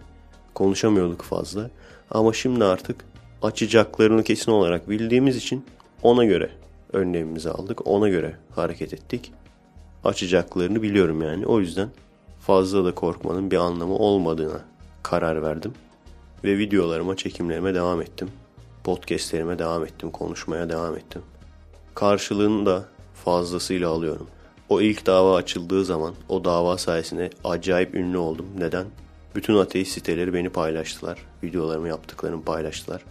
Konuşamıyorduk 0.54 1.22
fazla. 1.22 1.70
Ama 2.10 2.32
şimdi 2.32 2.64
artık 2.64 3.04
açacaklarını 3.42 4.22
kesin 4.22 4.52
olarak 4.52 4.88
bildiğimiz 4.90 5.36
için 5.36 5.64
ona 6.02 6.24
göre 6.24 6.50
önlemimizi 6.92 7.50
aldık. 7.50 7.86
Ona 7.86 8.08
göre 8.08 8.36
hareket 8.54 8.94
ettik. 8.94 9.32
Açacaklarını 10.04 10.82
biliyorum 10.82 11.22
yani. 11.22 11.46
O 11.46 11.60
yüzden 11.60 11.88
fazla 12.40 12.84
da 12.84 12.94
korkmanın 12.94 13.50
bir 13.50 13.56
anlamı 13.56 13.96
olmadığına 13.96 14.60
karar 15.02 15.42
verdim. 15.42 15.72
Ve 16.44 16.58
videolarıma, 16.58 17.16
çekimlerime 17.16 17.74
devam 17.74 18.02
ettim. 18.02 18.30
Podcastlerime 18.84 19.58
devam 19.58 19.84
ettim, 19.84 20.10
konuşmaya 20.10 20.68
devam 20.68 20.96
ettim. 20.96 21.22
Karşılığını 21.94 22.66
da 22.66 22.84
fazlasıyla 23.24 23.88
alıyorum. 23.88 24.28
O 24.68 24.80
ilk 24.80 25.06
dava 25.06 25.36
açıldığı 25.36 25.84
zaman 25.84 26.14
o 26.28 26.44
dava 26.44 26.78
sayesinde 26.78 27.30
acayip 27.44 27.94
ünlü 27.94 28.18
oldum. 28.18 28.46
Neden? 28.58 28.86
Bütün 29.34 29.56
ateist 29.56 29.92
siteleri 29.92 30.34
beni 30.34 30.48
paylaştılar. 30.48 31.18
Videolarımı 31.42 31.88
yaptıklarımı 31.88 32.44
paylaştılar. 32.44 33.04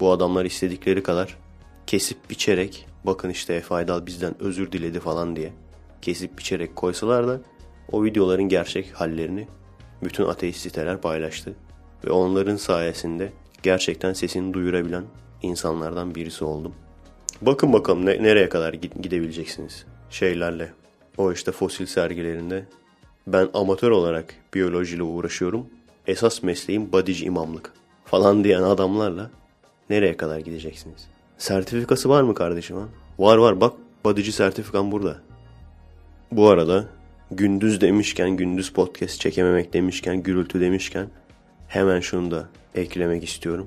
Bu 0.00 0.12
adamlar 0.12 0.44
istedikleri 0.44 1.02
kadar 1.02 1.38
kesip 1.86 2.30
biçerek 2.30 2.86
bakın 3.04 3.30
işte 3.30 3.54
Efe 3.54 3.74
Aydal 3.74 4.06
bizden 4.06 4.42
özür 4.42 4.72
diledi 4.72 5.00
falan 5.00 5.36
diye 5.36 5.52
kesip 6.02 6.38
biçerek 6.38 6.76
koysalar 6.76 7.28
da 7.28 7.40
o 7.92 8.04
videoların 8.04 8.48
gerçek 8.48 8.92
hallerini 8.92 9.48
bütün 10.02 10.24
ateist 10.24 10.60
siteler 10.60 11.00
paylaştı. 11.00 11.54
Ve 12.04 12.10
onların 12.10 12.56
sayesinde 12.56 13.32
gerçekten 13.62 14.12
sesini 14.12 14.54
duyurabilen 14.54 15.04
insanlardan 15.42 16.14
birisi 16.14 16.44
oldum. 16.44 16.74
Bakın 17.42 17.72
bakalım 17.72 18.06
ne, 18.06 18.22
nereye 18.22 18.48
kadar 18.48 18.72
gidebileceksiniz 18.74 19.84
şeylerle. 20.10 20.72
O 21.16 21.32
işte 21.32 21.52
fosil 21.52 21.86
sergilerinde 21.86 22.64
ben 23.26 23.48
amatör 23.54 23.90
olarak 23.90 24.34
biyolojiyle 24.54 25.02
uğraşıyorum. 25.02 25.66
Esas 26.06 26.42
mesleğim 26.42 26.92
badici 26.92 27.24
imamlık 27.24 27.72
falan 28.04 28.44
diyen 28.44 28.62
adamlarla 28.62 29.30
nereye 29.90 30.16
kadar 30.16 30.38
gideceksiniz? 30.38 31.08
Sertifikası 31.38 32.08
var 32.08 32.22
mı 32.22 32.34
kardeşim 32.34 32.76
ha? 32.76 32.84
Var 33.18 33.36
var 33.36 33.60
bak 33.60 33.72
badici 34.04 34.32
sertifikam 34.32 34.92
burada. 34.92 35.20
Bu 36.32 36.48
arada 36.48 36.84
gündüz 37.30 37.80
demişken, 37.80 38.30
gündüz 38.30 38.72
podcast 38.72 39.20
çekememek 39.20 39.72
demişken, 39.72 40.22
gürültü 40.22 40.60
demişken 40.60 41.08
hemen 41.68 42.00
şunu 42.00 42.30
da 42.30 42.48
eklemek 42.74 43.24
istiyorum. 43.24 43.66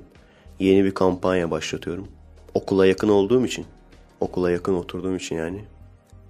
Yeni 0.58 0.84
bir 0.84 0.94
kampanya 0.94 1.50
başlatıyorum. 1.50 2.08
Okula 2.54 2.86
yakın 2.86 3.08
olduğum 3.08 3.46
için, 3.46 3.66
okula 4.20 4.50
yakın 4.50 4.74
oturduğum 4.74 5.16
için 5.16 5.36
yani 5.36 5.64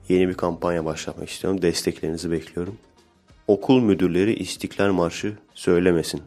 yeni 0.08 0.28
bir 0.28 0.34
kampanya 0.34 0.84
başlatmak 0.84 1.28
istiyorum. 1.28 1.62
Desteklerinizi 1.62 2.30
bekliyorum. 2.30 2.76
Okul 3.48 3.80
müdürleri 3.80 4.34
İstiklal 4.34 4.92
Marşı 4.92 5.32
söylemesin 5.54 6.22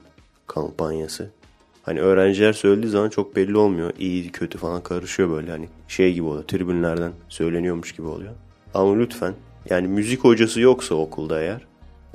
kampanyası. 0.47 1.31
Hani 1.83 2.01
öğrenciler 2.01 2.53
söylediği 2.53 2.91
zaman 2.91 3.09
çok 3.09 3.35
belli 3.35 3.57
olmuyor. 3.57 3.93
İyi 3.99 4.31
kötü 4.31 4.57
falan 4.57 4.83
karışıyor 4.83 5.29
böyle 5.29 5.51
hani 5.51 5.69
şey 5.87 6.13
gibi 6.13 6.25
oluyor. 6.25 6.43
Tribünlerden 6.43 7.11
söyleniyormuş 7.29 7.91
gibi 7.91 8.07
oluyor. 8.07 8.33
Ama 8.73 8.97
lütfen 8.97 9.33
yani 9.69 9.87
müzik 9.87 10.23
hocası 10.23 10.61
yoksa 10.61 10.95
okulda 10.95 11.41
eğer 11.41 11.61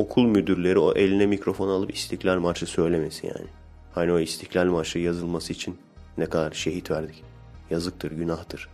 okul 0.00 0.26
müdürleri 0.26 0.78
o 0.78 0.92
eline 0.92 1.26
mikrofon 1.26 1.68
alıp 1.68 1.94
İstiklal 1.94 2.38
Marşı 2.38 2.66
söylemesin 2.66 3.28
yani. 3.28 3.46
Hani 3.94 4.12
o 4.12 4.18
İstiklal 4.18 4.66
Marşı 4.66 4.98
yazılması 4.98 5.52
için 5.52 5.78
ne 6.18 6.26
kadar 6.26 6.52
şehit 6.52 6.90
verdik. 6.90 7.22
Yazıktır, 7.70 8.10
günahtır. 8.10 8.68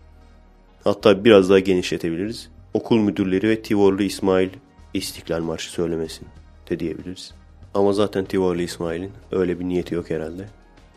Hatta 0.84 1.24
biraz 1.24 1.50
daha 1.50 1.58
genişletebiliriz. 1.58 2.50
Okul 2.74 2.98
müdürleri 2.98 3.48
ve 3.48 3.62
Tivorlu 3.62 4.02
İsmail 4.02 4.48
İstiklal 4.94 5.40
Marşı 5.40 5.70
söylemesin 5.70 6.28
de 6.70 6.80
diyebiliriz. 6.80 7.34
Ama 7.74 7.92
zaten 7.92 8.24
Tivorlu 8.24 8.62
İsmail'in 8.62 9.12
öyle 9.32 9.60
bir 9.60 9.64
niyeti 9.64 9.94
yok 9.94 10.10
herhalde. 10.10 10.48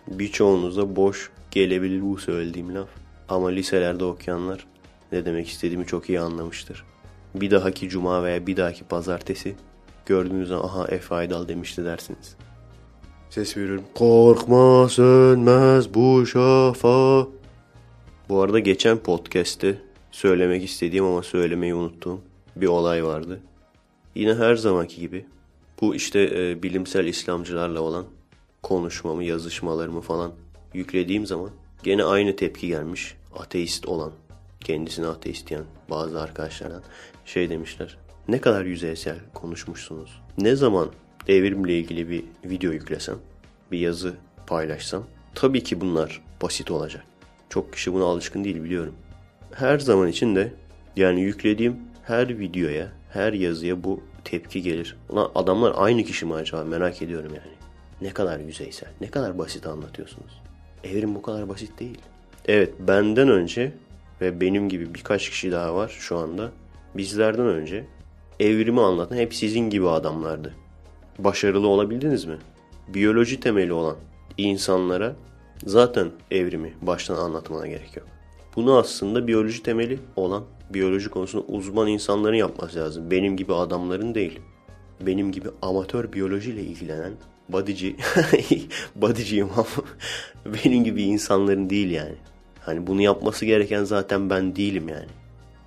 Birçoğunuza 0.08 0.96
boş 0.96 1.32
gelebilir 1.52 2.02
bu 2.02 2.18
söylediğim 2.18 2.76
laf. 2.76 2.90
Ama 3.30 3.50
liselerde 3.50 4.04
okuyanlar 4.04 4.66
ne 5.12 5.26
demek 5.26 5.48
istediğimi 5.48 5.86
çok 5.86 6.10
iyi 6.10 6.20
anlamıştır. 6.20 6.84
Bir 7.36 7.52
dahaki 7.52 7.90
cuma 7.90 8.24
veya 8.24 8.48
bir 8.48 8.58
dahaki 8.58 8.84
pazartesi 8.84 9.56
gördüğünüzde 10.10 10.56
aha 10.56 10.88
Efe 10.88 11.16
Aydal 11.16 11.48
demişti 11.48 11.86
dersiniz. 11.86 12.36
Ses 13.30 13.58
veriyorum. 13.58 13.84
Korkma 13.96 14.90
sönmez 14.90 15.94
bu 15.94 16.26
şafa. 16.26 17.28
Bu 18.30 18.42
arada 18.42 18.60
geçen 18.60 18.98
podcast'te 18.98 19.82
söylemek 20.12 20.64
istediğim 20.64 21.06
ama 21.06 21.24
söylemeyi 21.24 21.74
unuttuğum 21.74 22.22
bir 22.56 22.68
olay 22.68 23.06
vardı. 23.06 23.40
Yine 24.16 24.34
her 24.34 24.56
zamanki 24.56 25.02
gibi 25.02 25.26
bu 25.82 25.96
işte 25.96 26.20
e, 26.36 26.64
bilimsel 26.64 27.06
İslamcılarla 27.06 27.82
olan 27.82 28.06
konuşmamı, 28.64 29.24
yazışmalarımı 29.24 30.02
falan 30.02 30.32
yüklediğim 30.74 31.26
zaman 31.26 31.50
gene 31.84 32.04
aynı 32.04 32.36
tepki 32.36 32.68
gelmiş. 32.68 33.16
Ateist 33.40 33.88
olan, 33.88 34.12
kendisini 34.60 35.08
ateist 35.08 35.50
diyen 35.50 35.64
bazı 35.90 36.22
arkadaşlardan 36.22 36.84
şey 37.26 37.50
demişler. 37.50 37.98
Ne 38.30 38.42
kadar 38.42 38.66
yüzeysel 38.66 39.16
konuşmuşsunuz. 39.34 40.22
Ne 40.38 40.56
zaman 40.56 40.90
evrimle 41.28 41.80
ilgili 41.80 42.10
bir 42.10 42.24
video 42.46 42.72
yüklesem, 42.72 43.16
bir 43.72 43.80
yazı 43.80 44.14
paylaşsam 44.48 45.04
tabii 45.36 45.64
ki 45.64 45.82
bunlar 45.82 46.22
basit 46.42 46.72
olacak. 46.72 47.04
Çok 47.50 47.74
kişi 47.74 47.94
buna 47.94 48.04
alışkın 48.04 48.44
değil 48.44 48.64
biliyorum. 48.64 48.96
Her 49.52 49.80
zaman 49.80 50.08
için 50.08 50.36
de 50.36 50.54
yani 50.96 51.22
yüklediğim 51.22 51.78
her 52.04 52.40
videoya, 52.40 52.92
her 53.14 53.34
yazıya 53.34 53.84
bu 53.84 54.04
tepki 54.24 54.62
gelir. 54.62 54.98
Ulan 55.10 55.32
adamlar 55.36 55.74
aynı 55.78 56.04
kişi 56.04 56.26
mi 56.26 56.34
acaba 56.34 56.64
merak 56.64 57.02
ediyorum 57.02 57.32
yani. 57.36 57.56
Ne 58.02 58.10
kadar 58.10 58.40
yüzeysel, 58.40 58.90
ne 59.02 59.08
kadar 59.08 59.38
basit 59.38 59.68
anlatıyorsunuz. 59.68 60.42
Evrim 60.84 61.16
bu 61.16 61.22
kadar 61.22 61.50
basit 61.50 61.80
değil. 61.80 61.98
Evet 62.46 62.74
benden 62.80 63.30
önce 63.30 63.72
ve 64.22 64.42
benim 64.42 64.70
gibi 64.70 64.94
birkaç 64.94 65.30
kişi 65.30 65.52
daha 65.52 65.76
var 65.76 65.98
şu 66.00 66.18
anda. 66.18 66.52
Bizlerden 66.96 67.46
önce 67.46 67.86
evrimi 68.40 68.82
anlatan 68.82 69.16
hep 69.16 69.36
sizin 69.36 69.70
gibi 69.70 69.90
adamlardı. 69.90 70.54
Başarılı 71.20 71.68
olabildiniz 71.68 72.26
mi? 72.26 72.38
Biyoloji 72.88 73.40
temeli 73.40 73.74
olan 73.74 73.96
insanlara 74.38 75.16
zaten 75.66 76.08
evrimi 76.32 76.74
baştan 76.82 77.16
anlatmana 77.16 77.68
gerek 77.68 77.98
yok. 77.98 78.08
Bunu 78.56 78.78
aslında 78.78 79.28
biyoloji 79.28 79.64
temeli 79.64 80.00
olan, 80.16 80.44
biyoloji 80.70 81.10
konusunda 81.10 81.46
uzman 81.46 81.88
insanların 81.88 82.36
yapması 82.36 82.80
lazım. 82.80 83.12
Benim 83.12 83.38
gibi 83.38 83.54
adamların 83.54 84.16
değil. 84.16 84.40
Benim 85.02 85.32
gibi 85.32 85.50
amatör 85.62 86.14
biyolojiyle 86.14 86.62
ilgilenen 86.62 87.14
bodyci, 87.50 87.96
bodyciyim 88.96 89.50
ama 89.56 89.66
benim 90.66 90.84
gibi 90.84 91.04
insanların 91.04 91.70
değil 91.70 91.92
yani. 91.92 92.16
Hani 92.60 92.88
bunu 92.88 93.02
yapması 93.02 93.46
gereken 93.46 93.84
zaten 93.84 94.30
ben 94.30 94.56
değilim 94.56 94.90
yani. 94.90 95.08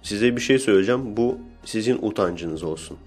Size 0.03 0.37
bir 0.37 0.41
şey 0.41 0.59
söyleyeceğim. 0.59 1.17
Bu 1.17 1.39
sizin 1.65 1.99
utancınız 2.03 2.63
olsun. 2.63 2.99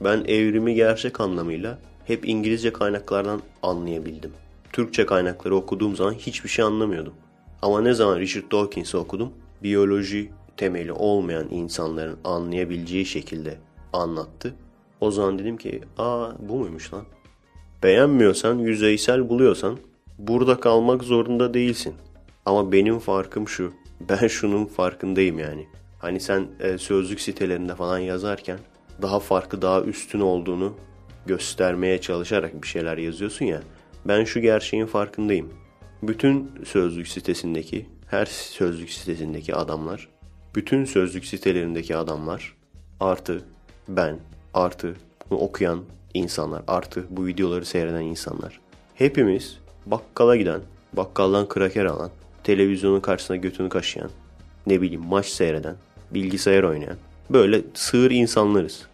Ben 0.00 0.24
evrimi 0.28 0.74
gerçek 0.74 1.20
anlamıyla 1.20 1.78
hep 2.06 2.28
İngilizce 2.28 2.72
kaynaklardan 2.72 3.42
anlayabildim. 3.62 4.32
Türkçe 4.72 5.06
kaynakları 5.06 5.56
okuduğum 5.56 5.96
zaman 5.96 6.12
hiçbir 6.12 6.48
şey 6.48 6.64
anlamıyordum. 6.64 7.14
Ama 7.62 7.80
ne 7.80 7.94
zaman 7.94 8.18
Richard 8.18 8.52
Dawkins'i 8.52 8.96
okudum, 8.96 9.32
biyoloji 9.62 10.30
temeli 10.56 10.92
olmayan 10.92 11.46
insanların 11.50 12.16
anlayabileceği 12.24 13.06
şekilde 13.06 13.58
anlattı. 13.92 14.54
O 15.00 15.10
zaman 15.10 15.38
dedim 15.38 15.56
ki, 15.56 15.80
aa 15.98 16.32
bu 16.38 16.56
muymuş 16.56 16.94
lan? 16.94 17.04
Beğenmiyorsan, 17.82 18.58
yüzeysel 18.58 19.28
buluyorsan 19.28 19.78
burada 20.18 20.60
kalmak 20.60 21.02
zorunda 21.02 21.54
değilsin. 21.54 21.94
Ama 22.46 22.72
benim 22.72 22.98
farkım 22.98 23.48
şu. 23.48 23.72
Ben 24.08 24.26
şunun 24.26 24.64
farkındayım 24.64 25.38
yani. 25.38 25.66
Hani 26.04 26.20
sen 26.20 26.46
e, 26.60 26.78
sözlük 26.78 27.20
sitelerinde 27.20 27.74
falan 27.74 27.98
yazarken 27.98 28.58
daha 29.02 29.20
farklı, 29.20 29.62
daha 29.62 29.82
üstün 29.82 30.20
olduğunu 30.20 30.74
göstermeye 31.26 32.00
çalışarak 32.00 32.62
bir 32.62 32.66
şeyler 32.66 32.98
yazıyorsun 32.98 33.44
ya. 33.44 33.62
Ben 34.04 34.24
şu 34.24 34.40
gerçeğin 34.40 34.86
farkındayım. 34.86 35.52
Bütün 36.02 36.50
sözlük 36.64 37.08
sitesindeki, 37.08 37.86
her 38.10 38.26
sözlük 38.26 38.90
sitesindeki 38.90 39.54
adamlar, 39.54 40.08
bütün 40.54 40.84
sözlük 40.84 41.24
sitelerindeki 41.24 41.96
adamlar 41.96 42.56
artı 43.00 43.42
ben, 43.88 44.18
artı 44.54 44.94
bunu 45.30 45.38
okuyan 45.38 45.84
insanlar, 46.14 46.62
artı 46.66 47.04
bu 47.10 47.26
videoları 47.26 47.64
seyreden 47.64 48.02
insanlar. 48.02 48.60
Hepimiz 48.94 49.58
bakkala 49.86 50.36
giden, 50.36 50.60
bakkaldan 50.92 51.48
kraker 51.48 51.84
alan, 51.84 52.10
televizyonun 52.42 53.00
karşısına 53.00 53.36
götünü 53.36 53.68
kaşıyan, 53.68 54.10
ne 54.66 54.82
bileyim 54.82 55.04
maç 55.04 55.26
seyreden, 55.26 55.76
bilgisayar 56.10 56.62
oynayan, 56.62 56.96
böyle 57.30 57.62
sığır 57.74 58.10
insanlarız. 58.10 58.86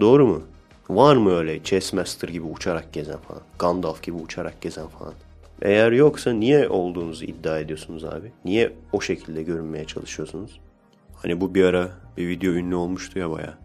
Doğru 0.00 0.26
mu? 0.26 0.42
Var 0.90 1.16
mı 1.16 1.36
öyle 1.36 1.62
Chess 1.62 1.92
Master 1.92 2.28
gibi 2.28 2.44
uçarak 2.44 2.92
gezen 2.92 3.18
falan, 3.18 3.42
Gandalf 3.58 4.02
gibi 4.02 4.16
uçarak 4.16 4.60
gezen 4.60 4.86
falan? 4.86 5.14
Eğer 5.62 5.92
yoksa 5.92 6.32
niye 6.32 6.68
olduğunuzu 6.68 7.24
iddia 7.24 7.58
ediyorsunuz 7.58 8.04
abi? 8.04 8.32
Niye 8.44 8.72
o 8.92 9.00
şekilde 9.00 9.42
görünmeye 9.42 9.84
çalışıyorsunuz? 9.84 10.60
Hani 11.14 11.40
bu 11.40 11.54
bir 11.54 11.64
ara 11.64 11.90
bir 12.16 12.28
video 12.28 12.52
ünlü 12.52 12.74
olmuştu 12.74 13.18
ya 13.18 13.30
baya. 13.30 13.58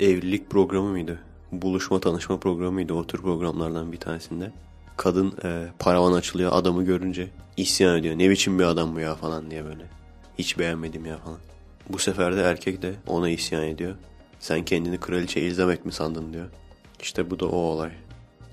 Evlilik 0.00 0.50
programı 0.50 0.88
mıydı? 0.88 1.18
Buluşma 1.52 2.00
tanışma 2.00 2.36
programı 2.36 2.72
mıydı? 2.72 2.94
O 2.94 3.06
tür 3.06 3.22
programlardan 3.22 3.92
bir 3.92 3.96
tanesinde. 3.96 4.52
Kadın 4.96 5.32
e, 5.44 5.66
paravan 5.78 6.12
açılıyor 6.12 6.50
adamı 6.54 6.84
görünce 6.84 7.28
isyan 7.56 7.98
ediyor. 7.98 8.18
Ne 8.18 8.30
biçim 8.30 8.58
bir 8.58 8.64
adam 8.64 8.96
bu 8.96 9.00
ya 9.00 9.14
falan 9.14 9.50
diye 9.50 9.64
böyle. 9.64 9.84
Hiç 10.38 10.58
beğenmedim 10.58 11.06
ya 11.06 11.18
falan. 11.18 11.38
Bu 11.88 11.98
sefer 11.98 12.36
de 12.36 12.42
erkek 12.42 12.82
de 12.82 12.94
ona 13.06 13.28
isyan 13.28 13.64
ediyor. 13.64 13.94
Sen 14.40 14.64
kendini 14.64 15.00
kraliçe 15.00 15.40
Elizabeth 15.40 15.86
mi 15.86 15.92
sandın 15.92 16.32
diyor. 16.32 16.48
İşte 17.00 17.30
bu 17.30 17.40
da 17.40 17.46
o 17.46 17.56
olay. 17.56 17.90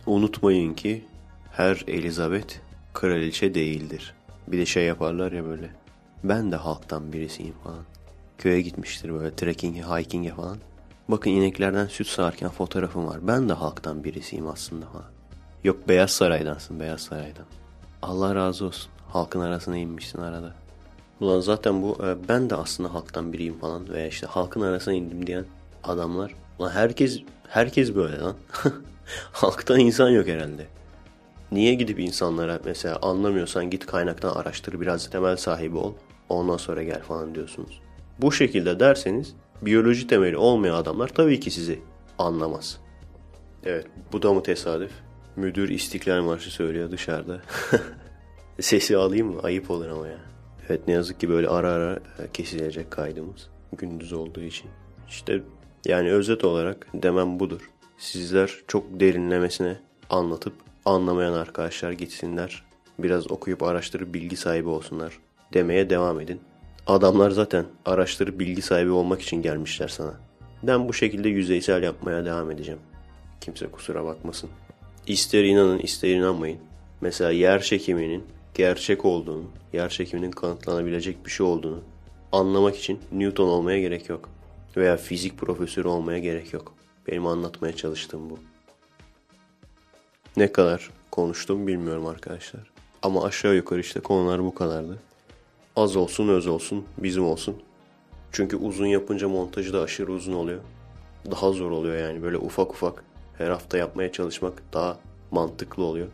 Unutmayın 0.06 0.74
ki 0.74 1.06
her 1.52 1.84
Elizabeth 1.88 2.56
kraliçe 2.94 3.56
değildir. 3.56 4.14
Bir 4.48 4.58
de 4.58 4.66
şey 4.66 4.86
yaparlar 4.86 5.32
ya 5.32 5.46
böyle. 5.46 5.70
Ben 6.24 6.52
de 6.52 6.56
halktan 6.56 7.14
birisiyim 7.14 7.56
falan. 7.64 7.84
Köye 8.38 8.62
gitmiştir 8.62 9.14
böyle 9.14 9.36
trekking'e, 9.36 9.82
hiking'e 9.82 10.34
falan. 10.34 10.58
Bakın 11.10 11.32
ineklerden 11.32 11.88
süt 11.88 12.08
sağarken 12.08 12.50
fotoğrafım 12.50 13.08
var. 13.08 13.28
Ben 13.28 13.50
de 13.50 13.54
halktan 13.54 14.04
birisiyim 14.04 14.48
aslında 14.48 14.86
falan. 14.86 15.10
Yok 15.64 15.88
Beyaz 15.88 16.12
Saray'dansın, 16.12 16.80
Beyaz 16.80 17.02
Saray'dan. 17.02 17.46
Allah 18.02 18.36
razı 18.36 18.66
olsun. 18.66 18.92
Halkın 19.10 19.40
arasına 19.40 19.78
inmişsin 19.78 20.20
arada. 20.20 20.54
Ulan 21.22 21.40
zaten 21.40 21.82
bu 21.82 21.98
e, 22.06 22.28
ben 22.28 22.50
de 22.50 22.56
aslında 22.56 22.94
halktan 22.94 23.34
biriyim 23.34 23.60
falan 23.60 23.90
veya 23.90 24.08
işte 24.08 24.28
halkın 24.28 24.62
arasına 24.62 24.94
indim 24.94 25.28
diyen 25.28 25.46
adamlar. 25.84 26.36
Ulan 26.60 26.70
herkes 26.70 27.22
herkes 27.48 27.96
böyle 27.96 28.20
lan. 28.20 28.36
Halktan 29.32 29.80
insan 29.80 30.10
yok 30.10 30.28
herhalde. 30.28 30.68
Niye 31.52 31.74
gidip 31.74 32.00
insanlara 32.00 32.60
mesela 32.66 33.00
anlamıyorsan 33.02 33.70
git 33.70 33.86
kaynaktan 33.86 34.30
araştır 34.30 34.82
biraz 34.82 35.10
temel 35.10 35.38
sahibi 35.38 35.78
ol. 35.78 35.94
Ondan 36.30 36.58
sonra 36.58 36.84
gel 36.84 37.02
falan 37.02 37.36
diyorsunuz. 37.36 37.82
Bu 38.20 38.32
şekilde 38.32 38.80
derseniz 38.80 39.34
biyoloji 39.62 40.08
temeli 40.08 40.38
olmayan 40.38 40.76
adamlar 40.76 41.08
tabii 41.08 41.40
ki 41.40 41.52
sizi 41.52 41.80
anlamaz. 42.18 42.78
Evet 43.64 43.88
bu 44.12 44.22
da 44.22 44.34
mı 44.34 44.44
tesadüf? 44.44 44.92
Müdür 45.36 45.70
İstiklal 45.70 46.22
Marşı 46.22 46.52
söylüyor 46.52 46.92
dışarıda. 46.92 47.42
Sesi 48.60 48.98
alayım 48.98 49.34
mı? 49.34 49.40
Ayıp 49.44 49.72
olur 49.72 49.88
ama 49.88 50.08
ya. 50.08 50.35
Evet 50.70 50.88
ne 50.88 50.94
yazık 50.94 51.20
ki 51.20 51.30
böyle 51.30 51.48
ara 51.48 51.72
ara 51.72 51.94
e, 51.96 52.32
kesilecek 52.34 52.92
kaydımız. 52.92 53.50
Gündüz 53.78 54.14
olduğu 54.14 54.42
için. 54.42 54.70
İşte 55.10 55.42
yani 55.86 56.12
özet 56.12 56.46
olarak 56.46 56.88
demem 56.94 57.40
budur. 57.40 57.70
Sizler 57.98 58.52
çok 58.68 59.00
derinlemesine 59.00 59.78
anlatıp 60.10 60.54
anlamayan 60.86 61.34
arkadaşlar 61.34 61.92
gitsinler. 61.92 62.64
Biraz 63.00 63.32
okuyup 63.32 63.64
araştırıp 63.64 64.14
bilgi 64.14 64.36
sahibi 64.36 64.70
olsunlar 64.70 65.20
demeye 65.54 65.90
devam 65.90 66.20
edin. 66.20 66.42
Adamlar 66.88 67.32
zaten 67.32 67.66
araştırıp 67.86 68.40
bilgi 68.40 68.62
sahibi 68.62 68.92
olmak 68.92 69.22
için 69.22 69.42
gelmişler 69.42 69.88
sana. 69.88 70.14
Ben 70.64 70.88
bu 70.88 70.94
şekilde 70.94 71.30
yüzeysel 71.30 71.84
yapmaya 71.84 72.26
devam 72.26 72.52
edeceğim. 72.52 72.80
Kimse 73.42 73.68
kusura 73.68 74.06
bakmasın. 74.06 74.50
İster 75.08 75.44
inanın 75.44 75.80
ister 75.80 76.10
inanmayın. 76.10 76.60
Mesela 77.02 77.32
yer 77.32 77.62
çekiminin 77.62 78.24
gerçek 78.56 79.06
olduğunu, 79.06 79.44
yer 79.74 79.90
çekiminin 79.90 80.32
kanıtlanabilecek 80.32 81.26
bir 81.26 81.32
şey 81.32 81.46
olduğunu 81.46 81.84
anlamak 82.32 82.78
için 82.78 83.00
Newton 83.12 83.48
olmaya 83.48 83.80
gerek 83.80 84.10
yok. 84.10 84.30
Veya 84.78 84.98
fizik 84.98 85.38
profesörü 85.38 85.88
olmaya 85.88 86.20
gerek 86.20 86.54
yok. 86.54 86.74
Benim 87.08 87.28
anlatmaya 87.28 87.76
çalıştığım 87.76 88.30
bu. 88.30 88.40
Ne 90.38 90.52
kadar 90.52 90.90
konuştum 91.12 91.68
bilmiyorum 91.68 92.08
arkadaşlar. 92.08 92.72
Ama 93.02 93.24
aşağı 93.24 93.56
yukarı 93.56 93.80
işte 93.80 94.00
konular 94.00 94.44
bu 94.44 94.56
kadardı. 94.56 95.00
Az 95.76 95.96
olsun 95.96 96.28
öz 96.28 96.48
olsun 96.48 96.86
bizim 96.98 97.26
olsun. 97.26 97.56
Çünkü 98.32 98.58
uzun 98.58 98.86
yapınca 98.86 99.30
montajı 99.30 99.74
da 99.74 99.82
aşırı 99.82 100.12
uzun 100.12 100.34
oluyor. 100.34 100.62
Daha 101.32 101.52
zor 101.52 101.72
oluyor 101.72 101.98
yani 101.98 102.24
böyle 102.24 102.38
ufak 102.38 102.72
ufak 102.72 103.04
her 103.38 103.50
hafta 103.50 103.78
yapmaya 103.78 104.12
çalışmak 104.12 104.64
daha 104.74 104.98
mantıklı 105.32 105.84
oluyor. 105.84 106.08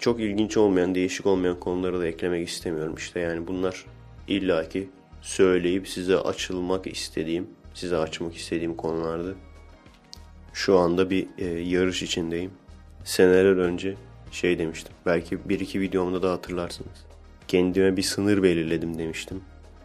Çok 0.00 0.20
ilginç 0.20 0.56
olmayan, 0.56 0.94
değişik 0.94 1.26
olmayan 1.26 1.60
konuları 1.60 2.00
da 2.00 2.06
eklemek 2.06 2.48
istemiyorum. 2.48 2.94
İşte 2.98 3.20
yani 3.20 3.46
bunlar 3.46 3.84
illaki 4.28 4.88
söyleyip 5.20 5.88
size 5.88 6.16
açılmak 6.16 6.86
istediğim, 6.86 7.46
size 7.74 7.96
açmak 7.96 8.36
istediğim 8.36 8.76
konulardı. 8.76 9.36
Şu 10.52 10.78
anda 10.78 11.10
bir 11.10 11.26
e, 11.38 11.44
yarış 11.46 12.02
içindeyim. 12.02 12.50
Seneler 13.04 13.56
önce 13.56 13.94
şey 14.32 14.58
demiştim. 14.58 14.92
Belki 15.06 15.48
bir 15.48 15.60
iki 15.60 15.80
videomda 15.80 16.22
da 16.22 16.32
hatırlarsınız. 16.32 17.06
Kendime 17.48 17.96
bir 17.96 18.02
sınır 18.02 18.42
belirledim 18.42 18.98
demiştim. 18.98 19.40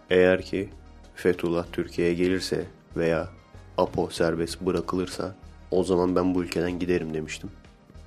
Eğer 0.09 0.41
ki 0.41 0.69
Fethullah 1.15 1.65
Türkiye'ye 1.71 2.13
gelirse 2.13 2.65
veya 2.97 3.29
Apo 3.77 4.09
serbest 4.09 4.61
bırakılırsa 4.61 5.35
o 5.71 5.83
zaman 5.83 6.15
ben 6.15 6.35
bu 6.35 6.43
ülkeden 6.43 6.79
giderim 6.79 7.13
demiştim. 7.13 7.49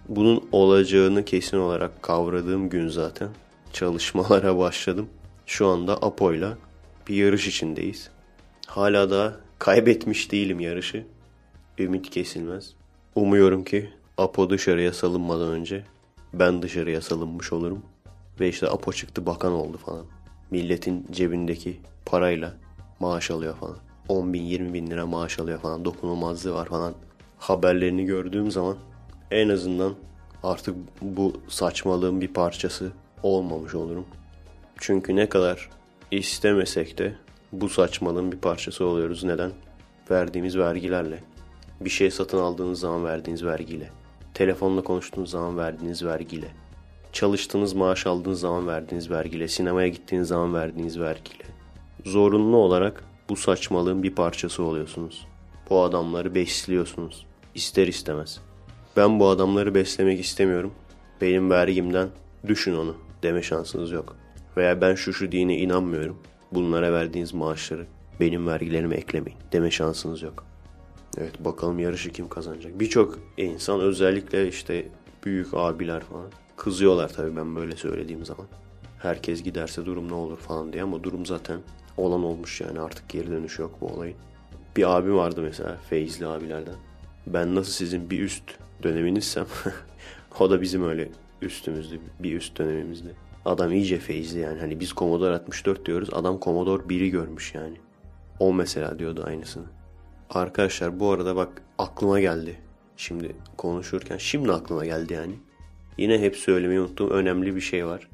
Bunun 0.08 0.48
olacağını 0.52 1.24
kesin 1.24 1.56
olarak 1.56 2.02
kavradığım 2.02 2.68
gün 2.68 2.88
zaten 2.88 3.28
çalışmalara 3.72 4.58
başladım. 4.58 5.08
Şu 5.46 5.66
anda 5.66 6.02
Apo'yla 6.02 6.58
bir 7.08 7.14
yarış 7.14 7.48
içindeyiz. 7.48 8.10
Hala 8.66 9.10
da 9.10 9.36
kaybetmiş 9.58 10.32
değilim 10.32 10.60
yarışı. 10.60 11.06
Ümit 11.78 12.10
kesilmez. 12.10 12.74
Umuyorum 13.14 13.64
ki 13.64 13.90
Apo 14.18 14.50
dışarıya 14.50 14.92
salınmadan 14.92 15.48
önce 15.48 15.84
ben 16.32 16.62
dışarıya 16.62 17.00
salınmış 17.00 17.52
olurum. 17.52 17.82
Ve 18.40 18.48
işte 18.48 18.68
Apo 18.68 18.92
çıktı 18.92 19.26
bakan 19.26 19.52
oldu 19.52 19.78
falan. 19.78 20.06
Milletin 20.50 21.06
cebindeki 21.10 21.80
parayla 22.06 22.54
maaş 23.00 23.30
alıyor 23.30 23.56
falan. 23.56 23.76
10 24.08 24.32
bin 24.32 24.42
20 24.42 24.74
bin 24.74 24.90
lira 24.90 25.06
maaş 25.06 25.38
alıyor 25.38 25.58
falan. 25.58 25.84
Dokunulmazlığı 25.84 26.54
var 26.54 26.66
falan. 26.66 26.94
Haberlerini 27.38 28.04
gördüğüm 28.04 28.50
zaman 28.50 28.76
en 29.30 29.48
azından 29.48 29.94
artık 30.42 30.76
bu 31.02 31.32
saçmalığın 31.48 32.20
bir 32.20 32.28
parçası 32.28 32.92
olmamış 33.22 33.74
olurum. 33.74 34.06
Çünkü 34.78 35.16
ne 35.16 35.28
kadar 35.28 35.70
istemesek 36.10 36.98
de 36.98 37.14
bu 37.52 37.68
saçmalığın 37.68 38.32
bir 38.32 38.38
parçası 38.38 38.84
oluyoruz. 38.84 39.24
Neden? 39.24 39.50
Verdiğimiz 40.10 40.58
vergilerle. 40.58 41.20
Bir 41.80 41.90
şey 41.90 42.10
satın 42.10 42.38
aldığınız 42.38 42.80
zaman 42.80 43.04
verdiğiniz 43.04 43.44
vergiyle. 43.44 43.90
Telefonla 44.34 44.82
konuştuğunuz 44.82 45.30
zaman 45.30 45.58
verdiğiniz 45.58 46.04
vergiyle. 46.04 46.48
Çalıştığınız 47.12 47.72
maaş 47.72 48.06
aldığınız 48.06 48.40
zaman 48.40 48.66
verdiğiniz 48.66 49.10
vergiyle. 49.10 49.48
Sinemaya 49.48 49.88
gittiğiniz 49.88 50.28
zaman 50.28 50.54
verdiğiniz 50.54 51.00
vergiyle. 51.00 51.44
Zorunlu 52.04 52.56
olarak 52.56 53.04
bu 53.28 53.36
saçmalığın 53.36 54.02
bir 54.02 54.14
parçası 54.14 54.62
oluyorsunuz. 54.62 55.26
Bu 55.70 55.82
adamları 55.82 56.34
besliyorsunuz. 56.34 57.26
İster 57.54 57.86
istemez. 57.86 58.40
Ben 58.98 59.20
bu 59.20 59.28
adamları 59.28 59.74
beslemek 59.74 60.20
istemiyorum. 60.20 60.72
Benim 61.20 61.50
vergimden 61.50 62.08
düşün 62.46 62.74
onu 62.74 62.96
deme 63.22 63.42
şansınız 63.42 63.90
yok. 63.90 64.16
Veya 64.56 64.80
ben 64.80 64.94
şu 64.94 65.12
şu 65.12 65.32
dine 65.32 65.56
inanmıyorum. 65.56 66.18
Bunlara 66.52 66.92
verdiğiniz 66.92 67.34
maaşları 67.34 67.86
benim 68.20 68.46
vergilerime 68.46 68.96
eklemeyin 68.96 69.38
deme 69.52 69.70
şansınız 69.70 70.22
yok. 70.22 70.44
Evet 71.18 71.44
bakalım 71.44 71.78
yarışı 71.78 72.12
kim 72.12 72.28
kazanacak. 72.28 72.80
Birçok 72.80 73.18
insan 73.36 73.80
özellikle 73.80 74.48
işte 74.48 74.88
büyük 75.24 75.48
abiler 75.52 76.00
falan 76.00 76.26
kızıyorlar 76.56 77.08
tabii 77.08 77.36
ben 77.36 77.56
böyle 77.56 77.76
söylediğim 77.76 78.24
zaman. 78.24 78.46
Herkes 78.98 79.42
giderse 79.42 79.86
durum 79.86 80.08
ne 80.08 80.14
olur 80.14 80.38
falan 80.38 80.72
diye 80.72 80.82
ama 80.82 81.04
durum 81.04 81.26
zaten 81.26 81.60
olan 81.96 82.24
olmuş 82.24 82.60
yani 82.60 82.80
artık 82.80 83.08
geri 83.08 83.30
dönüş 83.30 83.58
yok 83.58 83.74
bu 83.80 83.86
olayın. 83.86 84.16
Bir 84.76 84.96
abim 84.96 85.16
vardı 85.16 85.40
mesela 85.42 85.76
Feyzli 85.90 86.26
abilerden. 86.26 86.76
Ben 87.26 87.54
nasıl 87.54 87.72
sizin 87.72 88.10
bir 88.10 88.20
üst 88.20 88.58
döneminizsem 88.82 89.46
o 90.40 90.50
da 90.50 90.60
bizim 90.60 90.88
öyle 90.88 91.08
üstümüzdü 91.42 92.00
bir 92.20 92.36
üst 92.36 92.58
dönemimizde. 92.58 93.10
Adam 93.44 93.72
iyice 93.72 93.98
feyizli 93.98 94.38
yani 94.38 94.60
hani 94.60 94.80
biz 94.80 94.90
Commodore 94.90 95.34
64 95.34 95.86
diyoruz 95.86 96.08
adam 96.12 96.40
Commodore 96.40 96.82
1'i 96.82 97.10
görmüş 97.10 97.54
yani. 97.54 97.76
O 98.40 98.52
mesela 98.52 98.98
diyordu 98.98 99.24
aynısını. 99.26 99.64
Arkadaşlar 100.30 101.00
bu 101.00 101.10
arada 101.10 101.36
bak 101.36 101.62
aklıma 101.78 102.20
geldi. 102.20 102.56
Şimdi 102.96 103.36
konuşurken 103.56 104.16
şimdi 104.16 104.52
aklıma 104.52 104.84
geldi 104.84 105.12
yani. 105.12 105.34
Yine 105.98 106.20
hep 106.20 106.36
söylemeyi 106.36 106.80
unuttuğum 106.80 107.10
önemli 107.10 107.56
bir 107.56 107.60
şey 107.60 107.86
var. 107.86 108.08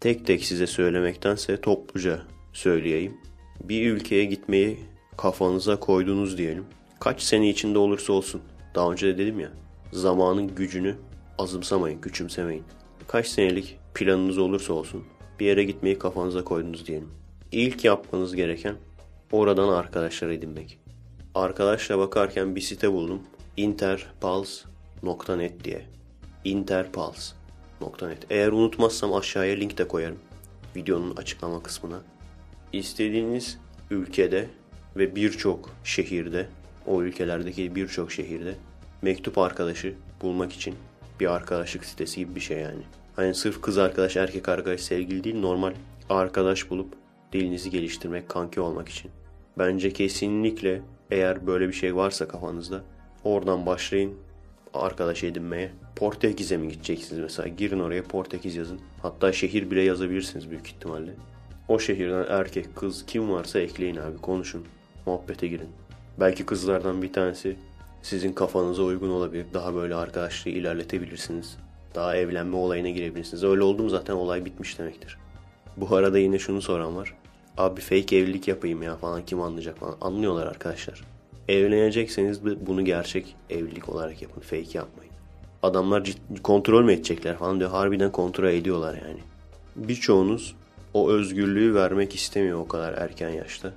Tek 0.00 0.26
tek 0.26 0.44
size 0.44 0.66
söylemektense 0.66 1.60
topluca 1.60 2.22
söyleyeyim. 2.52 3.16
Bir 3.64 3.90
ülkeye 3.90 4.24
gitmeyi 4.24 4.78
kafanıza 5.16 5.80
koydunuz 5.80 6.38
diyelim. 6.38 6.64
Kaç 7.00 7.22
sene 7.22 7.48
içinde 7.48 7.78
olursa 7.78 8.12
olsun. 8.12 8.42
Daha 8.74 8.92
önce 8.92 9.06
de 9.06 9.18
dedim 9.18 9.40
ya. 9.40 9.50
Zamanın 9.92 10.54
gücünü 10.54 10.96
azımsamayın, 11.38 12.00
küçümsemeyin. 12.00 12.64
Kaç 13.08 13.26
senelik 13.26 13.78
planınız 13.94 14.38
olursa 14.38 14.72
olsun 14.72 15.04
bir 15.40 15.46
yere 15.46 15.64
gitmeyi 15.64 15.98
kafanıza 15.98 16.44
koydunuz 16.44 16.86
diyelim. 16.86 17.08
İlk 17.52 17.84
yapmanız 17.84 18.36
gereken 18.36 18.76
oradan 19.32 19.68
arkadaşlar 19.68 20.28
edinmek. 20.28 20.78
Arkadaşla 21.34 21.98
bakarken 21.98 22.56
bir 22.56 22.60
site 22.60 22.92
buldum. 22.92 23.22
interpulse.net 23.56 25.64
diye. 25.64 25.86
interpulse.net 26.44 28.26
Eğer 28.30 28.52
unutmazsam 28.52 29.14
aşağıya 29.14 29.56
link 29.56 29.78
de 29.78 29.88
koyarım. 29.88 30.18
Videonun 30.76 31.16
açıklama 31.16 31.62
kısmına. 31.62 32.00
İstediğiniz 32.72 33.58
ülkede 33.90 34.48
ve 34.96 35.16
birçok 35.16 35.70
şehirde, 35.84 36.48
o 36.86 37.02
ülkelerdeki 37.02 37.74
birçok 37.74 38.12
şehirde 38.12 38.54
mektup 39.02 39.38
arkadaşı 39.38 39.94
bulmak 40.22 40.52
için 40.52 40.74
bir 41.20 41.34
arkadaşlık 41.34 41.84
sitesi 41.84 42.20
gibi 42.20 42.34
bir 42.34 42.40
şey 42.40 42.58
yani. 42.58 42.82
Hani 43.16 43.34
sırf 43.34 43.60
kız 43.60 43.78
arkadaş, 43.78 44.16
erkek 44.16 44.48
arkadaş, 44.48 44.80
sevgili 44.80 45.24
değil 45.24 45.40
normal 45.40 45.72
arkadaş 46.10 46.70
bulup 46.70 46.94
dilinizi 47.32 47.70
geliştirmek, 47.70 48.28
kanki 48.28 48.60
olmak 48.60 48.88
için. 48.88 49.10
Bence 49.58 49.92
kesinlikle 49.92 50.82
eğer 51.10 51.46
böyle 51.46 51.68
bir 51.68 51.72
şey 51.72 51.96
varsa 51.96 52.28
kafanızda 52.28 52.82
oradan 53.24 53.66
başlayın 53.66 54.14
arkadaş 54.74 55.24
edinmeye. 55.24 55.70
Portekiz'e 55.96 56.56
mi 56.56 56.68
gideceksiniz 56.68 57.22
mesela? 57.22 57.48
Girin 57.48 57.80
oraya 57.80 58.02
Portekiz 58.02 58.56
yazın. 58.56 58.80
Hatta 59.02 59.32
şehir 59.32 59.70
bile 59.70 59.82
yazabilirsiniz 59.82 60.50
büyük 60.50 60.66
ihtimalle. 60.66 61.14
O 61.68 61.78
şehirden 61.78 62.26
erkek, 62.28 62.76
kız 62.76 63.06
kim 63.06 63.30
varsa 63.30 63.58
ekleyin 63.60 63.96
abi 63.96 64.18
konuşun. 64.18 64.64
Muhabbete 65.06 65.48
girin. 65.48 65.68
Belki 66.20 66.46
kızlardan 66.46 67.02
bir 67.02 67.12
tanesi 67.12 67.56
sizin 68.02 68.32
kafanıza 68.32 68.82
uygun 68.82 69.10
olabilir. 69.10 69.46
Daha 69.54 69.74
böyle 69.74 69.94
arkadaşlığı 69.94 70.50
ilerletebilirsiniz. 70.50 71.56
Daha 71.94 72.16
evlenme 72.16 72.56
olayına 72.56 72.88
girebilirsiniz. 72.88 73.44
Öyle 73.44 73.62
oldu 73.62 73.82
mu 73.82 73.88
zaten 73.88 74.14
olay 74.14 74.44
bitmiş 74.44 74.78
demektir. 74.78 75.18
Bu 75.76 75.96
arada 75.96 76.18
yine 76.18 76.38
şunu 76.38 76.62
soran 76.62 76.96
var. 76.96 77.14
Abi 77.58 77.80
fake 77.80 78.16
evlilik 78.16 78.48
yapayım 78.48 78.82
ya 78.82 78.96
falan 78.96 79.24
kim 79.24 79.40
anlayacak 79.40 79.78
falan. 79.78 79.96
Anlıyorlar 80.00 80.46
arkadaşlar. 80.46 81.04
Evlenecekseniz 81.48 82.44
bunu 82.44 82.84
gerçek 82.84 83.36
evlilik 83.50 83.88
olarak 83.88 84.22
yapın. 84.22 84.40
Fake 84.40 84.78
yapmayın. 84.78 85.12
Adamlar 85.62 86.04
ciddi, 86.04 86.42
kontrol 86.42 86.84
mü 86.84 86.92
edecekler 86.92 87.36
falan 87.36 87.60
diyor. 87.60 87.70
Harbiden 87.70 88.12
kontrol 88.12 88.48
ediyorlar 88.48 88.94
yani. 88.94 89.20
Birçoğunuz 89.76 90.54
o 90.94 91.10
özgürlüğü 91.10 91.74
vermek 91.74 92.14
istemiyor 92.14 92.58
o 92.58 92.68
kadar 92.68 92.92
erken 92.92 93.30
yaşta. 93.30 93.72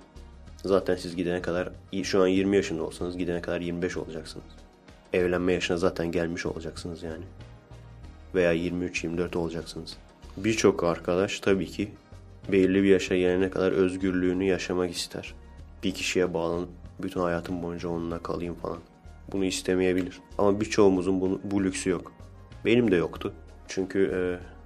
Zaten 0.65 0.95
siz 0.95 1.15
gidene 1.15 1.41
kadar 1.41 1.69
şu 2.03 2.23
an 2.23 2.27
20 2.27 2.55
yaşında 2.55 2.83
olsanız 2.83 3.17
gidene 3.17 3.41
kadar 3.41 3.61
25 3.61 3.97
olacaksınız. 3.97 4.45
Evlenme 5.13 5.53
yaşına 5.53 5.77
zaten 5.77 6.11
gelmiş 6.11 6.45
olacaksınız 6.45 7.03
yani. 7.03 7.23
Veya 8.35 8.55
23-24 8.55 9.37
olacaksınız. 9.37 9.97
Birçok 10.37 10.83
arkadaş 10.83 11.39
tabii 11.39 11.65
ki 11.65 11.91
belirli 12.51 12.83
bir 12.83 12.89
yaşa 12.89 13.17
gelene 13.17 13.49
kadar 13.49 13.71
özgürlüğünü 13.71 14.43
yaşamak 14.43 14.91
ister. 14.91 15.33
Bir 15.83 15.93
kişiye 15.93 16.33
bağlanıp 16.33 16.69
bütün 16.99 17.19
hayatım 17.19 17.63
boyunca 17.63 17.89
onunla 17.89 18.19
kalayım 18.19 18.55
falan. 18.55 18.79
Bunu 19.31 19.45
istemeyebilir. 19.45 20.19
Ama 20.37 20.61
birçoğumuzun 20.61 21.21
bunu, 21.21 21.41
bu 21.43 21.63
lüksü 21.63 21.89
yok. 21.89 22.11
Benim 22.65 22.91
de 22.91 22.95
yoktu. 22.95 23.33
Çünkü 23.67 24.11
e, 24.15 24.19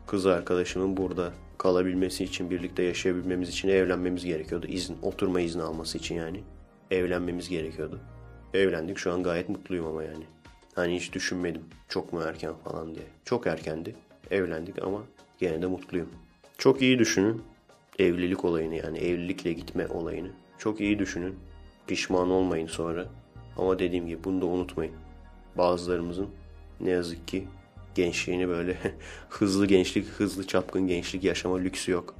kız 0.07 0.25
arkadaşımın 0.25 0.97
burada 0.97 1.31
kalabilmesi 1.59 2.23
için, 2.23 2.49
birlikte 2.49 2.83
yaşayabilmemiz 2.83 3.49
için 3.49 3.69
evlenmemiz 3.69 4.25
gerekiyordu. 4.25 4.67
İzin, 4.67 4.97
oturma 5.01 5.41
izni 5.41 5.61
alması 5.61 5.97
için 5.97 6.15
yani. 6.15 6.43
Evlenmemiz 6.91 7.49
gerekiyordu. 7.49 7.99
Evlendik 8.53 8.97
şu 8.97 9.13
an 9.13 9.23
gayet 9.23 9.49
mutluyum 9.49 9.87
ama 9.87 10.03
yani. 10.03 10.23
Hani 10.75 10.95
hiç 10.95 11.13
düşünmedim 11.13 11.61
çok 11.89 12.13
mu 12.13 12.21
erken 12.21 12.53
falan 12.63 12.95
diye. 12.95 13.05
Çok 13.25 13.47
erkendi. 13.47 13.95
Evlendik 14.31 14.83
ama 14.83 15.03
gene 15.39 15.61
de 15.61 15.67
mutluyum. 15.67 16.09
Çok 16.57 16.81
iyi 16.81 16.99
düşünün 16.99 17.41
evlilik 17.99 18.45
olayını 18.45 18.75
yani 18.75 18.97
evlilikle 18.97 19.53
gitme 19.53 19.87
olayını. 19.87 20.29
Çok 20.57 20.81
iyi 20.81 20.99
düşünün. 20.99 21.35
Pişman 21.87 22.31
olmayın 22.31 22.67
sonra. 22.67 23.05
Ama 23.57 23.79
dediğim 23.79 24.07
gibi 24.07 24.23
bunu 24.23 24.41
da 24.41 24.45
unutmayın. 24.45 24.93
Bazılarımızın 25.57 26.27
ne 26.79 26.89
yazık 26.89 27.27
ki 27.27 27.47
gençliğini 27.95 28.47
böyle 28.47 28.77
hızlı 29.29 29.65
gençlik, 29.65 30.07
hızlı 30.07 30.47
çapkın 30.47 30.87
gençlik 30.87 31.23
yaşama 31.23 31.57
lüksü 31.57 31.91
yok. 31.91 32.15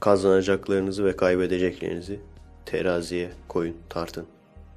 Kazanacaklarınızı 0.00 1.04
ve 1.04 1.16
kaybedeceklerinizi 1.16 2.20
teraziye 2.66 3.30
koyun, 3.48 3.76
tartın. 3.88 4.26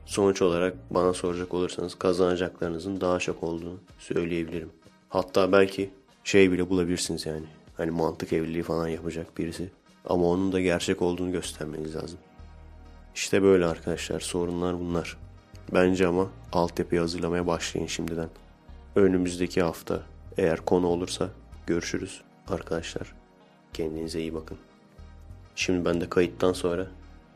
Sonuç 0.06 0.42
olarak 0.42 0.74
bana 0.92 1.14
soracak 1.14 1.54
olursanız 1.54 1.96
kazanacaklarınızın 1.96 3.02
daha 3.02 3.20
çok 3.20 3.44
olduğunu 3.44 3.80
söyleyebilirim. 4.00 4.70
Hatta 5.10 5.52
belki 5.52 5.90
şey 6.24 6.52
bile 6.52 6.70
bulabilirsiniz 6.70 7.26
yani. 7.26 7.46
Hani 7.78 7.92
mantık 7.92 8.34
evliliği 8.34 8.64
falan 8.64 8.88
yapacak 8.88 9.38
birisi. 9.38 9.70
Ama 10.06 10.26
onun 10.26 10.52
da 10.52 10.62
gerçek 10.62 11.02
olduğunu 11.02 11.32
göstermeniz 11.32 11.96
lazım. 11.96 12.20
İşte 13.16 13.44
böyle 13.44 13.66
arkadaşlar 13.66 14.20
sorunlar 14.20 14.80
bunlar. 14.80 15.18
Bence 15.74 16.08
ama 16.08 16.28
altyapıyı 16.54 17.02
hazırlamaya 17.02 17.48
başlayın 17.48 17.88
şimdiden. 17.88 18.30
Önümüzdeki 18.96 19.62
hafta 19.62 20.04
eğer 20.38 20.66
konu 20.66 20.88
olursa 20.88 21.30
görüşürüz 21.68 22.22
arkadaşlar. 22.48 23.14
Kendinize 23.74 24.20
iyi 24.20 24.34
bakın. 24.34 24.58
Şimdi 25.56 25.86
ben 25.86 26.02
de 26.02 26.10
kayıttan 26.10 26.54
sonra 26.54 26.88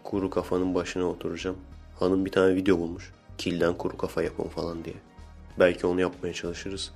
kuru 0.03 0.29
kafanın 0.29 0.75
başına 0.75 1.05
oturacağım. 1.05 1.57
Hanım 1.99 2.25
bir 2.25 2.31
tane 2.31 2.55
video 2.55 2.77
bulmuş. 2.79 3.11
Kilden 3.37 3.73
kuru 3.73 3.97
kafa 3.97 4.23
yapın 4.23 4.47
falan 4.47 4.85
diye. 4.85 4.95
Belki 5.59 5.87
onu 5.87 6.01
yapmaya 6.01 6.33
çalışırız. 6.33 6.91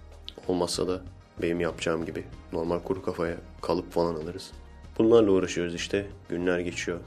Olmazsa 0.47 0.87
da 0.87 1.01
benim 1.41 1.59
yapacağım 1.59 2.05
gibi 2.05 2.23
normal 2.53 2.79
kuru 2.79 3.01
kafaya 3.01 3.37
kalıp 3.61 3.91
falan 3.91 4.15
alırız. 4.15 4.51
Bunlarla 4.97 5.31
uğraşıyoruz 5.31 5.75
işte. 5.75 6.07
Günler 6.29 6.59
geçiyor. 6.59 6.99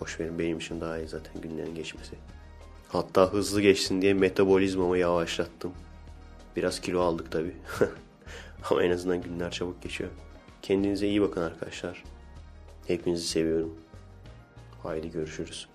Boş 0.00 0.20
verin 0.20 0.38
benim 0.38 0.58
için 0.58 0.80
daha 0.80 0.98
iyi 0.98 1.08
zaten 1.08 1.42
günlerin 1.42 1.74
geçmesi. 1.74 2.16
Hatta 2.88 3.32
hızlı 3.32 3.60
geçsin 3.60 4.02
diye 4.02 4.14
metabolizmamı 4.14 4.98
yavaşlattım. 4.98 5.72
Biraz 6.56 6.80
kilo 6.80 7.00
aldık 7.00 7.32
tabi. 7.32 7.52
Ama 8.70 8.82
en 8.82 8.90
azından 8.90 9.22
günler 9.22 9.50
çabuk 9.50 9.82
geçiyor. 9.82 10.10
Kendinize 10.62 11.08
iyi 11.08 11.22
bakın 11.22 11.42
arkadaşlar. 11.42 12.04
Hepinizi 12.86 13.26
seviyorum. 13.26 13.76
Haydi 14.82 15.10
görüşürüz. 15.10 15.68